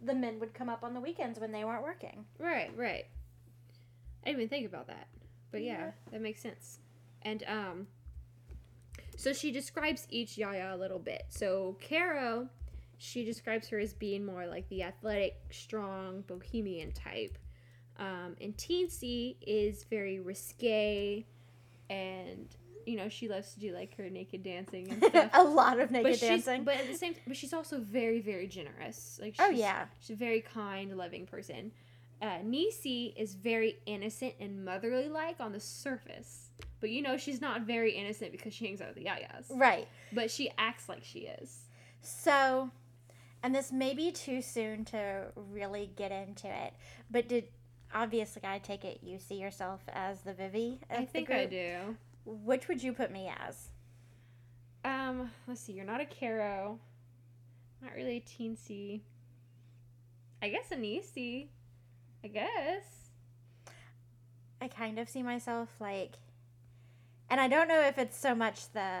the 0.00 0.14
men 0.14 0.38
would 0.40 0.54
come 0.54 0.68
up 0.68 0.82
on 0.84 0.94
the 0.94 1.00
weekends 1.00 1.38
when 1.40 1.52
they 1.52 1.64
weren't 1.64 1.82
working. 1.82 2.24
Right, 2.38 2.70
right. 2.76 3.06
I 4.22 4.26
didn't 4.30 4.40
even 4.40 4.48
think 4.48 4.66
about 4.66 4.88
that. 4.88 5.08
But 5.50 5.62
yeah, 5.62 5.78
Yeah. 5.78 5.90
that 6.12 6.20
makes 6.20 6.42
sense. 6.42 6.80
And 7.22 7.42
um 7.48 7.86
so 9.16 9.32
she 9.32 9.50
describes 9.50 10.06
each 10.10 10.36
Yaya 10.36 10.74
a 10.74 10.76
little 10.76 10.98
bit. 10.98 11.22
So 11.30 11.78
Caro, 11.80 12.48
she 12.98 13.24
describes 13.24 13.68
her 13.68 13.78
as 13.78 13.94
being 13.94 14.26
more 14.26 14.46
like 14.46 14.68
the 14.68 14.82
athletic, 14.82 15.36
strong, 15.50 16.22
bohemian 16.26 16.92
type. 16.92 17.38
Um, 17.98 18.36
and 18.40 18.54
Teensy 18.56 19.36
is 19.40 19.84
very 19.84 20.20
risque 20.20 21.24
and 21.88 22.54
you 22.86 22.96
know, 22.96 23.08
she 23.08 23.28
loves 23.28 23.52
to 23.54 23.60
do 23.60 23.72
like 23.74 23.96
her 23.96 24.08
naked 24.08 24.42
dancing 24.42 24.90
and 24.90 25.02
stuff. 25.10 25.30
a 25.34 25.42
lot 25.44 25.78
of 25.80 25.90
naked 25.90 26.12
but 26.12 26.20
dancing. 26.20 26.64
but 26.64 26.76
at 26.76 26.86
the 26.86 26.94
same 26.96 27.14
time 27.14 27.22
but 27.26 27.36
she's 27.36 27.52
also 27.52 27.78
very 27.80 28.20
very 28.20 28.46
generous 28.46 29.18
like 29.20 29.34
Oh, 29.38 29.50
yeah. 29.50 29.86
she's 30.00 30.10
a 30.10 30.18
very 30.18 30.40
kind 30.40 30.96
loving 30.96 31.26
person 31.26 31.72
uh, 32.22 32.38
Necie 32.44 33.12
is 33.16 33.34
very 33.34 33.76
innocent 33.84 34.34
and 34.40 34.64
motherly 34.64 35.08
like 35.08 35.38
on 35.40 35.52
the 35.52 35.60
surface 35.60 36.50
but 36.80 36.90
you 36.90 37.02
know 37.02 37.16
she's 37.16 37.40
not 37.40 37.62
very 37.62 37.92
innocent 37.92 38.32
because 38.32 38.54
she 38.54 38.66
hangs 38.66 38.80
out 38.80 38.88
with 38.94 38.96
the 38.96 39.04
yayas 39.04 39.46
right. 39.50 39.86
but 40.12 40.30
she 40.30 40.50
acts 40.56 40.88
like 40.88 41.02
she 41.04 41.20
is 41.40 41.64
So, 42.00 42.70
and 43.42 43.54
this 43.54 43.72
may 43.72 43.92
be 43.94 44.12
too 44.12 44.40
soon 44.40 44.84
to 44.86 45.26
really 45.34 45.90
get 45.96 46.12
into 46.12 46.46
it, 46.48 46.72
but 47.10 47.28
did 47.28 47.44
obviously 47.94 48.42
I 48.44 48.58
take 48.58 48.84
it 48.84 49.00
you 49.02 49.18
see 49.18 49.36
yourself 49.36 49.80
as 49.92 50.20
the 50.22 50.32
Vivi? 50.32 50.80
Of 50.90 51.00
I 51.00 51.04
think 51.04 51.30
I 51.30 51.46
do 51.46 51.96
Which 52.26 52.68
would 52.68 52.82
you 52.82 52.92
put 52.92 53.10
me 53.10 53.32
as? 53.46 53.70
um 54.84 55.30
let's 55.48 55.60
see 55.60 55.72
you're 55.72 55.84
not 55.84 56.00
a 56.00 56.06
Caro. 56.06 56.78
Not 57.82 57.94
really 57.94 58.18
a 58.18 58.20
teensy. 58.20 59.00
I 60.42 60.48
guess 60.48 60.70
a 60.70 60.76
Necie 60.76 61.48
I 62.22 62.28
guess. 62.28 63.10
I 64.60 64.68
kind 64.68 64.98
of 64.98 65.08
see 65.08 65.22
myself 65.22 65.68
like, 65.78 66.16
and 67.28 67.40
I 67.40 67.46
don't 67.46 67.68
know 67.68 67.82
if 67.82 67.98
it's 67.98 68.18
so 68.18 68.34
much 68.34 68.72
the 68.72 69.00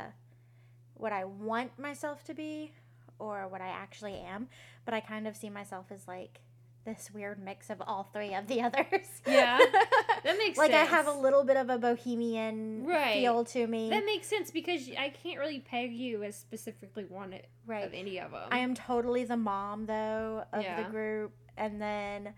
what 0.94 1.12
I 1.12 1.24
want 1.24 1.78
myself 1.78 2.24
to 2.24 2.34
be 2.34 2.72
or 3.18 3.48
what 3.48 3.60
I 3.60 3.68
actually 3.68 4.14
am, 4.14 4.48
but 4.84 4.94
I 4.94 5.00
kind 5.00 5.26
of 5.26 5.36
see 5.36 5.50
myself 5.50 5.86
as 5.90 6.06
like 6.06 6.40
this 6.86 7.10
weird 7.12 7.38
mix 7.44 7.68
of 7.68 7.82
all 7.86 8.08
three 8.14 8.32
of 8.34 8.46
the 8.46 8.62
others. 8.66 9.06
Yeah, 9.26 9.58
that 10.24 10.38
makes 10.38 10.56
sense. 10.56 10.58
like 10.58 10.72
I 10.72 10.84
have 10.84 11.06
a 11.06 11.12
little 11.12 11.44
bit 11.44 11.58
of 11.58 11.68
a 11.68 11.76
bohemian 11.76 12.86
Right. 12.86 13.12
feel 13.20 13.44
to 13.44 13.66
me. 13.66 13.90
That 13.90 14.06
makes 14.06 14.26
sense 14.28 14.50
because 14.50 14.88
I 14.98 15.10
can't 15.10 15.38
really 15.38 15.60
peg 15.60 15.92
you 15.92 16.22
as 16.22 16.34
specifically 16.36 17.04
one 17.04 17.34
of 17.34 17.92
any 17.92 18.18
of 18.18 18.30
them. 18.30 18.48
I 18.50 18.58
am 18.60 18.74
totally 18.74 19.24
the 19.24 19.36
mom 19.36 19.84
though 19.84 20.44
of 20.54 20.62
Yeah. 20.62 20.82
the 20.82 20.88
group, 20.90 21.32
and 21.58 21.82
then 21.82 22.32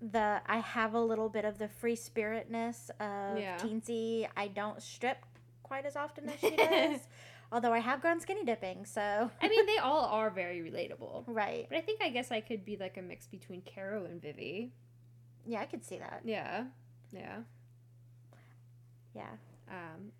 the 0.00 0.40
I 0.46 0.58
have 0.58 0.94
a 0.94 1.00
little 1.00 1.28
bit 1.28 1.44
of 1.44 1.58
the 1.58 1.68
free 1.68 1.96
spiritness 1.96 2.90
of 3.00 3.38
Yeah. 3.38 3.58
teensy. 3.58 4.26
I 4.36 4.48
don't 4.48 4.80
strip 4.82 5.18
quite 5.62 5.84
as 5.84 5.96
often 5.96 6.28
as 6.30 6.38
she 6.40 6.56
does, 6.56 7.00
although 7.52 7.72
I 7.72 7.78
have 7.80 8.02
gone 8.02 8.20
skinny 8.20 8.44
dipping. 8.44 8.84
So 8.84 9.30
I 9.40 9.48
mean, 9.48 9.66
they 9.66 9.78
all 9.78 10.04
are 10.06 10.30
very 10.30 10.60
relatable. 10.60 11.24
right, 11.26 11.66
But 11.68 11.78
I 11.78 11.80
think 11.80 12.02
I 12.02 12.10
guess 12.10 12.30
I 12.30 12.40
could 12.40 12.64
be 12.64 12.76
like 12.76 12.96
a 12.96 13.02
mix 13.02 13.26
between 13.26 13.62
Caro 13.62 14.04
and 14.04 14.20
Vivi. 14.20 14.72
yeah, 15.46 15.60
I 15.60 15.66
could 15.66 15.84
see 15.84 15.98
that. 15.98 16.22
Yeah, 16.24 16.64
yeah. 17.12 17.38
Yeah, 19.14 19.30
Um, 19.68 20.12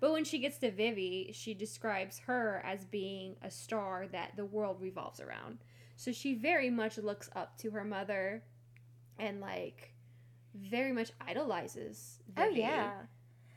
but 0.00 0.12
when 0.12 0.24
she 0.24 0.38
gets 0.38 0.56
to 0.58 0.70
Vivi, 0.70 1.30
she 1.34 1.52
describes 1.52 2.20
her 2.20 2.62
as 2.64 2.84
being 2.86 3.36
a 3.42 3.50
star 3.50 4.06
that 4.12 4.36
the 4.36 4.44
world 4.46 4.78
revolves 4.80 5.20
around. 5.20 5.58
So 5.96 6.10
she 6.12 6.34
very 6.34 6.70
much 6.70 6.96
looks 6.96 7.28
up 7.36 7.58
to 7.58 7.70
her 7.72 7.84
mother, 7.84 8.42
and 9.18 9.40
like 9.40 9.92
very 10.54 10.92
much 10.92 11.10
idolizes. 11.20 12.20
oh 12.36 12.48
yeah. 12.48 12.92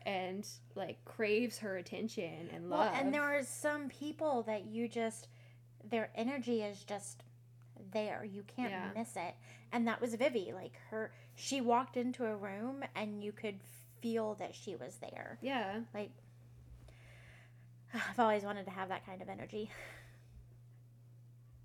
And 0.08 0.48
like 0.74 1.04
craves 1.06 1.58
her 1.60 1.76
attention 1.78 2.50
and 2.54 2.70
love. 2.70 2.92
Well, 2.92 2.96
and 3.02 3.14
there 3.14 3.22
are 3.24 3.44
some 3.44 3.90
people 3.90 4.42
that 4.44 4.66
you 4.66 4.88
just 4.88 5.28
their 5.90 6.10
energy 6.16 6.62
is 6.64 6.84
just 6.84 7.24
there. 7.92 8.24
You 8.26 8.44
can't 8.48 8.72
Yeah. 8.72 8.90
miss 8.96 9.16
it. 9.18 9.36
And 9.72 9.86
that 9.88 10.00
was 10.02 10.16
Vivi. 10.16 10.52
Like 10.56 10.74
her 10.90 11.12
she 11.36 11.60
walked 11.62 11.98
into 11.98 12.26
a 12.26 12.36
room 12.36 12.84
and 12.96 13.22
you 13.24 13.32
could 13.34 13.60
feel 14.02 14.34
that 14.36 14.56
she 14.56 14.76
was 14.76 14.96
there. 14.98 15.38
yeah, 15.42 15.82
Like 15.94 16.12
I've 17.94 18.20
always 18.20 18.44
wanted 18.44 18.64
to 18.66 18.72
have 18.72 18.88
that 18.90 19.06
kind 19.06 19.22
of 19.22 19.28
energy. 19.30 19.70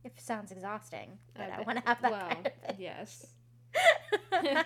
It 0.04 0.20
sounds 0.20 0.50
exhausting, 0.50 1.16
but 1.34 1.44
I, 1.48 1.56
bet- 1.58 1.66
want 1.66 1.78
to 1.78 1.84
have 1.86 2.02
that 2.02 2.10
well, 2.10 2.28
kind 2.28 2.50
of 2.68 2.80
yes, 2.80 3.26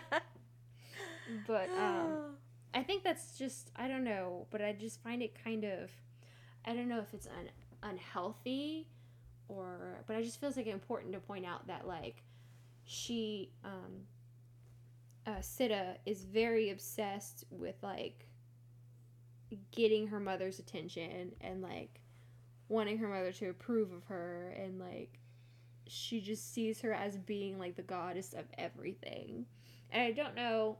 but 1.46 1.68
um, 1.78 2.36
I 2.76 2.82
think 2.82 3.02
that's 3.02 3.38
just 3.38 3.70
I 3.74 3.88
don't 3.88 4.04
know, 4.04 4.46
but 4.50 4.60
I 4.60 4.74
just 4.74 5.02
find 5.02 5.22
it 5.22 5.34
kind 5.42 5.64
of 5.64 5.90
I 6.66 6.74
don't 6.74 6.88
know 6.88 6.98
if 6.98 7.14
it's 7.14 7.26
un- 7.26 7.90
unhealthy 7.90 8.86
or 9.48 10.04
but 10.06 10.14
I 10.14 10.22
just 10.22 10.38
feels 10.38 10.58
like 10.58 10.66
important 10.66 11.14
to 11.14 11.20
point 11.20 11.46
out 11.46 11.66
that 11.68 11.86
like 11.88 12.22
she 12.84 13.50
um 13.64 14.04
uh 15.26 15.38
Sidda 15.40 15.96
is 16.04 16.24
very 16.24 16.68
obsessed 16.68 17.44
with 17.50 17.76
like 17.82 18.28
getting 19.72 20.08
her 20.08 20.20
mother's 20.20 20.58
attention 20.58 21.32
and 21.40 21.62
like 21.62 22.02
wanting 22.68 22.98
her 22.98 23.08
mother 23.08 23.32
to 23.32 23.48
approve 23.48 23.90
of 23.90 24.04
her 24.04 24.54
and 24.62 24.78
like 24.78 25.18
she 25.86 26.20
just 26.20 26.52
sees 26.52 26.82
her 26.82 26.92
as 26.92 27.16
being 27.16 27.58
like 27.58 27.74
the 27.74 27.82
goddess 27.82 28.34
of 28.34 28.44
everything. 28.58 29.46
And 29.90 30.02
I 30.02 30.10
don't 30.10 30.34
know 30.34 30.76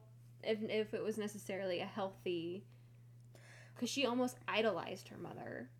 if 0.47 0.63
if 0.63 0.95
it 0.95 1.03
was 1.03 1.19
necessarily 1.19 1.81
a 1.81 1.87
healthy 1.87 2.65
cuz 3.77 3.91
she 3.91 4.07
almost 4.07 4.39
idolized 4.49 5.09
her 5.09 5.19
mother. 5.19 5.71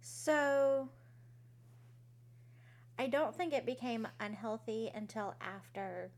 So 0.00 0.90
I 2.98 3.06
don't 3.06 3.34
think 3.34 3.52
it 3.52 3.66
became 3.66 4.06
unhealthy 4.20 4.90
until 4.94 5.34
after 5.40 6.12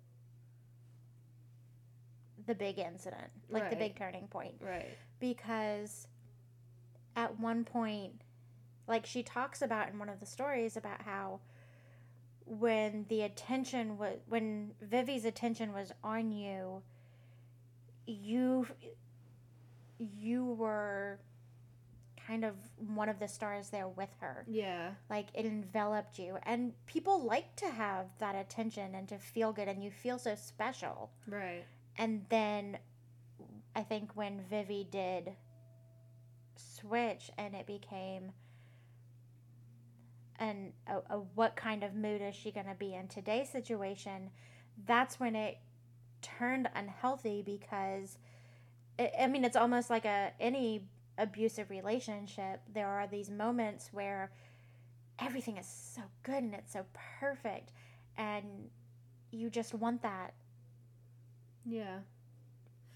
the 2.46 2.54
big 2.54 2.78
incident, 2.78 3.30
like 3.48 3.70
the 3.70 3.76
big 3.76 3.96
turning 3.96 4.28
point. 4.28 4.54
Right. 4.60 4.96
Because 5.18 6.06
at 7.16 7.40
one 7.40 7.64
point, 7.64 8.22
like 8.86 9.06
she 9.06 9.22
talks 9.22 9.62
about 9.62 9.88
in 9.88 9.98
one 9.98 10.08
of 10.08 10.20
the 10.20 10.26
stories 10.26 10.76
about 10.76 11.02
how 11.02 11.40
when 12.44 13.06
the 13.08 13.22
attention 13.22 13.98
was, 13.98 14.18
when 14.28 14.72
Vivi's 14.80 15.24
attention 15.24 15.72
was 15.72 15.92
on 16.04 16.30
you, 16.30 16.82
you, 18.06 18.66
you 19.98 20.44
were 20.44 21.18
kind 22.26 22.44
of 22.44 22.54
one 22.76 23.08
of 23.08 23.18
the 23.20 23.28
stars 23.28 23.70
there 23.70 23.86
with 23.88 24.08
her 24.20 24.44
Yeah. 24.48 24.90
like 25.08 25.28
it 25.32 25.46
enveloped 25.46 26.18
you 26.18 26.38
and 26.42 26.72
people 26.86 27.22
like 27.22 27.54
to 27.56 27.70
have 27.70 28.06
that 28.18 28.34
attention 28.34 28.96
and 28.96 29.08
to 29.10 29.18
feel 29.18 29.52
good 29.52 29.68
and 29.68 29.82
you 29.82 29.92
feel 29.92 30.18
so 30.18 30.34
special 30.34 31.10
Right. 31.28 31.62
and 31.96 32.24
then 32.28 32.78
i 33.76 33.82
think 33.82 34.10
when 34.16 34.40
vivi 34.50 34.88
did 34.90 35.36
switch 36.56 37.30
and 37.38 37.54
it 37.54 37.66
became 37.66 38.32
and 40.38 40.72
a, 40.88 41.14
a 41.14 41.18
what 41.36 41.54
kind 41.54 41.82
of 41.84 41.94
mood 41.94 42.20
is 42.22 42.34
she 42.34 42.50
going 42.50 42.66
to 42.66 42.74
be 42.74 42.94
in 42.94 43.06
today's 43.08 43.48
situation 43.48 44.30
that's 44.84 45.20
when 45.20 45.36
it 45.36 45.58
turned 46.38 46.68
unhealthy 46.74 47.42
because 47.44 48.18
i 48.98 49.10
I 49.22 49.26
mean 49.26 49.44
it's 49.44 49.56
almost 49.56 49.90
like 49.90 50.04
a 50.04 50.32
any 50.40 50.82
abusive 51.18 51.70
relationship 51.70 52.60
there 52.72 52.88
are 52.88 53.06
these 53.06 53.30
moments 53.30 53.90
where 53.92 54.30
everything 55.18 55.56
is 55.56 55.66
so 55.66 56.02
good 56.22 56.42
and 56.42 56.54
it's 56.54 56.72
so 56.72 56.84
perfect 57.20 57.72
and 58.18 58.44
you 59.30 59.48
just 59.50 59.72
want 59.74 60.02
that 60.02 60.34
Yeah. 61.64 61.98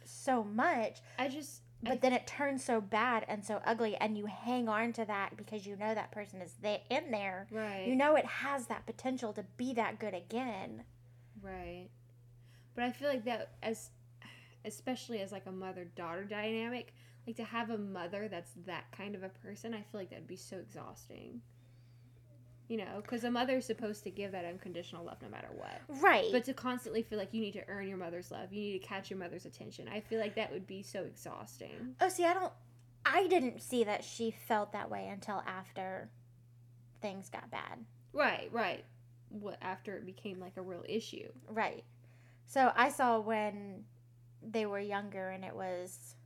so 0.05 0.45
much 0.45 1.01
I 1.19 1.29
just 1.29 1.63
but 1.83 1.93
I, 1.93 1.97
then 1.97 2.13
it 2.13 2.27
turns 2.27 2.63
so 2.63 2.81
bad 2.83 3.25
and 3.27 3.43
so 3.43 3.63
ugly 3.65 3.97
and 3.97 4.19
you 4.19 4.27
hang 4.27 4.69
on 4.69 4.93
to 4.95 5.05
that 5.07 5.37
because 5.39 5.67
you 5.67 5.77
know 5.77 5.95
that 5.95 6.13
person 6.13 6.43
is 6.43 6.55
there 6.61 6.81
in 6.91 7.11
there 7.11 7.47
right. 7.51 7.85
you 7.87 7.95
know 7.95 8.17
it 8.17 8.27
has 8.27 8.67
that 8.67 8.85
potential 8.87 9.33
to 9.33 9.45
be 9.57 9.73
that 9.75 9.99
good 9.99 10.15
again 10.15 10.85
Right. 11.43 11.89
But 12.81 12.87
I 12.87 12.93
feel 12.93 13.11
like 13.11 13.27
that 13.27 13.51
as 13.63 13.91
especially 14.65 15.21
as 15.21 15.33
like 15.33 15.45
a 15.45 15.53
mother 15.53 15.85
daughter 15.97 16.25
dynamic, 16.25 16.95
like 17.27 17.37
to 17.37 17.45
have 17.45 17.69
a 17.69 17.77
mother 17.77 18.27
that's 18.27 18.53
that 18.65 18.85
kind 18.91 19.15
of 19.15 19.23
a 19.23 19.29
person, 19.29 19.75
I 19.75 19.83
feel 19.83 20.01
like 20.01 20.09
that'd 20.09 20.27
be 20.27 20.37
so 20.37 20.57
exhausting. 20.57 21.43
You 22.69 22.79
know, 22.79 23.03
because 23.03 23.25
a 23.25 23.31
mother 23.31 23.59
is 23.59 23.67
supposed 23.67 24.03
to 24.05 24.11
give 24.11 24.33
that 24.33 24.47
unconditional 24.47 25.05
love 25.05 25.19
no 25.21 25.29
matter 25.29 25.49
what. 25.55 25.83
Right. 26.01 26.29
But 26.33 26.45
to 26.45 26.55
constantly 26.55 27.03
feel 27.03 27.19
like 27.19 27.35
you 27.35 27.43
need 27.43 27.53
to 27.53 27.69
earn 27.69 27.87
your 27.87 27.99
mother's 27.99 28.31
love, 28.31 28.51
you 28.51 28.63
need 28.63 28.81
to 28.81 28.87
catch 28.87 29.11
your 29.11 29.19
mother's 29.19 29.45
attention, 29.45 29.87
I 29.87 30.01
feel 30.01 30.19
like 30.19 30.37
that 30.37 30.51
would 30.51 30.67
be 30.67 30.83
so 30.83 31.03
exhausting. 31.03 31.97
oh, 32.01 32.09
see, 32.09 32.25
I 32.25 32.33
don't. 32.33 32.53
I 33.05 33.27
didn't 33.27 33.61
see 33.61 33.85
that 33.85 34.05
she 34.05 34.31
felt 34.31 34.73
that 34.73 34.91
way 34.91 35.11
until 35.13 35.43
after 35.47 36.09
things 37.03 37.29
got 37.29 37.51
bad. 37.51 37.85
Right, 38.15 38.49
right. 38.53 38.87
What 39.29 39.59
after 39.61 39.97
it 39.97 40.07
became 40.07 40.41
like 40.41 40.57
a 40.57 40.63
real 40.63 40.85
issue. 40.89 41.29
Right. 41.47 41.85
So 42.51 42.73
I 42.75 42.89
saw 42.91 43.21
when 43.21 43.85
they 44.43 44.67
were 44.67 44.81
younger 44.81 45.29
and 45.29 45.45
it 45.45 45.55
was 45.55 46.17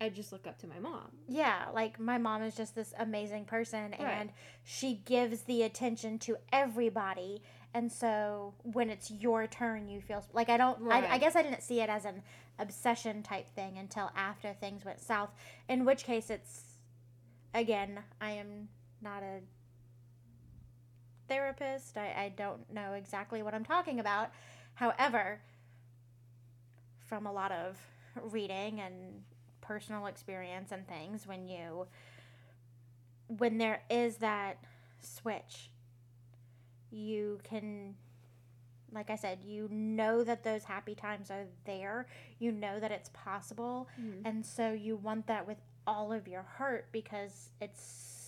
I 0.00 0.08
just 0.08 0.32
look 0.32 0.46
up 0.46 0.58
to 0.60 0.66
my 0.66 0.78
mom. 0.78 1.08
yeah, 1.28 1.66
like 1.74 2.00
my 2.00 2.16
mom 2.16 2.42
is 2.42 2.56
just 2.56 2.74
this 2.74 2.94
amazing 2.98 3.44
person 3.44 3.90
Right. 3.92 4.00
and 4.00 4.30
she 4.64 4.94
gives 5.04 5.42
the 5.42 5.62
attention 5.62 6.18
to 6.20 6.38
everybody. 6.54 7.42
And 7.74 7.92
so 7.92 8.54
when 8.62 8.88
it's 8.88 9.10
your 9.10 9.46
turn, 9.46 9.88
you 9.90 10.00
feel 10.00 10.24
like 10.32 10.48
I 10.48 10.56
don't, 10.56 10.90
I, 10.90 11.06
I 11.06 11.18
guess 11.18 11.36
I 11.36 11.42
didn't 11.42 11.62
see 11.62 11.82
it 11.82 11.90
as 11.90 12.06
an 12.06 12.22
obsession 12.58 13.22
type 13.22 13.48
thing 13.54 13.76
until 13.76 14.10
after 14.16 14.54
things 14.54 14.86
went 14.86 15.00
south. 15.00 15.30
In 15.68 15.84
which 15.84 16.04
case, 16.04 16.30
it's 16.30 16.78
again, 17.54 18.00
I 18.22 18.30
am 18.32 18.68
not 19.02 19.22
a 19.22 19.40
therapist. 21.28 21.96
I, 21.96 22.24
I 22.24 22.32
don't 22.36 22.70
know 22.72 22.94
exactly 22.94 23.42
what 23.42 23.54
I'm 23.54 23.64
talking 23.64 24.00
about. 24.00 24.30
However, 24.74 25.40
from 27.06 27.26
a 27.26 27.32
lot 27.32 27.52
of 27.52 27.78
reading 28.22 28.80
and 28.80 29.22
personal 29.60 30.06
experience 30.06 30.72
and 30.72 30.86
things, 30.86 31.26
when 31.26 31.46
you, 31.48 31.86
when 33.28 33.58
there 33.58 33.82
is 33.90 34.16
that 34.16 34.58
switch, 35.00 35.70
you 36.90 37.40
can, 37.42 37.94
like 38.92 39.08
I 39.10 39.16
said, 39.16 39.38
you 39.44 39.68
know 39.70 40.24
that 40.24 40.44
those 40.44 40.64
happy 40.64 40.94
times 40.94 41.30
are 41.30 41.46
there. 41.64 42.06
You 42.38 42.52
know 42.52 42.80
that 42.80 42.90
it's 42.90 43.10
possible. 43.14 43.88
Mhm. 44.00 44.22
And 44.24 44.44
so 44.44 44.72
you 44.72 44.96
want 44.96 45.26
that 45.28 45.46
with 45.46 45.58
all 45.86 46.12
of 46.12 46.28
your 46.28 46.42
heart 46.42 46.88
because 46.92 47.50
it's 47.60 47.80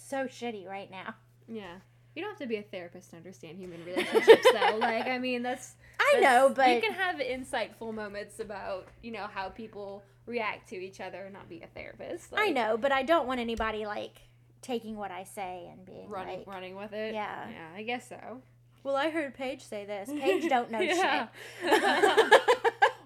so 0.08 0.24
shitty 0.26 0.66
right 0.66 0.90
now. 0.90 1.14
Yeah. 1.46 1.80
You 2.14 2.22
don't 2.22 2.30
have 2.30 2.38
to 2.38 2.46
be 2.46 2.56
a 2.56 2.62
therapist 2.62 3.10
to 3.10 3.16
understand 3.16 3.58
human 3.58 3.84
relationships, 3.84 4.46
though. 4.52 4.76
Like, 4.78 5.06
I 5.06 5.18
mean, 5.18 5.42
that's. 5.42 5.74
I 5.98 6.20
know, 6.20 6.52
but 6.54 6.68
You 6.68 6.80
can 6.80 6.92
have 6.92 7.16
insightful 7.16 7.92
moments 7.92 8.38
about, 8.38 8.86
you 9.02 9.10
know, 9.10 9.26
how 9.32 9.48
people 9.48 10.02
react 10.26 10.68
to 10.68 10.76
each 10.76 11.00
other 11.00 11.24
and 11.24 11.32
not 11.32 11.48
be 11.48 11.60
a 11.62 11.66
therapist. 11.66 12.28
I 12.36 12.50
know, 12.50 12.76
but 12.76 12.92
I 12.92 13.02
don't 13.02 13.26
want 13.26 13.40
anybody 13.40 13.84
like 13.86 14.16
taking 14.62 14.96
what 14.96 15.10
I 15.10 15.24
say 15.24 15.68
and 15.70 15.84
being 15.84 16.08
Running, 16.08 16.38
like, 16.38 16.46
running 16.46 16.76
with 16.76 16.92
it. 16.92 17.14
Yeah. 17.14 17.48
Yeah, 17.50 17.68
I 17.76 17.82
guess 17.82 18.08
so. 18.08 18.40
"Well, 18.82 18.96
I 18.96 19.10
heard 19.10 19.34
Paige 19.34 19.62
say 19.62 19.84
this." 19.84 20.08
Paige 20.20 20.48
don't 20.48 20.70
know 20.70 20.80
shit. 20.80 21.28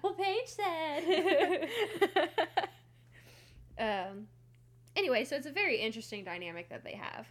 well, 0.03 0.13
Paige 0.13 0.47
said. 0.47 1.69
um, 3.79 4.27
anyway, 4.95 5.23
so 5.25 5.35
it's 5.35 5.47
a 5.47 5.51
very 5.51 5.77
interesting 5.77 6.23
dynamic 6.23 6.69
that 6.69 6.83
they 6.83 6.99
have. 7.01 7.27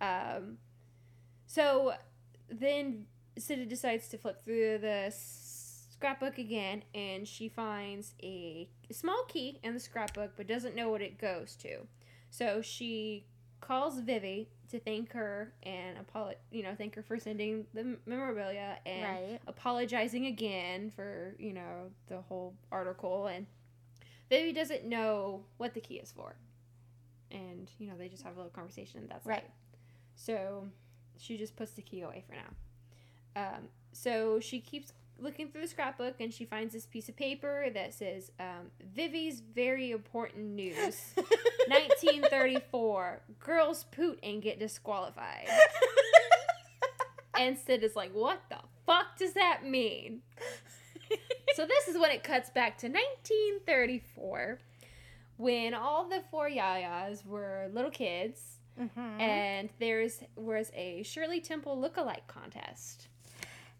Um, 0.00 0.58
so 1.52 1.92
then 2.48 3.04
Sidda 3.38 3.68
decides 3.68 4.08
to 4.08 4.16
flip 4.16 4.42
through 4.42 4.78
the 4.78 5.12
scrapbook 5.14 6.38
again, 6.38 6.82
and 6.94 7.28
she 7.28 7.50
finds 7.50 8.14
a 8.22 8.70
small 8.90 9.24
key 9.28 9.58
in 9.62 9.74
the 9.74 9.80
scrapbook, 9.80 10.32
but 10.34 10.46
doesn't 10.46 10.74
know 10.74 10.88
what 10.88 11.02
it 11.02 11.18
goes 11.18 11.54
to. 11.56 11.80
So 12.30 12.62
she 12.62 13.26
calls 13.60 13.98
Vivi 14.00 14.48
to 14.70 14.80
thank 14.80 15.12
her 15.12 15.52
and 15.62 15.98
apolo- 15.98 16.36
you 16.50 16.62
know, 16.62 16.74
thank 16.74 16.94
her 16.94 17.02
for 17.02 17.18
sending 17.18 17.66
the 17.74 17.98
memorabilia 18.06 18.78
and 18.86 19.02
right. 19.02 19.40
apologizing 19.46 20.24
again 20.24 20.90
for 20.90 21.36
you 21.38 21.52
know 21.52 21.90
the 22.08 22.22
whole 22.22 22.54
article 22.70 23.26
and 23.26 23.44
Vivi 24.30 24.54
doesn't 24.54 24.86
know 24.86 25.44
what 25.58 25.74
the 25.74 25.80
key 25.80 25.96
is 25.96 26.10
for 26.10 26.34
and 27.30 27.70
you 27.78 27.86
know 27.86 27.94
they 27.98 28.08
just 28.08 28.22
have 28.22 28.32
a 28.32 28.36
little 28.36 28.50
conversation 28.50 29.00
and 29.00 29.08
that's 29.10 29.26
Right. 29.26 29.38
it 29.44 29.50
so 30.14 30.66
she 31.18 31.36
just 31.36 31.56
puts 31.56 31.72
the 31.72 31.82
key 31.82 32.02
away 32.02 32.24
for 32.26 32.34
now. 32.34 33.44
Um, 33.44 33.68
so 33.92 34.40
she 34.40 34.60
keeps 34.60 34.92
looking 35.18 35.48
through 35.48 35.62
the 35.62 35.68
scrapbook 35.68 36.16
and 36.20 36.32
she 36.32 36.44
finds 36.44 36.74
this 36.74 36.86
piece 36.86 37.08
of 37.08 37.16
paper 37.16 37.68
that 37.72 37.94
says 37.94 38.32
um, 38.40 38.70
Vivi's 38.94 39.40
very 39.40 39.92
important 39.92 40.44
news 40.44 41.12
1934 41.68 43.20
girls 43.38 43.84
poot 43.84 44.18
and 44.22 44.42
get 44.42 44.58
disqualified. 44.58 45.48
And 47.38 47.58
Sid 47.58 47.82
is 47.82 47.96
like, 47.96 48.14
what 48.14 48.42
the 48.50 48.58
fuck 48.86 49.16
does 49.18 49.32
that 49.34 49.64
mean? 49.64 50.20
so 51.54 51.66
this 51.66 51.88
is 51.88 51.98
when 51.98 52.10
it 52.10 52.22
cuts 52.22 52.50
back 52.50 52.78
to 52.78 52.88
1934, 52.88 54.58
when 55.38 55.74
all 55.74 56.08
the 56.08 56.22
four 56.30 56.48
Yayas 56.48 57.24
were 57.24 57.68
little 57.72 57.90
kids, 57.90 58.58
Mhm. 58.80 59.20
and 59.20 59.68
there's 59.78 60.20
was 60.36 60.70
a 60.74 61.02
Shirley 61.02 61.40
Temple 61.40 61.76
lookalike 61.76 62.26
contest. 62.26 63.08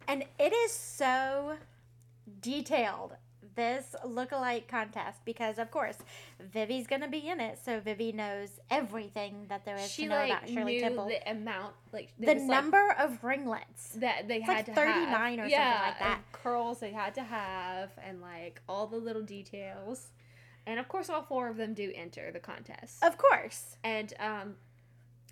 And 0.08 0.24
it 0.38 0.52
is 0.52 0.72
so 0.72 1.56
detailed, 2.40 3.16
this 3.54 3.94
lookalike 4.04 4.66
contest, 4.66 5.24
because 5.24 5.58
of 5.58 5.70
course, 5.70 5.98
Vivi's 6.40 6.86
gonna 6.86 7.08
be 7.08 7.28
in 7.28 7.38
it, 7.40 7.58
so 7.62 7.80
Vivi 7.80 8.10
knows 8.12 8.60
everything 8.70 9.46
that 9.48 9.64
there 9.64 9.76
is 9.76 9.90
She 9.90 10.04
to 10.04 10.08
know 10.08 10.16
like 10.16 10.30
about 10.30 10.48
Shirley 10.48 10.74
knew 10.76 10.80
Temple. 10.80 11.06
the 11.06 11.30
amount, 11.30 11.74
like 11.92 12.10
The 12.18 12.34
was, 12.34 12.42
like, 12.42 12.46
number 12.50 12.92
of 12.98 13.22
ringlets. 13.22 13.90
that 13.96 14.26
they 14.28 14.38
It's 14.38 14.46
had 14.46 14.68
like 14.68 14.74
39 14.76 15.38
have. 15.38 15.46
or 15.46 15.50
something 15.50 15.58
like 15.88 15.98
that. 15.98 16.20
curls 16.32 16.80
they 16.80 16.92
had 16.92 17.14
to 17.14 17.22
have, 17.22 17.90
and 18.02 18.20
like 18.22 18.60
all 18.68 18.86
the 18.86 18.96
little 18.96 19.22
details. 19.22 20.12
And 20.64 20.78
of 20.78 20.88
course, 20.88 21.10
all 21.10 21.22
four 21.22 21.48
of 21.48 21.56
them 21.56 21.74
do 21.74 21.92
enter 21.94 22.30
the 22.30 22.38
contest. 22.40 23.02
Of 23.04 23.18
course. 23.18 23.76
And 23.82 24.14
um, 24.20 24.56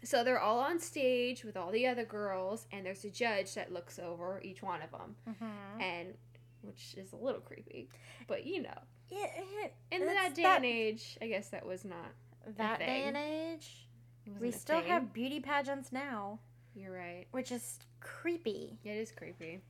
so 0.02 0.24
they're 0.24 0.40
all 0.40 0.58
on 0.60 0.78
stage 0.78 1.44
with 1.44 1.56
all 1.56 1.70
the 1.70 1.86
other 1.86 2.04
girls, 2.04 2.66
and 2.72 2.84
there's 2.86 3.04
a 3.04 3.10
judge 3.10 3.54
that 3.54 3.72
looks 3.72 3.98
over 3.98 4.40
each 4.42 4.62
one 4.62 4.80
of 4.82 4.90
them, 4.90 5.16
Mhm. 5.28 5.82
and 5.82 6.14
which 6.62 6.94
is 6.96 7.12
a 7.12 7.16
little 7.16 7.40
creepy, 7.40 7.88
but 8.26 8.44
you 8.46 8.62
know, 8.62 8.78
Yeah, 9.10 9.26
it- 9.26 9.74
in 9.90 10.06
that 10.06 10.34
day 10.34 10.42
that- 10.42 10.56
and 10.56 10.64
age, 10.66 11.18
I 11.20 11.26
guess 11.28 11.48
that 11.50 11.64
was 11.66 11.84
not. 11.84 12.12
that 12.46 12.78
day 12.78 13.02
and 13.04 13.16
age, 13.16 13.86
we 14.38 14.50
still 14.50 14.80
thing. 14.80 14.88
have 14.90 15.12
beauty 15.12 15.40
pageants 15.40 15.92
now, 15.92 16.38
You're 16.74 16.92
right. 16.92 17.26
which 17.32 17.50
is 17.52 17.78
creepy. 18.00 18.78
It 18.84 18.90
is 18.96 19.12
creepy, 19.12 19.60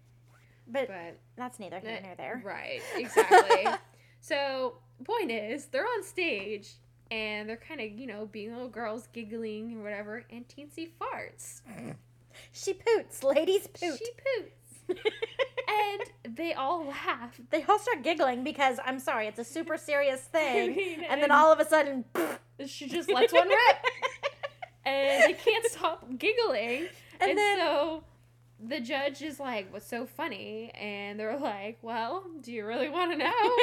But, 0.66 0.86
but 0.88 1.18
that's 1.36 1.58
neither 1.58 1.78
here 1.80 1.90
Eh, 1.98 2.00
nor 2.06 2.14
there. 2.16 2.40
Right, 2.44 2.80
exactly. 2.94 3.66
so, 4.20 4.80
point 5.04 5.30
is, 5.32 5.66
they're 5.66 5.86
on 5.86 6.02
stage 6.04 6.74
and 7.10 7.48
they're 7.48 7.56
kind 7.56 7.80
of, 7.80 7.90
you 7.90 8.06
know, 8.06 8.26
being 8.26 8.52
little 8.52 8.68
girls 8.68 9.08
giggling 9.12 9.78
or 9.78 9.82
whatever, 9.82 10.24
and 10.30 10.46
Teensy 10.48 10.88
farts. 11.00 11.60
She 12.52 12.74
poots. 12.74 13.22
Ladies 13.22 13.66
poot. 13.66 13.98
She 13.98 14.10
poots. 14.24 15.00
and 15.68 16.36
they 16.36 16.52
all 16.54 16.86
laugh. 16.86 17.40
they 17.50 17.62
all 17.68 17.78
start 17.78 18.02
giggling 18.02 18.42
because 18.44 18.78
I'm 18.84 18.98
sorry, 18.98 19.26
it's 19.26 19.38
a 19.38 19.44
super 19.44 19.76
serious 19.76 20.20
thing. 20.32 20.74
mean, 20.76 21.04
and 21.08 21.22
then 21.22 21.30
all 21.30 21.52
of 21.52 21.60
a 21.60 21.64
sudden, 21.68 22.04
She 22.66 22.88
just 22.88 23.10
lets 23.10 23.32
one 23.32 23.48
rip. 23.48 23.76
and 24.84 25.24
they 25.24 25.32
can't 25.34 25.64
stop 25.70 26.06
giggling. 26.18 26.88
And 27.20 27.30
And, 27.30 27.38
then- 27.38 27.58
so 27.58 28.04
the 28.66 28.80
judge 28.80 29.22
is 29.22 29.38
like, 29.40 29.72
What's 29.72 29.86
so 29.86 30.06
funny? 30.06 30.70
And 30.74 31.18
they're 31.20 31.38
like, 31.38 31.78
Well, 31.82 32.24
do 32.40 32.52
you 32.52 32.64
really 32.66 32.88
want 32.88 33.12
to 33.12 33.18
know? 33.18 33.56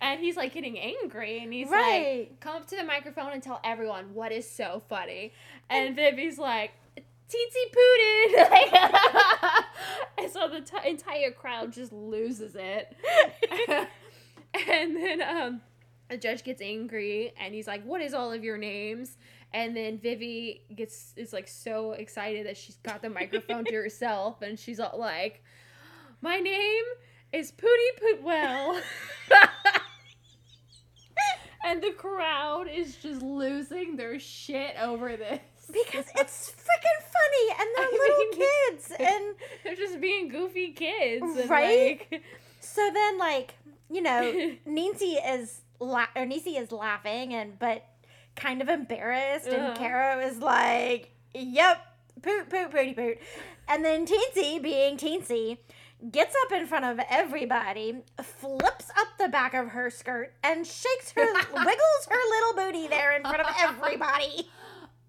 And 0.00 0.20
he's 0.20 0.36
like 0.36 0.52
getting 0.52 0.78
angry 0.78 1.42
and 1.42 1.52
he's 1.52 1.70
like, 1.70 2.40
come 2.40 2.56
up 2.56 2.66
to 2.68 2.76
the 2.76 2.84
microphone 2.84 3.32
and 3.32 3.42
tell 3.42 3.60
everyone 3.64 4.14
what 4.14 4.32
is 4.32 4.48
so 4.48 4.82
funny. 4.88 5.32
And 5.70 5.96
Vivi's 5.96 6.38
like, 6.38 6.72
teensy 7.28 7.72
pooted. 7.72 8.64
and 10.18 10.30
so 10.30 10.48
the 10.48 10.60
t- 10.60 10.88
entire 10.88 11.30
crowd 11.30 11.72
just 11.72 11.92
loses 11.92 12.54
it. 12.54 12.96
and 14.68 14.96
then 14.96 15.22
um, 15.22 15.60
the 16.08 16.16
judge 16.16 16.44
gets 16.44 16.62
angry 16.62 17.32
and 17.40 17.54
he's 17.54 17.66
like, 17.66 17.84
what 17.84 18.00
is 18.00 18.14
all 18.14 18.32
of 18.32 18.44
your 18.44 18.58
names? 18.58 19.16
And 19.52 19.76
then 19.76 19.98
Vivi 19.98 20.62
gets 20.74 21.14
is 21.16 21.32
like 21.32 21.48
so 21.48 21.92
excited 21.92 22.46
that 22.46 22.56
she's 22.56 22.76
got 22.76 23.02
the 23.02 23.10
microphone 23.10 23.64
to 23.64 23.74
herself 23.82 24.42
and 24.42 24.58
she's 24.58 24.80
all 24.80 24.98
like, 24.98 25.42
my 26.20 26.38
name 26.38 26.84
is 27.32 27.52
Pooty 27.52 28.00
Pootwell. 28.00 28.80
And 31.66 31.82
the 31.82 31.90
crowd 31.92 32.68
is 32.72 32.96
just 32.96 33.20
losing 33.22 33.96
their 33.96 34.18
shit 34.20 34.74
over 34.80 35.16
this. 35.16 35.40
because 35.66 36.04
it's 36.14 36.52
freaking 36.52 37.02
funny 37.16 37.60
and 37.60 37.68
they're 37.76 37.84
I 37.84 37.98
little 37.98 38.38
mean- 38.38 38.48
kids 38.72 38.92
and 39.00 39.34
They're 39.64 39.74
just 39.74 40.00
being 40.00 40.28
goofy 40.28 40.72
kids. 40.72 41.24
And 41.24 41.50
Right? 41.50 42.06
Like, 42.10 42.22
So 42.60 42.88
then, 42.92 43.18
like, 43.18 43.54
you 43.90 44.00
know, 44.02 44.54
Nancy 44.66 45.14
is 45.14 45.60
la- 45.80 46.06
or 46.14 46.24
Necie 46.24 46.58
is 46.60 46.70
laughing 46.72 47.34
and 47.34 47.58
but 47.58 47.84
kind 48.36 48.60
of 48.62 48.68
embarrassed, 48.68 49.46
and 49.46 49.56
Uh-huh. 49.62 49.74
Caro 49.76 50.20
is 50.20 50.38
like, 50.38 51.10
"Yep, 51.34 51.78
poot 52.22 52.50
poot 52.50 52.70
pooty 52.70 52.92
poot," 52.94 53.18
and 53.68 53.82
then 53.84 54.06
Teensy, 54.06 54.60
being 54.62 54.98
Teensy, 54.98 55.56
gets 56.10 56.34
up 56.44 56.52
in 56.52 56.66
front 56.66 56.84
of 56.84 57.00
everybody, 57.10 57.98
flips 58.22 58.90
up 58.98 59.08
the 59.18 59.28
back 59.28 59.54
of 59.54 59.68
her 59.68 59.90
skirt, 59.90 60.32
and 60.44 60.66
shakes 60.66 61.12
her, 61.12 61.24
wiggles 61.52 62.06
her 62.10 62.18
little 62.30 62.54
booty 62.64 62.88
there 62.88 63.16
in 63.16 63.22
front 63.22 63.40
of 63.40 63.46
everybody. 63.60 64.48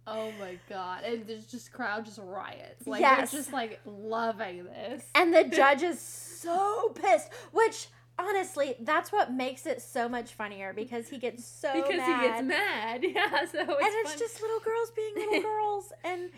Oh 0.09 0.31
my 0.39 0.57
god. 0.69 1.03
And 1.03 1.27
there's 1.27 1.45
just 1.47 1.73
crowd 1.73 2.05
just 2.05 2.17
riots. 2.23 2.87
Like 2.87 3.01
Yes. 3.01 3.29
they're 3.31 3.41
just 3.41 3.51
like 3.51 3.81
loving 3.85 4.63
this. 4.63 5.03
And 5.13 5.33
the 5.33 5.43
judge 5.53 5.83
is 5.83 5.99
so 5.99 6.93
pissed, 6.95 7.27
which 7.51 7.89
honestly, 8.17 8.75
that's 8.79 9.11
what 9.11 9.33
makes 9.33 9.65
it 9.65 9.81
so 9.81 10.07
much 10.07 10.31
funnier 10.33 10.71
because 10.71 11.09
he 11.09 11.17
gets 11.17 11.43
so 11.43 11.73
because 11.73 11.97
mad. 11.97 12.21
he 12.21 12.27
gets 12.29 12.41
mad. 12.43 13.03
Yeah, 13.03 13.29
so 13.51 13.59
it's 13.59 13.59
and 13.59 13.77
it's 13.81 14.09
fun. 14.11 14.17
just 14.19 14.41
little 14.41 14.61
girls 14.61 14.91
being 14.95 15.13
little 15.15 15.41
girls. 15.41 15.91
And 16.05 16.29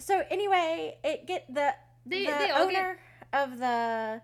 so 0.00 0.24
anyway, 0.28 0.98
it 1.04 1.24
get 1.28 1.46
the 1.54 1.74
They- 2.04 2.26
the 2.26 2.32
they 2.32 2.50
all 2.50 2.66
get- 2.68 2.78
owner 2.82 2.98
of 3.32 3.58
the 3.58 4.20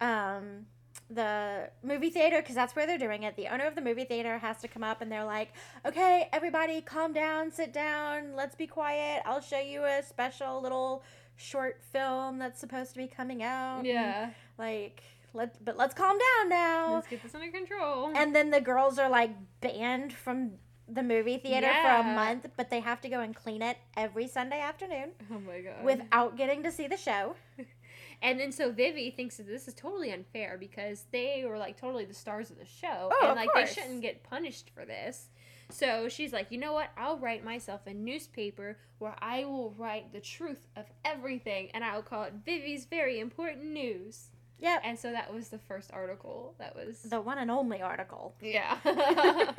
um 0.00 0.66
the 1.08 1.70
movie 1.84 2.10
theater 2.10 2.40
because 2.40 2.54
that's 2.56 2.74
where 2.74 2.86
they're 2.86 2.98
doing 2.98 3.22
it 3.22 3.36
the 3.36 3.46
owner 3.46 3.64
of 3.66 3.74
the 3.76 3.80
movie 3.80 4.04
theater 4.04 4.38
has 4.38 4.58
to 4.58 4.66
come 4.68 4.82
up 4.82 5.00
and 5.00 5.10
they're 5.10 5.24
like 5.24 5.52
okay 5.86 6.28
everybody 6.32 6.80
calm 6.80 7.12
down 7.12 7.50
sit 7.50 7.72
down 7.72 8.34
let's 8.34 8.56
be 8.56 8.66
quiet 8.66 9.22
i'll 9.24 9.40
show 9.40 9.60
you 9.60 9.84
a 9.84 10.02
special 10.02 10.60
little 10.60 11.04
short 11.36 11.80
film 11.92 12.38
that's 12.38 12.58
supposed 12.58 12.90
to 12.92 12.98
be 12.98 13.06
coming 13.06 13.42
out 13.42 13.78
and, 13.78 13.86
Yeah. 13.86 14.30
like 14.58 15.02
let 15.32 15.64
but 15.64 15.76
let's 15.76 15.94
calm 15.94 16.18
down 16.18 16.48
now 16.48 16.94
Let's 16.94 17.06
get 17.08 17.22
this 17.22 17.34
under 17.34 17.50
control. 17.52 18.10
and 18.16 18.34
then 18.34 18.50
the 18.50 18.60
girls 18.60 18.98
are 18.98 19.08
like 19.08 19.30
banned 19.60 20.12
from 20.12 20.52
the 20.88 21.02
movie 21.02 21.36
theater 21.38 21.70
for 21.82 21.88
a 21.88 22.02
month 22.02 22.46
but 22.56 22.68
they 22.70 22.80
have 22.80 23.00
to 23.02 23.08
go 23.08 23.20
and 23.20 23.34
clean 23.34 23.60
it 23.62 23.76
every 23.96 24.26
sunday 24.26 24.60
afternoon 24.60 25.10
oh 25.32 25.38
my 25.40 25.60
god. 25.60 25.84
without 25.84 26.36
getting 26.36 26.62
to 26.64 26.72
see 26.72 26.86
the 26.88 26.96
show 26.96 27.34
And 28.22 28.40
then 28.40 28.50
so 28.52 28.72
Vivi 28.72 29.10
thinks 29.10 29.36
that 29.36 29.46
this 29.46 29.68
is 29.68 29.74
totally 29.74 30.10
unfair 30.12 30.56
because 30.58 31.04
they 31.12 31.44
were 31.46 31.58
like 31.58 31.78
totally 31.78 32.04
the 32.04 32.14
stars 32.14 32.50
of 32.50 32.58
the 32.58 32.64
show. 32.64 33.10
Oh, 33.12 33.26
and 33.28 33.36
like 33.36 33.50
they 33.54 33.66
shouldn't 33.66 34.02
get 34.02 34.22
punished 34.22 34.70
for 34.74 34.84
this. 34.84 35.28
So 35.68 36.08
she's 36.08 36.32
like, 36.32 36.50
you 36.50 36.58
know 36.58 36.72
what? 36.72 36.90
I'll 36.96 37.18
write 37.18 37.44
myself 37.44 37.86
a 37.86 37.94
newspaper 37.94 38.78
where 38.98 39.16
I 39.20 39.44
will 39.44 39.72
write 39.76 40.12
the 40.12 40.20
truth 40.20 40.66
of 40.76 40.86
everything 41.04 41.70
and 41.74 41.84
I'll 41.84 42.02
call 42.02 42.22
it 42.24 42.34
Vivi's 42.44 42.84
Very 42.86 43.18
Important 43.20 43.64
News. 43.64 44.28
yep 44.58 44.80
And 44.84 44.98
so 44.98 45.10
that 45.12 45.32
was 45.32 45.48
the 45.48 45.58
first 45.58 45.90
article. 45.92 46.54
That 46.58 46.74
was 46.76 47.02
the 47.02 47.20
one 47.20 47.38
and 47.38 47.50
only 47.50 47.82
article 47.82 48.34
Yeah. 48.40 48.78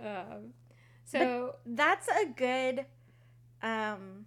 um 0.00 0.52
so 1.04 1.56
that's 1.66 2.06
a 2.08 2.26
good 2.26 2.84
um 3.62 4.26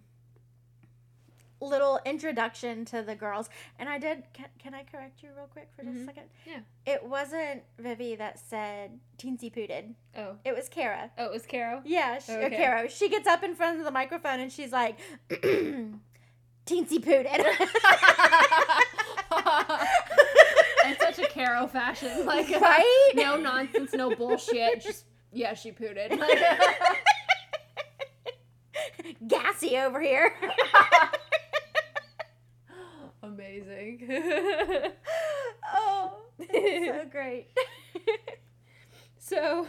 little 1.62 2.00
introduction 2.04 2.84
to 2.84 3.02
the 3.02 3.14
girls 3.14 3.48
and 3.78 3.88
i 3.88 3.98
did 3.98 4.24
can, 4.32 4.46
can 4.58 4.74
i 4.74 4.82
correct 4.82 5.22
you 5.22 5.28
real 5.36 5.46
quick 5.46 5.68
for 5.76 5.82
just 5.84 5.96
Mhm. 5.96 6.02
a 6.02 6.06
second 6.06 6.24
Yeah. 6.46 6.60
it 6.86 7.04
wasn't 7.04 7.62
vivi 7.78 8.16
that 8.16 8.38
said 8.38 8.98
teensy 9.18 9.52
pooted 9.52 9.94
oh. 10.16 10.36
it 10.44 10.54
was 10.54 10.68
kara 10.68 11.10
Oh, 11.16 11.26
it 11.26 11.32
was 11.32 11.46
Kara. 11.46 11.80
yeah 11.84 12.18
she, 12.18 12.32
or 12.32 12.42
Okay. 12.42 12.56
Caro. 12.56 12.88
she 12.88 13.08
gets 13.08 13.28
up 13.28 13.42
in 13.44 13.54
front 13.54 13.78
of 13.78 13.84
the 13.84 13.90
microphone 13.92 14.40
and 14.40 14.52
she's 14.52 14.72
like 14.72 14.98
teensy 15.30 17.02
pooted 17.02 17.26
in 20.86 20.96
such 20.98 21.18
a 21.18 21.26
Carol 21.28 21.66
fashion. 21.68 22.26
Like 22.26 22.50
uh, 22.52 22.58
Right? 22.60 23.12
no 23.14 23.36
nonsense, 23.36 23.92
no 23.94 24.14
bullshit. 24.14 24.82
Just 24.82 25.04
yeah, 25.32 25.54
she 25.54 25.72
pooted. 25.72 26.18
Like, 26.18 26.38
gassy 29.26 29.76
over 29.78 30.00
here 30.00 30.34
amazing. 33.32 34.08
oh 35.74 36.18
so 36.38 37.04
great 37.10 37.48
so 39.18 39.66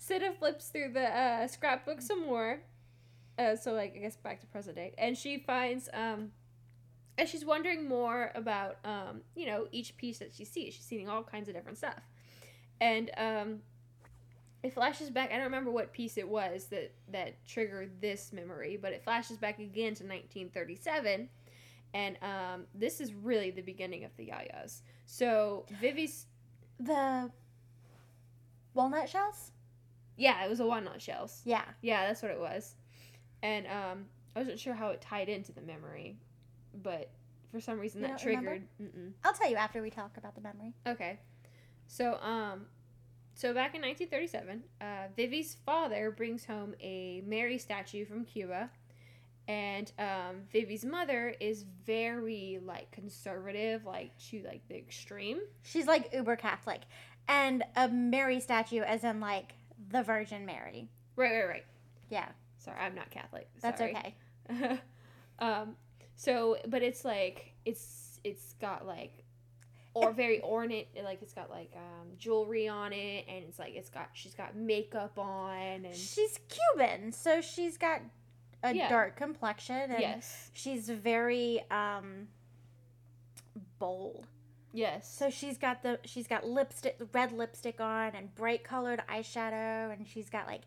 Sidda 0.00 0.34
flips 0.34 0.68
through 0.68 0.92
the 0.92 1.04
uh, 1.04 1.46
scrapbook 1.46 2.00
some 2.00 2.26
more. 2.26 2.60
Uh, 3.38 3.56
so 3.56 3.72
like 3.72 3.94
I 3.96 3.98
guess 4.00 4.16
back 4.16 4.40
to 4.40 4.46
present 4.46 4.76
day, 4.76 4.94
and 4.98 5.16
she 5.16 5.38
finds 5.38 5.88
um, 5.92 6.32
and 7.16 7.28
she's 7.28 7.44
wondering 7.44 7.88
more 7.88 8.32
about 8.34 8.78
um, 8.84 9.20
you 9.34 9.46
know, 9.46 9.68
each 9.72 9.96
piece 9.96 10.18
that 10.18 10.34
she 10.34 10.44
sees. 10.44 10.74
She's 10.74 10.84
seeing 10.84 11.08
all 11.08 11.22
kinds 11.22 11.48
of 11.48 11.54
different 11.54 11.78
stuff, 11.78 12.00
and 12.80 13.10
um, 13.16 13.58
it 14.62 14.72
flashes 14.72 15.10
back. 15.10 15.30
I 15.30 15.34
don't 15.34 15.44
remember 15.44 15.70
what 15.70 15.92
piece 15.92 16.16
it 16.16 16.28
was 16.28 16.66
that 16.66 16.92
that 17.12 17.46
triggered 17.46 18.00
this 18.00 18.32
memory, 18.32 18.78
but 18.80 18.92
it 18.92 19.04
flashes 19.04 19.36
back 19.36 19.58
again 19.58 19.94
to 19.94 20.04
1937. 20.04 21.28
And 21.92 22.16
um, 22.22 22.66
this 22.74 23.00
is 23.00 23.12
really 23.14 23.50
the 23.50 23.62
beginning 23.62 24.04
of 24.04 24.16
the 24.16 24.26
Yayas. 24.28 24.82
So 25.06 25.66
Vivi's 25.80 26.26
the 26.78 27.30
walnut 28.74 29.08
shells 29.08 29.52
Yeah, 30.16 30.44
it 30.44 30.48
was 30.48 30.60
a 30.60 30.66
walnut 30.66 31.02
shells. 31.02 31.42
yeah 31.44 31.64
Yeah, 31.82 32.06
that's 32.06 32.22
what 32.22 32.30
it 32.30 32.38
was. 32.40 32.74
And 33.42 33.66
um, 33.66 34.06
I 34.36 34.40
wasn't 34.40 34.58
sure 34.60 34.74
how 34.74 34.88
it 34.90 35.00
tied 35.00 35.28
into 35.28 35.52
the 35.52 35.62
memory, 35.62 36.16
but 36.82 37.10
for 37.50 37.60
some 37.60 37.78
reason 37.80 38.02
You 38.02 38.08
that 38.08 38.18
triggered. 38.20 38.62
I'll 39.24 39.32
tell 39.32 39.50
you 39.50 39.56
after 39.56 39.82
we 39.82 39.90
talk 39.90 40.16
about 40.16 40.34
the 40.34 40.40
memory 40.40 40.74
Okay, 40.86 41.18
so 41.88 42.18
um, 42.22 42.66
so 43.34 43.52
back 43.54 43.74
in 43.74 43.80
1937, 43.82 44.62
uh, 44.80 44.84
Vivi's 45.16 45.56
father 45.66 46.10
brings 46.10 46.44
home 46.44 46.74
a 46.80 47.22
Mary 47.26 47.58
statue 47.58 48.04
from 48.04 48.24
Cuba, 48.24 48.70
and 49.50 49.90
um, 49.98 50.36
Vivi's 50.52 50.84
mother 50.84 51.34
is 51.40 51.64
very 51.84 52.60
like 52.64 52.88
conservative, 52.92 53.84
like 53.84 54.16
to 54.28 54.44
like 54.46 54.62
the 54.68 54.76
extreme. 54.76 55.40
She's 55.64 55.86
like 55.88 56.12
uber 56.14 56.36
Catholic. 56.36 56.82
And 57.26 57.64
a 57.74 57.88
Mary 57.88 58.38
statue, 58.38 58.82
as 58.82 59.02
in 59.02 59.18
like 59.18 59.54
the 59.90 60.04
Virgin 60.04 60.46
Mary. 60.46 60.88
Right, 61.16 61.32
right, 61.32 61.48
right. 61.48 61.64
Yeah, 62.10 62.26
Sorry, 62.58 62.78
I'm 62.78 62.94
not 62.94 63.10
Catholic. 63.10 63.48
that's 63.60 63.80
Sorry. 63.80 63.96
okay. 64.48 64.80
um 65.40 65.74
so 66.14 66.56
but 66.68 66.82
it's 66.82 67.04
like 67.04 67.52
it's 67.64 68.20
it's 68.22 68.54
got 68.60 68.86
like 68.86 69.24
or 69.94 70.12
very 70.12 70.40
ornate 70.42 70.88
like 71.02 71.22
it's 71.22 71.32
got 71.32 71.50
like 71.50 71.70
um 71.74 72.08
jewelry 72.18 72.68
on 72.68 72.92
it 72.92 73.24
and 73.28 73.44
it's 73.48 73.58
like 73.58 73.74
it's 73.74 73.90
got 73.90 74.10
she's 74.12 74.34
got 74.34 74.54
makeup 74.54 75.18
on 75.18 75.84
and 75.84 75.94
She's 75.94 76.38
Cuban, 76.48 77.12
so 77.12 77.40
she's 77.40 77.76
got 77.76 78.00
a 78.62 78.74
Yeah. 78.74 78.88
dark 78.88 79.16
complexion 79.16 79.90
and 79.90 80.00
yes 80.00 80.50
she's 80.52 80.88
very 80.88 81.62
um 81.70 82.28
bold. 83.78 84.26
yes 84.72 85.12
So 85.12 85.30
she's 85.30 85.58
got 85.58 85.82
the 85.82 85.98
she's 86.04 86.26
got 86.26 86.46
lipstick 86.46 86.98
red 87.12 87.32
lipstick 87.32 87.80
on 87.80 88.14
and 88.14 88.34
bright 88.34 88.62
colored 88.64 89.02
eyeshadow 89.08 89.92
and 89.92 90.06
she's 90.06 90.28
got 90.30 90.46
like 90.46 90.62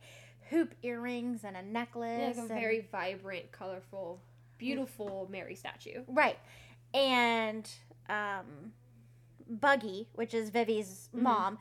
hoop 0.49 0.73
earrings 0.83 1.43
and 1.43 1.55
a 1.55 1.59
Yeah, 1.61 1.65
necklace. 1.71 2.37
like 2.37 2.37
a 2.37 2.39
and- 2.41 2.49
very 2.61 2.87
vibrant 2.91 3.51
colorful 3.51 4.19
beautiful 4.57 5.27
mary 5.31 5.55
statue 5.55 6.03
Right. 6.07 6.37
And 6.93 7.69
um 8.09 8.73
Buggy, 9.49 10.07
which 10.13 10.33
is 10.33 10.49
Vivi's 10.49 11.09
Mhm. 11.13 11.21
mom, 11.21 11.59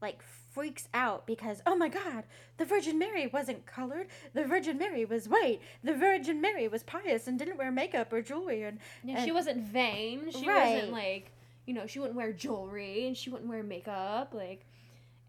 like 0.00 0.22
freaks 0.60 0.88
out 0.92 1.26
because 1.26 1.62
oh 1.64 1.74
my 1.74 1.88
god, 1.88 2.24
the 2.58 2.66
Virgin 2.66 2.98
Mary 2.98 3.26
wasn't 3.26 3.64
colored. 3.64 4.08
The 4.34 4.44
Virgin 4.44 4.76
Mary 4.76 5.06
was 5.06 5.26
white. 5.26 5.58
The 5.82 5.94
Virgin 5.94 6.42
Mary 6.42 6.68
was 6.68 6.82
pious 6.82 7.26
and 7.26 7.38
didn't 7.38 7.56
wear 7.56 7.72
makeup 7.72 8.12
or 8.12 8.20
jewelry 8.20 8.64
and 8.64 8.78
yeah, 9.02 9.24
she 9.24 9.32
wasn't 9.32 9.62
vain 9.62 10.30
she 10.30 10.46
Right. 10.46 10.74
wasn't 10.74 10.92
like 10.92 11.32
you 11.66 11.72
know 11.72 11.86
she 11.86 11.98
wouldn't 11.98 12.16
wear 12.16 12.30
jewelry 12.34 13.06
and 13.06 13.16
she 13.16 13.30
wouldn't 13.30 13.48
wear 13.48 13.62
makeup 13.62 14.34
like 14.34 14.66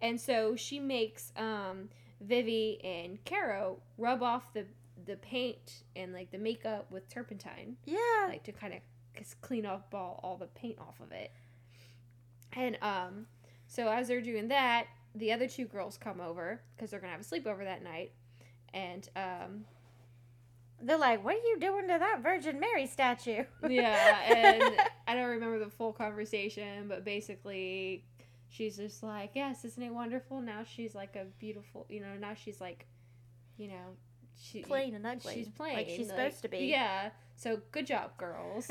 and 0.02 0.20
so 0.20 0.58
she 0.58 0.80
makes 0.80 1.32
um 1.38 1.88
vivi 2.20 2.84
and 2.84 3.24
caro 3.24 3.78
rub 3.98 4.22
off 4.22 4.52
the 4.54 4.66
the 5.06 5.16
paint 5.16 5.84
and 5.96 6.12
like 6.12 6.30
the 6.32 6.38
makeup 6.38 6.92
with 6.92 7.08
turpentine 7.08 7.78
yeah. 7.86 8.26
like 8.28 8.44
to 8.44 8.52
kind 8.52 8.74
of 8.74 8.80
clean 9.40 9.66
up 9.66 9.94
all, 9.94 10.20
all 10.24 10.36
the 10.36 10.48
paint 10.48 10.78
off 10.78 11.00
of 11.00 11.12
it 11.14 11.32
and 12.54 12.78
um 12.82 13.28
so 13.68 13.88
as 13.88 14.10
they're 14.10 14.22
doing 14.22 14.50
that 14.50 14.88
the 15.16 15.32
other 15.32 15.48
two 15.48 15.66
girls 15.66 15.98
come 15.98 16.22
over 16.22 16.62
because 16.76 16.92
they're 16.92 17.00
gonna 17.00 17.12
have 17.12 17.22
a 17.22 17.24
sleepover 17.24 17.64
that 17.64 17.84
night 17.84 18.12
and 18.74 19.10
um 19.16 19.66
They're 20.84 20.98
like, 20.98 21.24
"What 21.24 21.36
are 21.36 21.48
you 21.48 21.60
doing 21.60 21.84
to 21.90 21.98
that 22.00 22.22
Virgin 22.24 22.60
Mary 22.60 22.88
statue?" 22.88 23.44
yeah, 23.70 24.22
and 24.24 24.64
I 25.08 25.14
don't 25.16 25.30
remember 25.30 25.60
the 25.60 25.70
full 25.70 25.94
conversation, 25.94 26.88
but 26.88 27.06
basically, 27.06 28.04
she's 28.50 28.78
just 28.78 29.04
like, 29.04 29.32
"Yes, 29.36 29.64
isn't 29.64 29.84
it 29.84 29.94
wonderful?" 29.94 30.42
Now 30.42 30.64
she's 30.64 30.96
like 30.96 31.16
a 31.16 31.26
beautiful, 31.40 31.86
you 31.90 32.00
know. 32.00 32.16
Now 32.20 32.34
she's 32.34 32.60
like, 32.60 32.88
you 33.58 33.68
know, 33.68 33.96
she, 34.42 34.64
Plain 34.64 34.96
and 34.96 35.06
ugly. 35.06 35.36
She's 35.36 35.50
plain, 35.50 35.76
Like 35.76 35.88
she's 35.88 36.08
supposed 36.08 36.42
to 36.42 36.48
be. 36.48 36.66
Yeah. 36.66 37.12
So 37.36 37.62
good 37.72 37.88
job, 37.88 38.18
girls. 38.18 38.70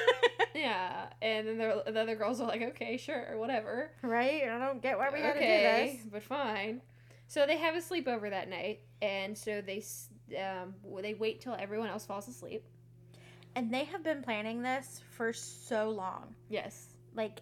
yeah. 0.54 1.06
And 1.20 1.46
then 1.46 1.58
the, 1.58 1.82
the 1.90 2.00
other 2.00 2.16
girls 2.16 2.40
are 2.40 2.46
like, 2.46 2.62
okay, 2.62 2.96
sure, 2.96 3.36
whatever. 3.36 3.90
right? 4.02 4.44
I 4.44 4.58
don't 4.58 4.80
get 4.80 4.98
why 4.98 5.10
we 5.12 5.20
gotta 5.20 5.36
okay, 5.36 5.92
do 5.92 5.98
this. 5.98 6.06
but 6.10 6.22
fine. 6.22 6.80
So 7.28 7.46
they 7.46 7.58
have 7.58 7.74
a 7.74 7.78
sleepover 7.78 8.30
that 8.30 8.48
night, 8.48 8.80
and 9.02 9.36
so 9.36 9.60
they 9.60 9.82
um 10.40 10.74
they 11.02 11.14
wait 11.14 11.40
till 11.40 11.56
everyone 11.58 11.88
else 11.88 12.06
falls 12.06 12.28
asleep. 12.28 12.64
And 13.56 13.72
they 13.72 13.84
have 13.84 14.04
been 14.04 14.22
planning 14.22 14.62
this 14.62 15.00
for 15.10 15.32
so 15.32 15.88
long. 15.90 16.34
Yes. 16.50 16.88
Like, 17.14 17.40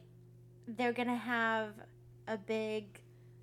they're 0.68 0.92
gonna 0.92 1.16
have 1.16 1.70
a 2.28 2.38
big. 2.38 3.00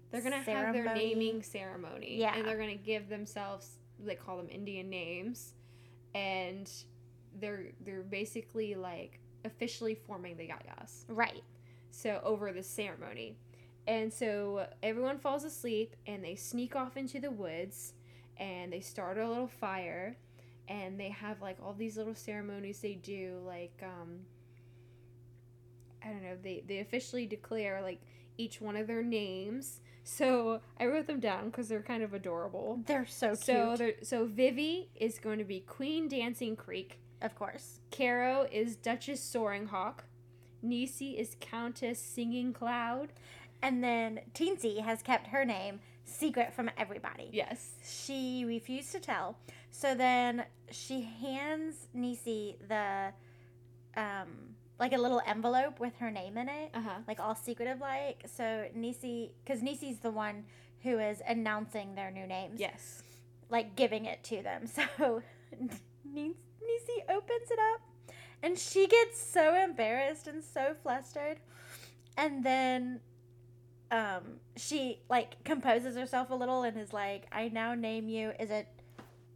They're 0.10 0.22
gonna 0.22 0.38
have 0.38 0.74
their 0.74 0.96
naming 0.96 1.44
ceremony. 1.44 2.18
Yeah. 2.18 2.36
And 2.36 2.48
they're 2.48 2.58
gonna 2.58 2.76
give 2.76 3.08
themselves 3.10 3.78
they 4.06 4.16
call 4.16 4.38
them 4.38 4.48
Indian 4.50 4.90
names. 4.90 5.54
And 6.14 6.70
they're 7.40 7.68
they're 7.86 8.04
basically 8.04 8.76
like 8.76 9.20
officially 9.46 9.96
forming 9.96 10.38
the 10.38 10.48
Yayas. 10.50 11.06
Right. 11.08 11.44
So 11.92 12.22
over 12.24 12.52
the 12.52 12.64
ceremony. 12.64 13.38
And 13.88 14.14
so 14.14 14.68
everyone 14.84 15.18
falls 15.18 15.44
asleep 15.44 15.96
and 16.06 16.24
they 16.24 16.36
sneak 16.36 16.76
off 16.76 16.98
into 16.98 17.20
the 17.20 17.32
woods 17.32 17.94
and 18.38 18.72
they 18.72 18.80
start 18.80 19.18
a 19.18 19.28
little 19.28 19.48
fire 19.48 20.18
and 20.68 21.00
they 21.00 21.10
have 21.10 21.42
like 21.42 21.58
all 21.64 21.74
these 21.74 21.98
little 21.98 22.16
ceremonies 22.16 22.80
they 22.80 22.94
do 22.94 23.42
like 23.46 23.84
um 23.84 24.20
I 26.04 26.08
don't 26.08 26.24
know, 26.24 26.38
they 26.42 26.64
they 26.68 26.80
officially 26.80 27.26
declare 27.26 27.82
like 27.82 28.02
each 28.38 28.62
one 28.62 28.76
of 28.76 28.88
their 28.88 29.04
names. 29.04 29.82
So 30.04 30.62
I 30.80 30.88
wrote 30.88 31.06
them 31.06 31.20
down 31.20 31.46
because 31.46 31.70
they're 31.70 31.84
kind 31.84 32.02
of 32.02 32.14
adorable. 32.14 32.80
They're 32.88 33.06
so 33.06 33.30
cute. 33.30 33.40
So 33.44 33.76
they're, 33.78 33.94
so 34.02 34.26
Vivi 34.26 34.90
is 34.96 35.20
going 35.20 35.38
to 35.38 35.44
be 35.44 35.60
Queen 35.60 36.08
Dancing 36.08 36.56
Creek. 36.56 37.00
Of 37.22 37.36
course. 37.36 37.80
Caro 37.92 38.48
is 38.52 38.76
Duchess 38.76 39.22
Soaring 39.22 39.68
Hawk. 39.68 40.06
Necie 40.64 41.18
is 41.18 41.36
Countess 41.40 42.00
Singing 42.00 42.54
Cloud. 42.54 43.14
And 43.62 43.84
then 43.84 44.22
Teensy 44.34 44.82
has 44.82 45.02
kept 45.04 45.28
her 45.28 45.46
name 45.46 45.80
secret 46.04 46.54
from 46.54 46.70
everybody. 46.78 47.30
Yes. 47.32 47.74
She 47.84 48.44
refused 48.46 48.92
to 48.94 49.00
tell. 49.00 49.38
So 49.70 49.96
then 49.96 50.46
she 50.72 51.02
hands 51.02 51.88
Necie 51.96 52.56
the 52.68 53.14
um 54.00 54.56
like 54.80 54.94
a 54.94 54.98
little 54.98 55.22
envelope 55.28 55.80
with 55.80 55.96
her 56.00 56.10
name 56.10 56.38
in 56.38 56.50
it. 56.50 56.72
Uh 56.74 56.82
huh. 56.82 57.00
Like 57.08 57.20
all 57.20 57.36
secretive 57.36 57.80
like. 57.80 58.26
So 58.36 58.66
Necie 58.76 59.32
cuz 59.46 59.62
Necie's 59.62 60.00
the 60.00 60.12
one 60.12 60.46
who 60.82 60.98
is 60.98 61.22
announcing 61.28 61.94
their 61.96 62.10
new 62.10 62.26
names. 62.26 62.60
Yes. 62.60 63.04
Like 63.50 63.76
giving 63.76 64.06
it 64.06 64.24
to 64.26 64.42
them. 64.42 64.66
So 64.98 65.22
Necie 66.72 67.16
opens 67.16 67.52
it 67.52 67.60
up 67.74 67.82
and 68.44 68.58
she 68.58 68.88
gets 68.88 69.20
so 69.22 69.56
embarrassed 69.56 70.28
and 70.28 70.44
so 70.44 70.76
flustered. 70.82 71.38
And 72.18 72.44
then 72.44 73.00
um 73.92 74.40
she 74.56 75.02
like 75.10 75.44
composes 75.44 75.96
herself 75.96 76.30
a 76.30 76.36
little 76.36 76.64
and 76.64 76.78
is 76.78 76.94
like, 76.94 77.28
I 77.32 77.50
now 77.50 77.74
name 77.76 78.08
you 78.10 78.32
is 78.40 78.50
it 78.50 78.68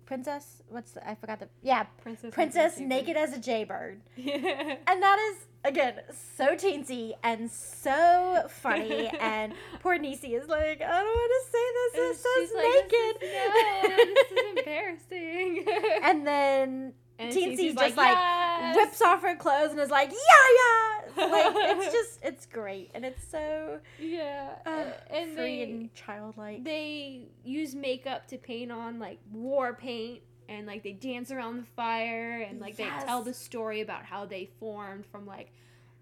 Princess? 0.05 0.61
What's 0.69 0.91
the 0.91 1.07
I 1.07 1.15
forgot 1.15 1.39
the 1.39 1.49
yeah, 1.63 1.83
Princess. 2.01 2.33
Princess 2.33 2.79
Naked 2.79 3.17
as 3.17 3.33
a 3.33 3.39
Jaybird. 3.39 4.01
yeah. 4.15 4.75
And 4.87 5.01
that 5.01 5.19
is 5.31 5.45
again 5.63 5.95
so 6.37 6.55
teensy 6.55 7.13
and 7.23 7.49
so 7.49 8.45
funny 8.49 9.07
and 9.19 9.53
poor 9.81 9.97
Necie 9.97 10.39
is 10.39 10.47
like, 10.47 10.81
I 10.81 11.01
don't 11.01 11.05
want 11.05 11.31
to 11.35 11.51
say 11.51 11.65
this, 11.75 11.91
it 11.95 12.17
says 12.17 12.51
like, 12.55 12.91
naked. 12.91 13.21
This 13.21 13.33
is, 13.33 13.89
no, 13.89 14.13
this 14.13 14.31
is 14.31 14.57
embarrassing. 14.57 15.65
and 16.03 16.27
then 16.27 16.93
And 17.17 17.33
Teensy's 17.33 17.73
just 17.73 17.77
like, 17.77 17.95
like, 17.95 18.17
"Yes!" 18.17 18.75
whips 18.75 19.01
off 19.01 19.21
her 19.21 19.35
clothes 19.35 19.71
and 19.71 19.79
is 19.79 19.89
like, 19.89 20.11
yeah, 20.11 20.17
yeah. 20.57 21.25
Like 21.27 21.77
it's 21.77 21.93
just, 21.93 22.19
it's 22.23 22.45
great, 22.45 22.91
and 22.93 23.05
it's 23.05 23.25
so 23.25 23.79
yeah. 23.99 24.49
uh, 24.65 24.85
and 25.09 25.33
free 25.33 25.35
they 25.35 25.61
and 25.63 25.93
childlike. 25.93 26.63
they 26.63 27.27
use 27.43 27.73
makeup 27.73 28.27
to 28.27 28.37
paint 28.37 28.71
on 28.71 28.99
like 28.99 29.19
war 29.31 29.73
paint 29.73 30.21
and 30.49 30.67
like 30.67 30.83
they 30.83 30.91
dance 30.91 31.31
around 31.31 31.57
the 31.57 31.65
fire 31.75 32.45
and 32.47 32.59
like 32.59 32.75
they 32.75 32.89
tell 33.05 33.23
the 33.23 33.33
story 33.33 33.81
about 33.81 34.03
how 34.03 34.25
they 34.25 34.49
formed 34.59 35.05
from 35.05 35.25
like 35.25 35.51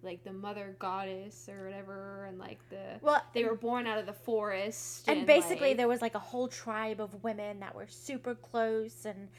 like 0.03 0.23
the 0.23 0.33
mother 0.33 0.75
goddess 0.79 1.47
or 1.47 1.63
whatever 1.65 2.25
and 2.25 2.37
like 2.37 2.59
the 2.69 2.99
well, 3.01 3.21
they 3.33 3.45
were 3.45 3.55
born 3.55 3.87
out 3.87 3.97
of 3.97 4.05
the 4.05 4.13
forest 4.13 5.07
and 5.07 5.25
basically 5.25 5.69
like, 5.69 5.77
there 5.77 5.87
was 5.87 6.01
like 6.01 6.15
a 6.15 6.19
whole 6.19 6.47
tribe 6.47 6.99
of 6.99 7.23
women 7.23 7.59
that 7.61 7.73
were 7.73 7.87
super 7.87 8.35
close, 8.35 9.05
and 9.05 9.29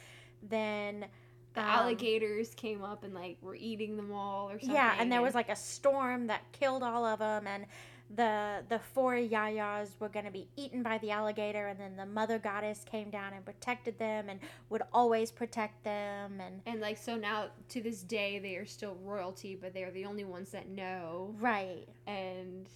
then 0.48 1.06
the 1.54 1.60
um, 1.60 1.66
alligators 1.66 2.54
came 2.54 2.82
up 2.82 3.04
and 3.04 3.14
like 3.14 3.36
were 3.40 3.54
eating 3.56 3.96
them 3.96 4.12
all 4.12 4.50
or 4.50 4.58
something 4.58 4.74
Yeah, 4.74 4.94
and 4.98 5.10
there 5.10 5.22
was 5.22 5.34
like 5.34 5.48
a 5.48 5.56
storm 5.56 6.26
that 6.28 6.42
killed 6.52 6.82
all 6.82 7.04
of 7.04 7.18
them, 7.20 7.46
and 7.46 7.66
the 8.14 8.62
the 8.68 8.78
four 8.78 9.14
yayas 9.14 9.88
were 9.98 10.10
going 10.10 10.26
to 10.26 10.30
be 10.30 10.46
eaten 10.56 10.82
by 10.82 10.98
the 10.98 11.10
alligator, 11.10 11.68
and 11.68 11.80
then 11.80 11.96
the 11.96 12.04
mother 12.06 12.38
goddess 12.38 12.84
came 12.84 13.08
down 13.10 13.32
and 13.32 13.44
protected 13.44 13.98
them, 13.98 14.28
and 14.28 14.40
would 14.68 14.82
always 14.92 15.30
protect 15.30 15.82
them, 15.84 16.40
and 16.40 16.60
and 16.66 16.80
like 16.80 16.98
so 16.98 17.16
now 17.16 17.46
to 17.70 17.80
this 17.80 18.02
day 18.02 18.38
they 18.38 18.56
are 18.56 18.66
still 18.66 18.96
royalty 19.02 19.56
but 19.60 19.72
they 19.72 19.82
are 19.84 19.90
the 19.92 20.04
only 20.04 20.24
ones 20.24 20.50
that 20.50 20.68
know 20.68 21.34
right. 21.40 21.88
and 22.06 22.68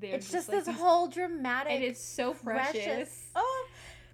they're 0.00 0.14
It's 0.14 0.30
just 0.30 0.48
like, 0.48 0.58
this 0.58 0.66
these- 0.66 0.76
whole 0.82 1.08
dramatic, 1.08 1.72
and 1.72 1.84
it's 1.84 2.02
so 2.02 2.32
precious. 2.32 2.72
precious. 2.84 3.30
Oh, 3.34 3.66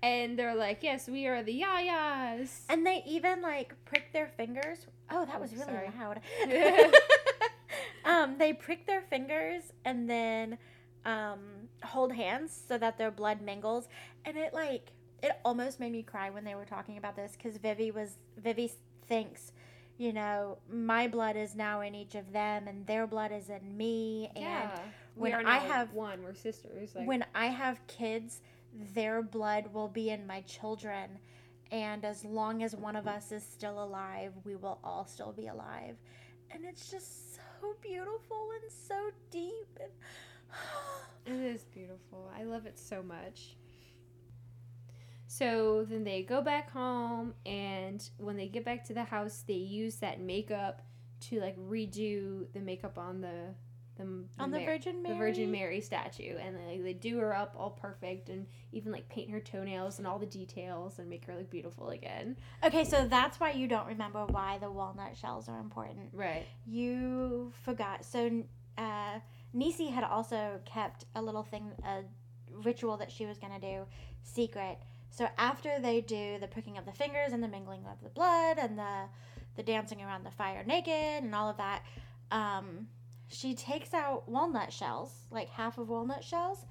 And 0.03 0.39
they're 0.39 0.55
like, 0.55 0.83
yes, 0.83 1.09
we 1.09 1.27
are 1.27 1.43
the 1.43 1.61
Yayas. 1.63 2.61
and 2.69 2.87
they 2.87 3.03
even 3.07 3.43
like 3.43 3.75
prick 3.85 4.13
their 4.13 4.29
fingers. 4.37 4.87
Oh, 5.11 5.25
that 5.25 5.37
Oh, 5.37 5.41
was 5.41 5.53
really 5.53 5.65
sorry. 5.65 5.91
loud. 5.99 6.21
um, 8.05 8.37
they 8.39 8.53
prick 8.53 8.87
their 8.87 9.01
fingers 9.03 9.63
and 9.85 10.09
then 10.09 10.59
um, 11.05 11.39
hold 11.83 12.13
hands 12.13 12.59
so 12.69 12.79
that 12.79 12.99
their 12.99 13.11
blood 13.11 13.41
mingles, 13.43 13.89
and 14.25 14.37
it 14.37 14.53
like 14.55 14.93
it 15.23 15.33
almost 15.45 15.81
made 15.81 15.93
me 15.93 16.03
cry 16.03 16.31
when 16.31 16.45
they 16.45 16.55
were 16.55 16.65
talking 16.65 16.97
about 16.99 17.17
this 17.17 17.33
because 17.33 17.57
Vivi 17.57 17.91
was 17.91 18.19
Vivi 18.37 18.71
thinks, 19.09 19.53
you 19.97 20.13
know, 20.13 20.59
my 20.71 21.09
blood 21.09 21.37
is 21.37 21.55
now 21.55 21.81
in 21.81 21.95
each 21.95 22.15
of 22.15 22.33
them, 22.33 22.69
and 22.69 22.87
their 22.87 23.07
blood 23.07 23.33
is 23.33 23.49
in 23.49 23.77
me, 23.77 24.31
and 24.37 24.45
yeah. 24.45 24.79
We 25.17 25.31
when 25.33 25.47
I 25.47 25.59
have- 25.59 25.93
one, 25.93 26.23
we're 26.23 26.35
sisters. 26.35 26.95
Like, 26.95 27.07
when 27.09 27.25
I 27.35 27.47
have 27.47 27.85
kids, 27.89 28.41
their 28.95 29.23
blood 29.23 29.73
will 29.73 29.89
be 29.89 30.11
in 30.11 30.27
my 30.27 30.41
children. 30.43 31.19
And 31.71 32.05
as 32.05 32.25
long 32.25 32.63
as 32.63 32.75
one 32.75 32.97
of 32.97 33.07
us 33.07 33.31
is 33.33 33.43
still 33.43 33.83
alive, 33.83 34.33
we 34.45 34.57
will 34.57 34.79
all 34.83 35.05
still 35.05 35.33
be 35.33 35.49
alive. 35.49 35.97
And 36.51 36.65
it's 36.65 36.91
just 36.91 37.35
so 37.35 37.77
beautiful 37.83 38.51
and 38.63 38.73
so 38.73 39.11
deep. 39.31 39.79
And 41.27 41.43
it 41.45 41.55
is 41.55 41.65
beautiful. 41.65 42.31
I 42.39 42.45
love 42.45 42.67
it 42.67 42.79
so 42.79 43.03
much. 43.03 43.57
So 45.27 45.85
then 45.85 46.05
they 46.05 46.23
go 46.23 46.41
back 46.41 46.71
home, 46.71 47.35
and 47.45 48.03
when 48.17 48.39
they 48.39 48.49
get 48.49 48.65
back 48.65 48.83
to 48.87 48.95
the 48.95 49.05
house, 49.05 49.45
they 49.47 49.53
use 49.53 49.97
that 49.97 50.21
makeup 50.21 50.81
to 51.21 51.39
like 51.39 51.57
redo 51.59 52.51
the 52.55 52.61
makeup 52.61 52.97
on 52.97 53.21
the 53.21 53.55
the, 54.07 54.43
On 54.43 54.51
the 54.51 54.59
Mar- 54.59 54.67
Virgin 54.67 55.03
the 55.03 55.15
Virgin 55.15 55.51
Mary? 55.51 55.65
Mary 55.65 55.81
statue, 55.81 56.37
and 56.37 56.57
they, 56.57 56.79
they 56.79 56.93
do 56.93 57.19
her 57.19 57.35
up 57.35 57.55
all 57.59 57.71
perfect, 57.71 58.29
and 58.29 58.47
even 58.73 58.93
like 58.93 59.09
paint 59.09 59.31
her 59.31 59.41
toenails 59.41 59.99
and 59.99 60.07
all 60.07 60.19
the 60.19 60.27
details, 60.27 60.99
and 60.99 61.09
make 61.11 61.25
her 61.27 61.35
look 61.37 61.51
beautiful 61.51 61.91
again. 61.91 62.37
okay, 62.65 62.85
so 62.85 63.07
that's 63.07 63.41
why 63.41 63.51
you 63.51 63.67
don't 63.69 63.87
remember 63.87 64.25
why 64.27 64.59
the 64.59 64.71
walnut 64.71 65.17
shells 65.17 65.49
are 65.49 65.59
important. 65.61 66.11
Right. 66.13 66.47
You 66.67 67.53
forgot. 67.65 68.05
So, 68.05 68.43
uh, 68.77 69.19
Necie 69.55 69.91
had 69.91 70.05
also 70.05 70.61
kept 70.65 71.05
a 71.15 71.23
little 71.23 71.43
thing, 71.43 71.73
a 71.85 72.03
ritual 72.65 72.97
that 72.99 73.11
she 73.11 73.27
was 73.27 73.39
going 73.39 73.53
to 73.53 73.61
do 73.61 73.87
secret. 74.23 74.79
So, 75.11 75.27
after 75.39 75.81
they 75.81 76.01
do 76.01 76.39
the 76.41 76.47
pricking 76.47 76.79
of 76.79 76.85
the 76.85 76.93
fingers 76.93 77.33
and 77.33 77.43
the 77.43 77.49
mingling 77.49 77.85
of 77.91 78.01
the 78.03 78.11
blood 78.11 78.59
and 78.59 78.79
the, 78.79 79.05
the 79.57 79.63
dancing 79.63 80.03
around 80.03 80.25
the 80.25 80.31
fire 80.31 80.63
naked 80.65 80.93
and 81.25 81.35
all 81.35 81.49
of 81.49 81.57
that, 81.57 81.83
um, 82.31 82.87
she 83.29 83.55
takes 83.55 83.95
out 83.95 84.29
walnut 84.29 84.73
shells, 84.73 85.13
like 85.31 85.49
half 85.51 85.79
of 85.79 85.89
walnut 85.89 86.25
shells, 86.25 86.65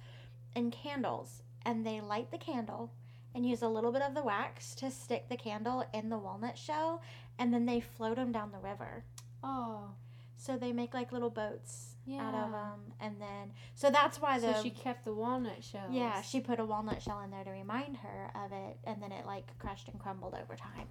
and 0.56 0.72
candles. 0.72 1.44
And 1.66 1.86
they 1.86 2.02
light 2.02 2.32
the 2.32 2.38
candle 2.38 2.92
and 3.36 3.46
use 3.46 3.62
a 3.62 3.68
little 3.68 3.92
bit 3.92 4.02
of 4.02 4.16
the 4.16 4.24
wax 4.24 4.74
to 4.76 4.90
stick 4.90 5.30
the 5.30 5.36
candle 5.38 5.86
in 5.94 6.10
the 6.10 6.18
walnut 6.18 6.58
shell. 6.58 7.02
And 7.38 7.54
then 7.54 7.66
they 7.66 7.80
float 7.80 8.16
them 8.16 8.32
down 8.32 8.52
the 8.52 8.60
river. 8.60 9.04
Oh. 9.44 9.90
So 10.38 10.58
they 10.58 10.72
make 10.72 10.94
like 10.94 11.12
little 11.12 11.30
boats 11.30 11.96
out 12.20 12.34
of 12.34 12.52
them, 12.52 12.94
and 13.02 13.20
then 13.20 13.52
so 13.76 13.90
that's 13.90 14.22
why 14.22 14.40
the 14.40 14.54
So 14.54 14.64
she 14.64 14.70
kept 14.70 15.04
the 15.04 15.14
walnut 15.14 15.62
shells. 15.62 15.90
yeah 15.92 16.22
she 16.22 16.40
put 16.40 16.58
a 16.60 16.64
walnut 16.64 17.02
shell 17.02 17.20
in 17.20 17.32
there 17.32 17.44
to 17.44 17.50
remind 17.50 17.98
her 17.98 18.32
of 18.34 18.54
it, 18.54 18.78
and 18.86 19.02
then 19.02 19.12
it 19.12 19.26
like 19.26 19.58
crushed 19.58 19.90
and 19.90 20.00
crumbled 20.00 20.36
over 20.42 20.56
time. 20.56 20.88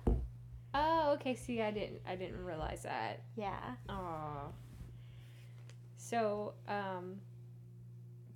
Oh, 0.74 1.12
okay. 1.14 1.34
See, 1.34 1.62
I 1.62 1.70
didn't. 1.70 2.02
I 2.06 2.16
didn't 2.16 2.44
realize 2.44 2.82
that. 2.82 3.22
Yeah, 3.34 3.76
Aw. 3.88 4.48
So, 6.08 6.52
um, 6.68 7.16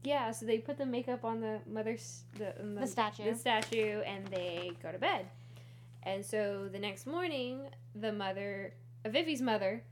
yeah. 0.02 0.32
So 0.32 0.44
they 0.46 0.58
put 0.58 0.76
the 0.76 0.86
makeup 0.86 1.24
on 1.24 1.40
the 1.40 1.60
mother's 1.70 2.22
the 2.36 2.58
on 2.60 2.74
The 2.74 2.86
statue. 2.86 3.24
the 3.30 3.38
statue, 3.38 4.00
and 4.00 4.26
they 4.26 4.72
go 4.82 4.90
to 4.90 4.98
bed. 4.98 5.26
And 6.02 6.24
so 6.24 6.68
the 6.72 6.78
next 6.78 7.06
morning, 7.06 7.60
the 7.94 8.12
mother, 8.12 8.72
Vivi's 9.06 9.42
mother, 9.42 9.84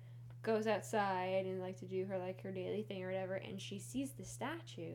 goes 0.42 0.66
outside 0.66 1.44
and 1.46 1.60
like 1.60 1.78
to 1.78 1.84
do 1.84 2.04
her 2.06 2.18
like 2.18 2.42
her 2.42 2.50
daily 2.50 2.82
thing 2.82 3.04
or 3.04 3.08
whatever, 3.08 3.34
and 3.34 3.60
she 3.60 3.78
sees 3.78 4.10
the 4.12 4.24
statue. 4.24 4.94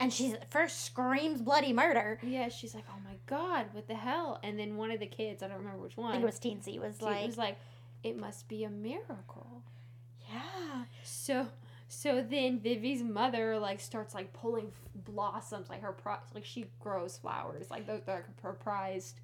And 0.00 0.12
she 0.12 0.34
first 0.50 0.84
screams 0.84 1.40
bloody 1.40 1.72
murder. 1.72 2.18
Yeah, 2.22 2.48
she's 2.48 2.74
like, 2.74 2.84
"Oh 2.90 3.00
my 3.04 3.16
god, 3.26 3.66
what 3.72 3.86
the 3.86 3.94
hell?" 3.94 4.40
And 4.42 4.58
then 4.58 4.76
one 4.76 4.90
of 4.90 5.00
the 5.00 5.06
kids, 5.06 5.42
I 5.42 5.48
don't 5.48 5.58
remember 5.58 5.78
which 5.78 5.96
one, 5.96 6.10
I 6.10 6.12
think 6.14 6.24
it 6.24 6.26
was 6.26 6.40
Teensy 6.40 6.78
was 6.80 6.96
She 6.98 7.04
like, 7.04 7.26
was 7.26 7.38
like, 7.38 7.56
"It 8.02 8.18
must 8.18 8.46
be 8.48 8.64
a 8.64 8.68
miracle." 8.70 9.62
yeah. 10.30 10.84
So, 11.04 11.46
so 11.88 12.22
then 12.22 12.58
Vivi's 12.60 13.02
mother 13.02 13.58
like 13.58 13.80
starts 13.80 14.14
like 14.14 14.32
pulling 14.32 14.66
f- 14.66 15.04
blossoms, 15.04 15.68
like 15.68 15.82
her 15.82 15.92
pri- 15.92 16.18
like 16.34 16.44
she 16.44 16.66
grows 16.80 17.18
flowers, 17.18 17.70
like 17.70 17.86
those 17.86 18.02
are 18.08 18.24
her 18.42 18.52
prized. 18.52 19.20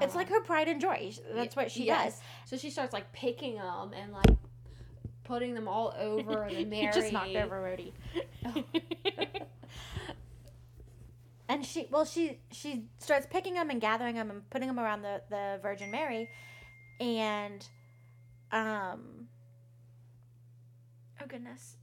It's 0.00 0.14
um, 0.14 0.18
like 0.18 0.28
her 0.28 0.40
pride 0.40 0.68
and 0.68 0.80
joy. 0.80 1.12
That's 1.34 1.54
what 1.54 1.70
she 1.70 1.86
yes. 1.86 2.14
does. 2.14 2.20
So 2.46 2.56
she 2.56 2.70
starts 2.70 2.92
like 2.92 3.12
picking 3.12 3.54
them 3.54 3.92
and 3.94 4.12
like 4.12 4.36
putting 5.22 5.54
them 5.54 5.68
all 5.68 5.94
over 5.98 6.48
the 6.50 6.64
Mary. 6.64 6.84
You 6.86 6.92
just 6.92 7.12
knocked 7.12 7.36
over 7.36 7.56
Rhodey. 7.56 7.92
and 11.48 11.64
she, 11.64 11.88
well, 11.90 12.04
she 12.04 12.38
she 12.50 12.84
starts 12.98 13.26
picking 13.30 13.54
them 13.54 13.70
and 13.70 13.80
gathering 13.80 14.16
them 14.16 14.30
and 14.30 14.50
putting 14.50 14.68
them 14.68 14.80
around 14.80 15.02
the 15.02 15.22
the 15.30 15.58
Virgin 15.62 15.90
Mary, 15.90 16.28
and, 17.00 17.66
um. 18.52 19.28
Oh 21.22 21.26
goodness. 21.26 21.76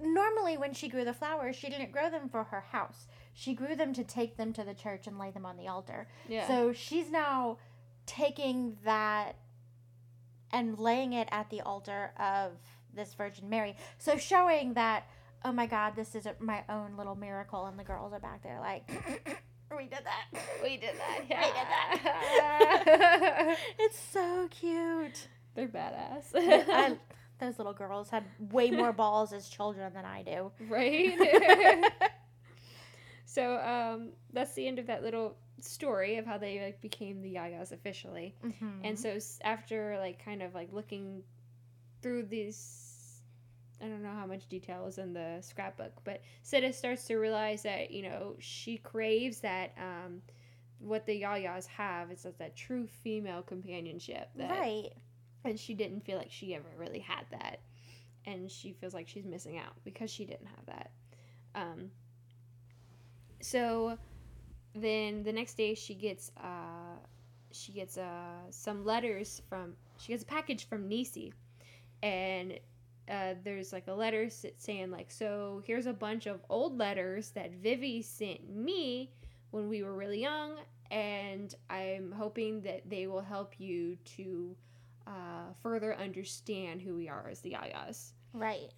Normally, 0.00 0.56
when 0.56 0.72
she 0.74 0.88
grew 0.88 1.04
the 1.04 1.12
flowers, 1.12 1.56
she 1.56 1.68
didn't 1.68 1.90
grow 1.92 2.08
them 2.10 2.28
for 2.28 2.44
her 2.44 2.60
house. 2.60 3.06
She 3.34 3.54
grew 3.54 3.74
them 3.74 3.92
to 3.94 4.04
take 4.04 4.36
them 4.36 4.52
to 4.52 4.64
the 4.64 4.74
church 4.74 5.06
and 5.06 5.18
lay 5.18 5.30
them 5.30 5.44
on 5.44 5.56
the 5.56 5.68
altar. 5.68 6.08
Yeah. 6.28 6.46
So 6.46 6.72
she's 6.72 7.10
now 7.10 7.58
taking 8.06 8.76
that 8.84 9.36
and 10.52 10.78
laying 10.78 11.12
it 11.12 11.28
at 11.30 11.50
the 11.50 11.60
altar 11.60 12.12
of 12.18 12.52
this 12.94 13.14
Virgin 13.14 13.48
Mary. 13.48 13.76
So 13.98 14.16
showing 14.16 14.74
that, 14.74 15.08
oh 15.44 15.52
my 15.52 15.66
God, 15.66 15.94
this 15.94 16.14
is 16.14 16.26
my 16.38 16.64
own 16.68 16.96
little 16.96 17.14
miracle, 17.14 17.66
and 17.66 17.78
the 17.78 17.84
girls 17.84 18.12
are 18.12 18.20
back 18.20 18.42
there 18.42 18.60
like, 18.60 18.88
we 19.76 19.84
did 19.84 20.00
that. 20.04 20.40
we 20.62 20.76
did 20.76 20.94
that. 20.96 21.20
We 21.28 21.36
did 21.36 21.66
that. 22.38 23.56
It's 23.78 23.98
so 23.98 24.48
cute. 24.50 25.28
They're 25.54 25.68
badass. 25.68 26.24
I, 26.34 26.96
those 27.38 27.58
little 27.58 27.72
girls 27.72 28.10
had 28.10 28.24
way 28.38 28.70
more 28.72 28.92
balls 28.92 29.32
as 29.32 29.48
children 29.48 29.92
than 29.92 30.04
I 30.04 30.22
do. 30.22 30.52
right. 30.68 31.84
so 33.26 33.56
um, 33.58 34.10
that's 34.32 34.54
the 34.54 34.66
end 34.66 34.78
of 34.78 34.86
that 34.86 35.02
little 35.02 35.36
story 35.60 36.16
of 36.16 36.26
how 36.26 36.38
they 36.38 36.60
like 36.60 36.80
became 36.80 37.20
the 37.22 37.34
Yayas 37.34 37.72
officially. 37.72 38.34
Mm-hmm. 38.44 38.84
And 38.84 38.98
so 38.98 39.18
after 39.42 39.96
like 39.98 40.24
kind 40.24 40.42
of 40.42 40.54
like 40.54 40.72
looking 40.72 41.22
through 42.02 42.24
these 42.24 42.84
I 43.80 43.86
don't 43.86 44.02
know 44.02 44.12
how 44.12 44.26
much 44.26 44.48
detail 44.48 44.86
is 44.86 44.98
in 44.98 45.12
the 45.12 45.38
scrapbook, 45.40 45.92
but 46.02 46.20
Sidda 46.44 46.74
starts 46.74 47.04
to 47.04 47.16
realize 47.16 47.62
that, 47.62 47.92
you 47.92 48.02
know, 48.02 48.34
she 48.40 48.78
craves 48.78 49.40
that 49.40 49.72
um 49.78 50.22
what 50.80 51.06
the 51.06 51.22
Yayas 51.22 51.66
have 51.66 52.10
is 52.12 52.22
that, 52.22 52.38
that 52.38 52.56
true 52.56 52.86
female 52.86 53.42
companionship 53.42 54.28
that 54.36 54.50
right. 54.50 54.90
And 55.44 55.58
she 55.58 55.74
didn't 55.74 56.04
feel 56.04 56.18
like 56.18 56.30
she 56.30 56.54
ever 56.54 56.68
really 56.76 56.98
had 56.98 57.24
that. 57.30 57.60
And 58.26 58.50
she 58.50 58.72
feels 58.72 58.92
like 58.92 59.08
she's 59.08 59.24
missing 59.24 59.58
out 59.58 59.72
because 59.84 60.10
she 60.10 60.24
didn't 60.24 60.46
have 60.46 60.66
that. 60.66 60.90
Um, 61.54 61.90
so 63.40 63.98
then 64.74 65.22
the 65.22 65.32
next 65.32 65.54
day 65.54 65.74
she 65.74 65.94
gets 65.94 66.30
uh, 66.36 66.98
she 67.50 67.72
gets 67.72 67.96
uh, 67.96 68.50
some 68.50 68.84
letters 68.84 69.40
from 69.48 69.74
she 69.98 70.12
gets 70.12 70.22
a 70.22 70.26
package 70.26 70.68
from 70.68 70.88
Necie. 70.88 71.32
And 72.02 72.58
uh, 73.10 73.34
there's 73.42 73.72
like 73.72 73.86
a 73.86 73.92
letter 73.92 74.28
saying 74.58 74.90
like 74.90 75.10
so 75.10 75.62
here's 75.66 75.86
a 75.86 75.92
bunch 75.92 76.26
of 76.26 76.40
old 76.50 76.76
letters 76.76 77.30
that 77.30 77.52
Vivi 77.54 78.02
sent 78.02 78.48
me 78.50 79.10
when 79.50 79.68
we 79.68 79.82
were 79.82 79.94
really 79.94 80.20
young 80.20 80.56
and 80.90 81.54
I'm 81.70 82.12
hoping 82.12 82.60
that 82.62 82.88
they 82.88 83.06
will 83.06 83.22
help 83.22 83.58
you 83.58 83.96
to 84.16 84.54
uh, 85.08 85.52
further 85.62 85.94
understand 85.96 86.82
who 86.82 86.94
we 86.94 87.08
are 87.08 87.28
as 87.30 87.40
the 87.40 87.52
Yayas. 87.52 88.12
Right. 88.32 88.70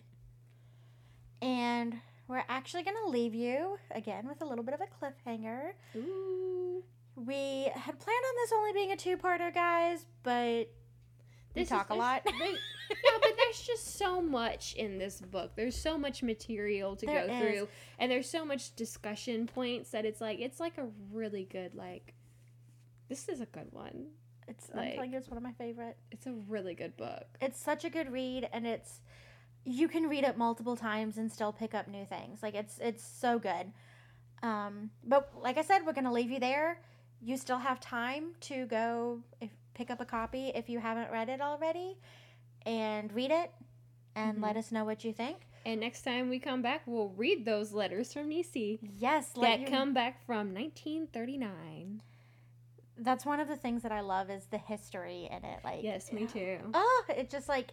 And 1.42 1.98
we're 2.28 2.44
actually 2.48 2.82
going 2.84 2.96
to 3.04 3.10
leave 3.10 3.34
you 3.34 3.78
again 3.90 4.28
with 4.28 4.40
a 4.40 4.44
little 4.44 4.64
bit 4.64 4.74
of 4.74 4.80
a 4.80 4.86
cliffhanger. 5.04 5.72
Ooh. 5.96 6.84
We 7.16 7.64
had 7.74 7.98
planned 7.98 8.24
on 8.28 8.34
this 8.42 8.52
only 8.54 8.72
being 8.72 8.92
a 8.92 8.96
two 8.96 9.16
parter, 9.16 9.52
guys, 9.52 10.06
but 10.22 10.68
we 11.54 11.62
This 11.62 11.64
is- 11.64 11.68
talk 11.70 11.90
a 11.90 11.94
lot. 11.94 12.22
there- 12.24 12.32
yeah, 12.90 13.18
but 13.20 13.32
there's 13.36 13.62
just 13.62 13.96
so 13.98 14.20
much 14.22 14.74
in 14.74 14.98
this 14.98 15.20
book. 15.20 15.52
There's 15.56 15.76
so 15.76 15.98
much 15.98 16.22
material 16.22 16.96
to 16.96 17.06
There 17.06 17.26
go 17.26 17.32
is. 17.32 17.40
through, 17.40 17.68
and 17.98 18.10
there's 18.10 18.28
so 18.30 18.44
much 18.44 18.74
discussion 18.76 19.46
points 19.46 19.90
that 19.90 20.04
it's 20.04 20.20
like 20.20 20.40
it's 20.40 20.60
like 20.60 20.78
a 20.78 20.86
really 21.12 21.44
good 21.50 21.74
like. 21.74 22.14
This 23.08 23.28
is 23.28 23.40
a 23.40 23.46
good 23.46 23.68
one. 23.72 24.06
It's 24.50 24.68
I'm 24.70 24.76
Like- 24.78 24.94
telling 24.94 25.12
you, 25.12 25.18
it's 25.18 25.28
one 25.28 25.36
of 25.38 25.42
my 25.42 25.52
favorite. 25.52 25.96
It's 26.10 26.26
a 26.26 26.32
really 26.32 26.74
good 26.74 26.96
book. 26.96 27.24
It's 27.40 27.58
such 27.60 27.84
a 27.84 27.90
good 27.90 28.10
read, 28.12 28.48
and 28.52 28.66
it's 28.66 29.00
you 29.64 29.88
can 29.88 30.08
read 30.08 30.24
it 30.24 30.36
multiple 30.38 30.74
times 30.76 31.18
and 31.18 31.30
still 31.30 31.52
pick 31.52 31.74
up 31.74 31.86
new 31.86 32.04
things. 32.04 32.42
Like 32.42 32.54
it's 32.54 32.78
it's 32.78 33.04
so 33.04 33.38
good. 33.38 33.72
Um, 34.42 34.90
but 35.04 35.30
like 35.40 35.56
I 35.58 35.62
said, 35.62 35.86
we're 35.86 35.92
gonna 35.92 36.12
leave 36.12 36.30
you 36.30 36.40
there. 36.40 36.80
You 37.22 37.36
still 37.36 37.58
have 37.58 37.78
time 37.80 38.34
to 38.40 38.66
go 38.66 39.22
if, 39.40 39.50
pick 39.74 39.90
up 39.90 40.00
a 40.00 40.04
copy 40.06 40.48
if 40.48 40.68
you 40.68 40.78
haven't 40.80 41.10
read 41.12 41.28
it 41.28 41.40
already, 41.40 41.98
and 42.66 43.12
read 43.12 43.30
it, 43.30 43.52
and 44.14 44.38
Mhm. 44.38 44.42
let 44.42 44.56
us 44.56 44.72
know 44.72 44.84
what 44.84 45.04
you 45.04 45.12
think. 45.12 45.46
And 45.66 45.78
next 45.80 46.02
time 46.02 46.30
we 46.30 46.38
come 46.38 46.62
back, 46.62 46.80
we'll 46.86 47.10
read 47.10 47.44
those 47.44 47.72
letters 47.72 48.14
from 48.14 48.30
Necie 48.30 48.78
Yes, 48.80 49.30
that 49.34 49.60
you- 49.60 49.66
come 49.66 49.92
back 49.92 50.18
from 50.24 50.54
1939. 50.54 52.02
That's 53.02 53.24
one 53.24 53.40
of 53.40 53.48
the 53.48 53.56
things 53.56 53.82
that 53.82 53.92
I 53.92 54.00
love 54.00 54.30
is 54.30 54.44
the 54.46 54.58
history 54.58 55.28
in 55.30 55.44
it. 55.44 55.60
Like 55.64 55.82
Yes, 55.82 56.12
me 56.12 56.26
too. 56.26 56.58
Oh, 56.74 57.04
it 57.08 57.30
just 57.30 57.48
like 57.48 57.72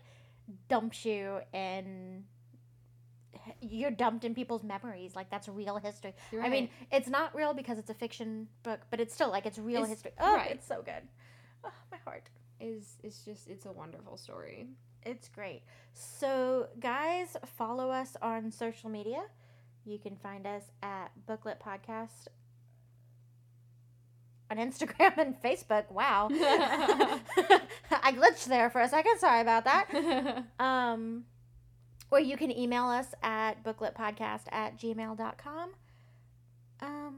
dumps 0.70 1.04
you 1.06 1.40
and 1.54 2.24
you're 3.62 3.92
dumped 3.92 4.24
in 4.26 4.34
people's 4.34 4.64
memories. 4.64 5.16
Like 5.16 5.30
that's 5.30 5.48
real 5.48 5.78
history. 5.78 6.14
I 6.42 6.50
mean, 6.50 6.70
it's 6.92 7.08
not 7.08 7.36
real 7.36 7.54
because 7.54 7.78
it's 7.78 7.90
a 7.90 7.94
fiction 7.94 8.48
book, 8.64 8.80
but 8.90 9.00
it's 9.00 9.14
still 9.14 9.30
like 9.30 9.46
it's 9.46 9.58
real 9.60 9.82
It's- 9.84 9.90
history. 9.90 10.12
Oh, 10.20 10.36
right. 10.36 10.52
it's 10.52 10.68
so 10.68 10.82
good. 10.84 11.04
Oh, 11.64 11.72
my 11.92 11.98
heart. 12.06 12.30
is 12.60 12.98
it's 13.04 13.24
just 13.26 13.48
it's 13.48 13.66
a 13.66 13.72
wonderful 13.72 14.18
story. 14.18 14.68
It's 15.06 15.28
great. 15.30 15.62
So, 15.94 16.68
guys, 16.80 17.38
follow 17.58 17.90
us 17.92 18.16
on 18.22 18.52
social 18.52 18.90
media. 18.90 19.24
You 19.86 20.00
can 20.00 20.16
find 20.18 20.46
us 20.46 20.64
at 20.84 21.12
Booklet 21.28 21.60
Podcast 21.60 22.28
on 24.50 24.58
Instagram 24.58 25.18
and 25.18 25.42
Facebook. 25.42 25.90
Wow. 25.92 26.30
I 26.32 28.12
glitched 28.12 28.46
there 28.46 28.70
for 28.70 28.82
a 28.82 28.90
second. 28.90 29.20
Sorry 29.20 29.42
about 29.42 29.66
that. 29.66 30.44
Um, 30.60 31.26
or 32.10 32.20
you 32.20 32.38
can 32.38 32.52
email 32.58 32.86
us 32.86 33.14
at 33.22 33.64
bookletpodcast 33.64 34.44
at 34.52 34.78
gmail.com. 34.80 35.70
Um, 36.82 37.16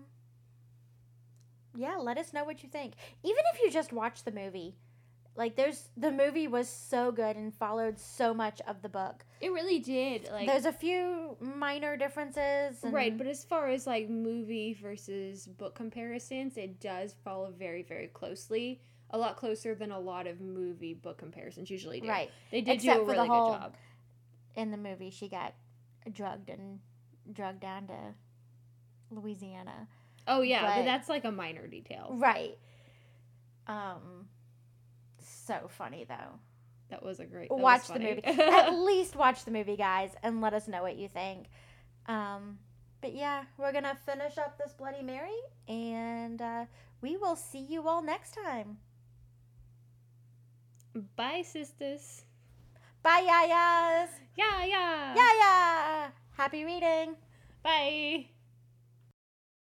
yeah, 1.78 1.96
let 1.98 2.18
us 2.18 2.34
know 2.34 2.44
what 2.44 2.64
you 2.64 2.70
think. 2.70 2.94
Even 3.24 3.44
if 3.54 3.62
you 3.62 3.72
just 3.72 3.94
watch 3.94 4.24
the 4.24 4.32
movie. 4.32 4.76
Like 5.40 5.56
there's 5.56 5.88
the 5.96 6.12
movie 6.12 6.50
was 6.50 6.68
so 6.68 7.14
good 7.14 7.38
and 7.38 7.54
followed 7.56 7.98
so 7.98 8.34
much 8.34 8.60
of 8.68 8.82
the 8.82 8.90
book. 8.90 9.24
it 9.40 9.54
really 9.54 9.80
did. 9.80 10.30
Like 10.30 10.48
There's 10.48 10.66
a 10.66 10.74
few 10.74 11.38
minor 11.40 11.96
differences. 11.96 12.84
And, 12.84 12.94
right, 12.94 13.18
but 13.18 13.26
as 13.26 13.46
far 13.46 13.70
as 13.70 13.88
like 13.88 14.10
movie 14.10 14.74
versus 14.74 15.48
book 15.48 15.76
comparisons, 15.76 16.58
it 16.58 16.82
does 16.82 17.16
follow 17.24 17.54
very 17.58 17.84
very 17.84 18.08
closely. 18.08 18.82
A 19.12 19.18
lot 19.18 19.38
closer 19.38 19.74
than 19.76 19.92
a 19.94 20.00
lot 20.00 20.28
of 20.28 20.42
movie 20.42 20.94
book 20.94 21.18
comparisons 21.18 21.70
usually 21.72 22.02
do. 22.02 22.10
right 22.10 22.30
They 22.52 22.60
did 22.60 22.76
Except 22.76 22.98
do 22.98 23.04
a 23.04 23.06
for 23.06 23.12
the 23.14 23.18
really 23.20 23.28
whole- 23.30 23.52
good 23.54 23.60
job. 23.62 23.76
in 24.58 24.72
the 24.72 24.78
movie, 24.78 25.10
she 25.10 25.30
got 25.30 25.54
drugged 26.12 26.50
and 26.50 26.80
drugged 27.32 27.62
down 27.62 27.88
to 27.88 27.96
Louisiana. 29.10 29.88
Oh 30.28 30.42
yeah, 30.42 30.64
but, 30.64 30.76
but- 30.80 30.86
that's 30.86 31.08
like 31.08 31.24
a 31.24 31.32
minor 31.32 31.66
detail. 31.66 32.10
Right. 32.20 32.58
Um. 33.68 34.28
So 35.50 35.68
funny 35.68 36.06
though. 36.08 36.38
That 36.92 37.04
was 37.04 37.20
a 37.20 37.26
great. 37.26 37.50
watch 37.50 37.88
the 37.88 38.00
movie. 38.00 38.24
At 38.24 38.70
least 38.70 39.16
watch 39.16 39.46
the 39.46 39.52
movie, 39.52 39.76
guys, 39.76 40.12
and 40.22 40.42
let 40.42 40.54
us 40.54 40.68
know 40.68 40.84
what 40.84 40.96
you 40.96 41.08
think. 41.08 41.48
Um, 42.06 42.60
but 43.02 43.16
yeah, 43.16 43.46
we're 43.58 43.72
gonna 43.72 43.98
finish 44.06 44.38
up 44.38 44.60
this 44.60 44.74
Bloody 44.74 45.02
Mary, 45.02 45.40
and 45.68 46.40
uh, 46.40 46.66
we 47.02 47.18
will 47.18 47.36
see 47.36 47.60
you 47.60 47.88
all 47.88 48.04
next 48.04 48.36
time. 48.36 48.78
Bye, 51.16 51.44
sisters. 51.44 52.24
Bye, 53.02 53.22
yayas. 53.22 54.10
Yeah, 54.36 54.66
yeah. 54.66 55.16
Yaya. 55.16 56.12
Happy 56.38 56.64
reading. 56.64 57.16
Bye. 57.64 58.39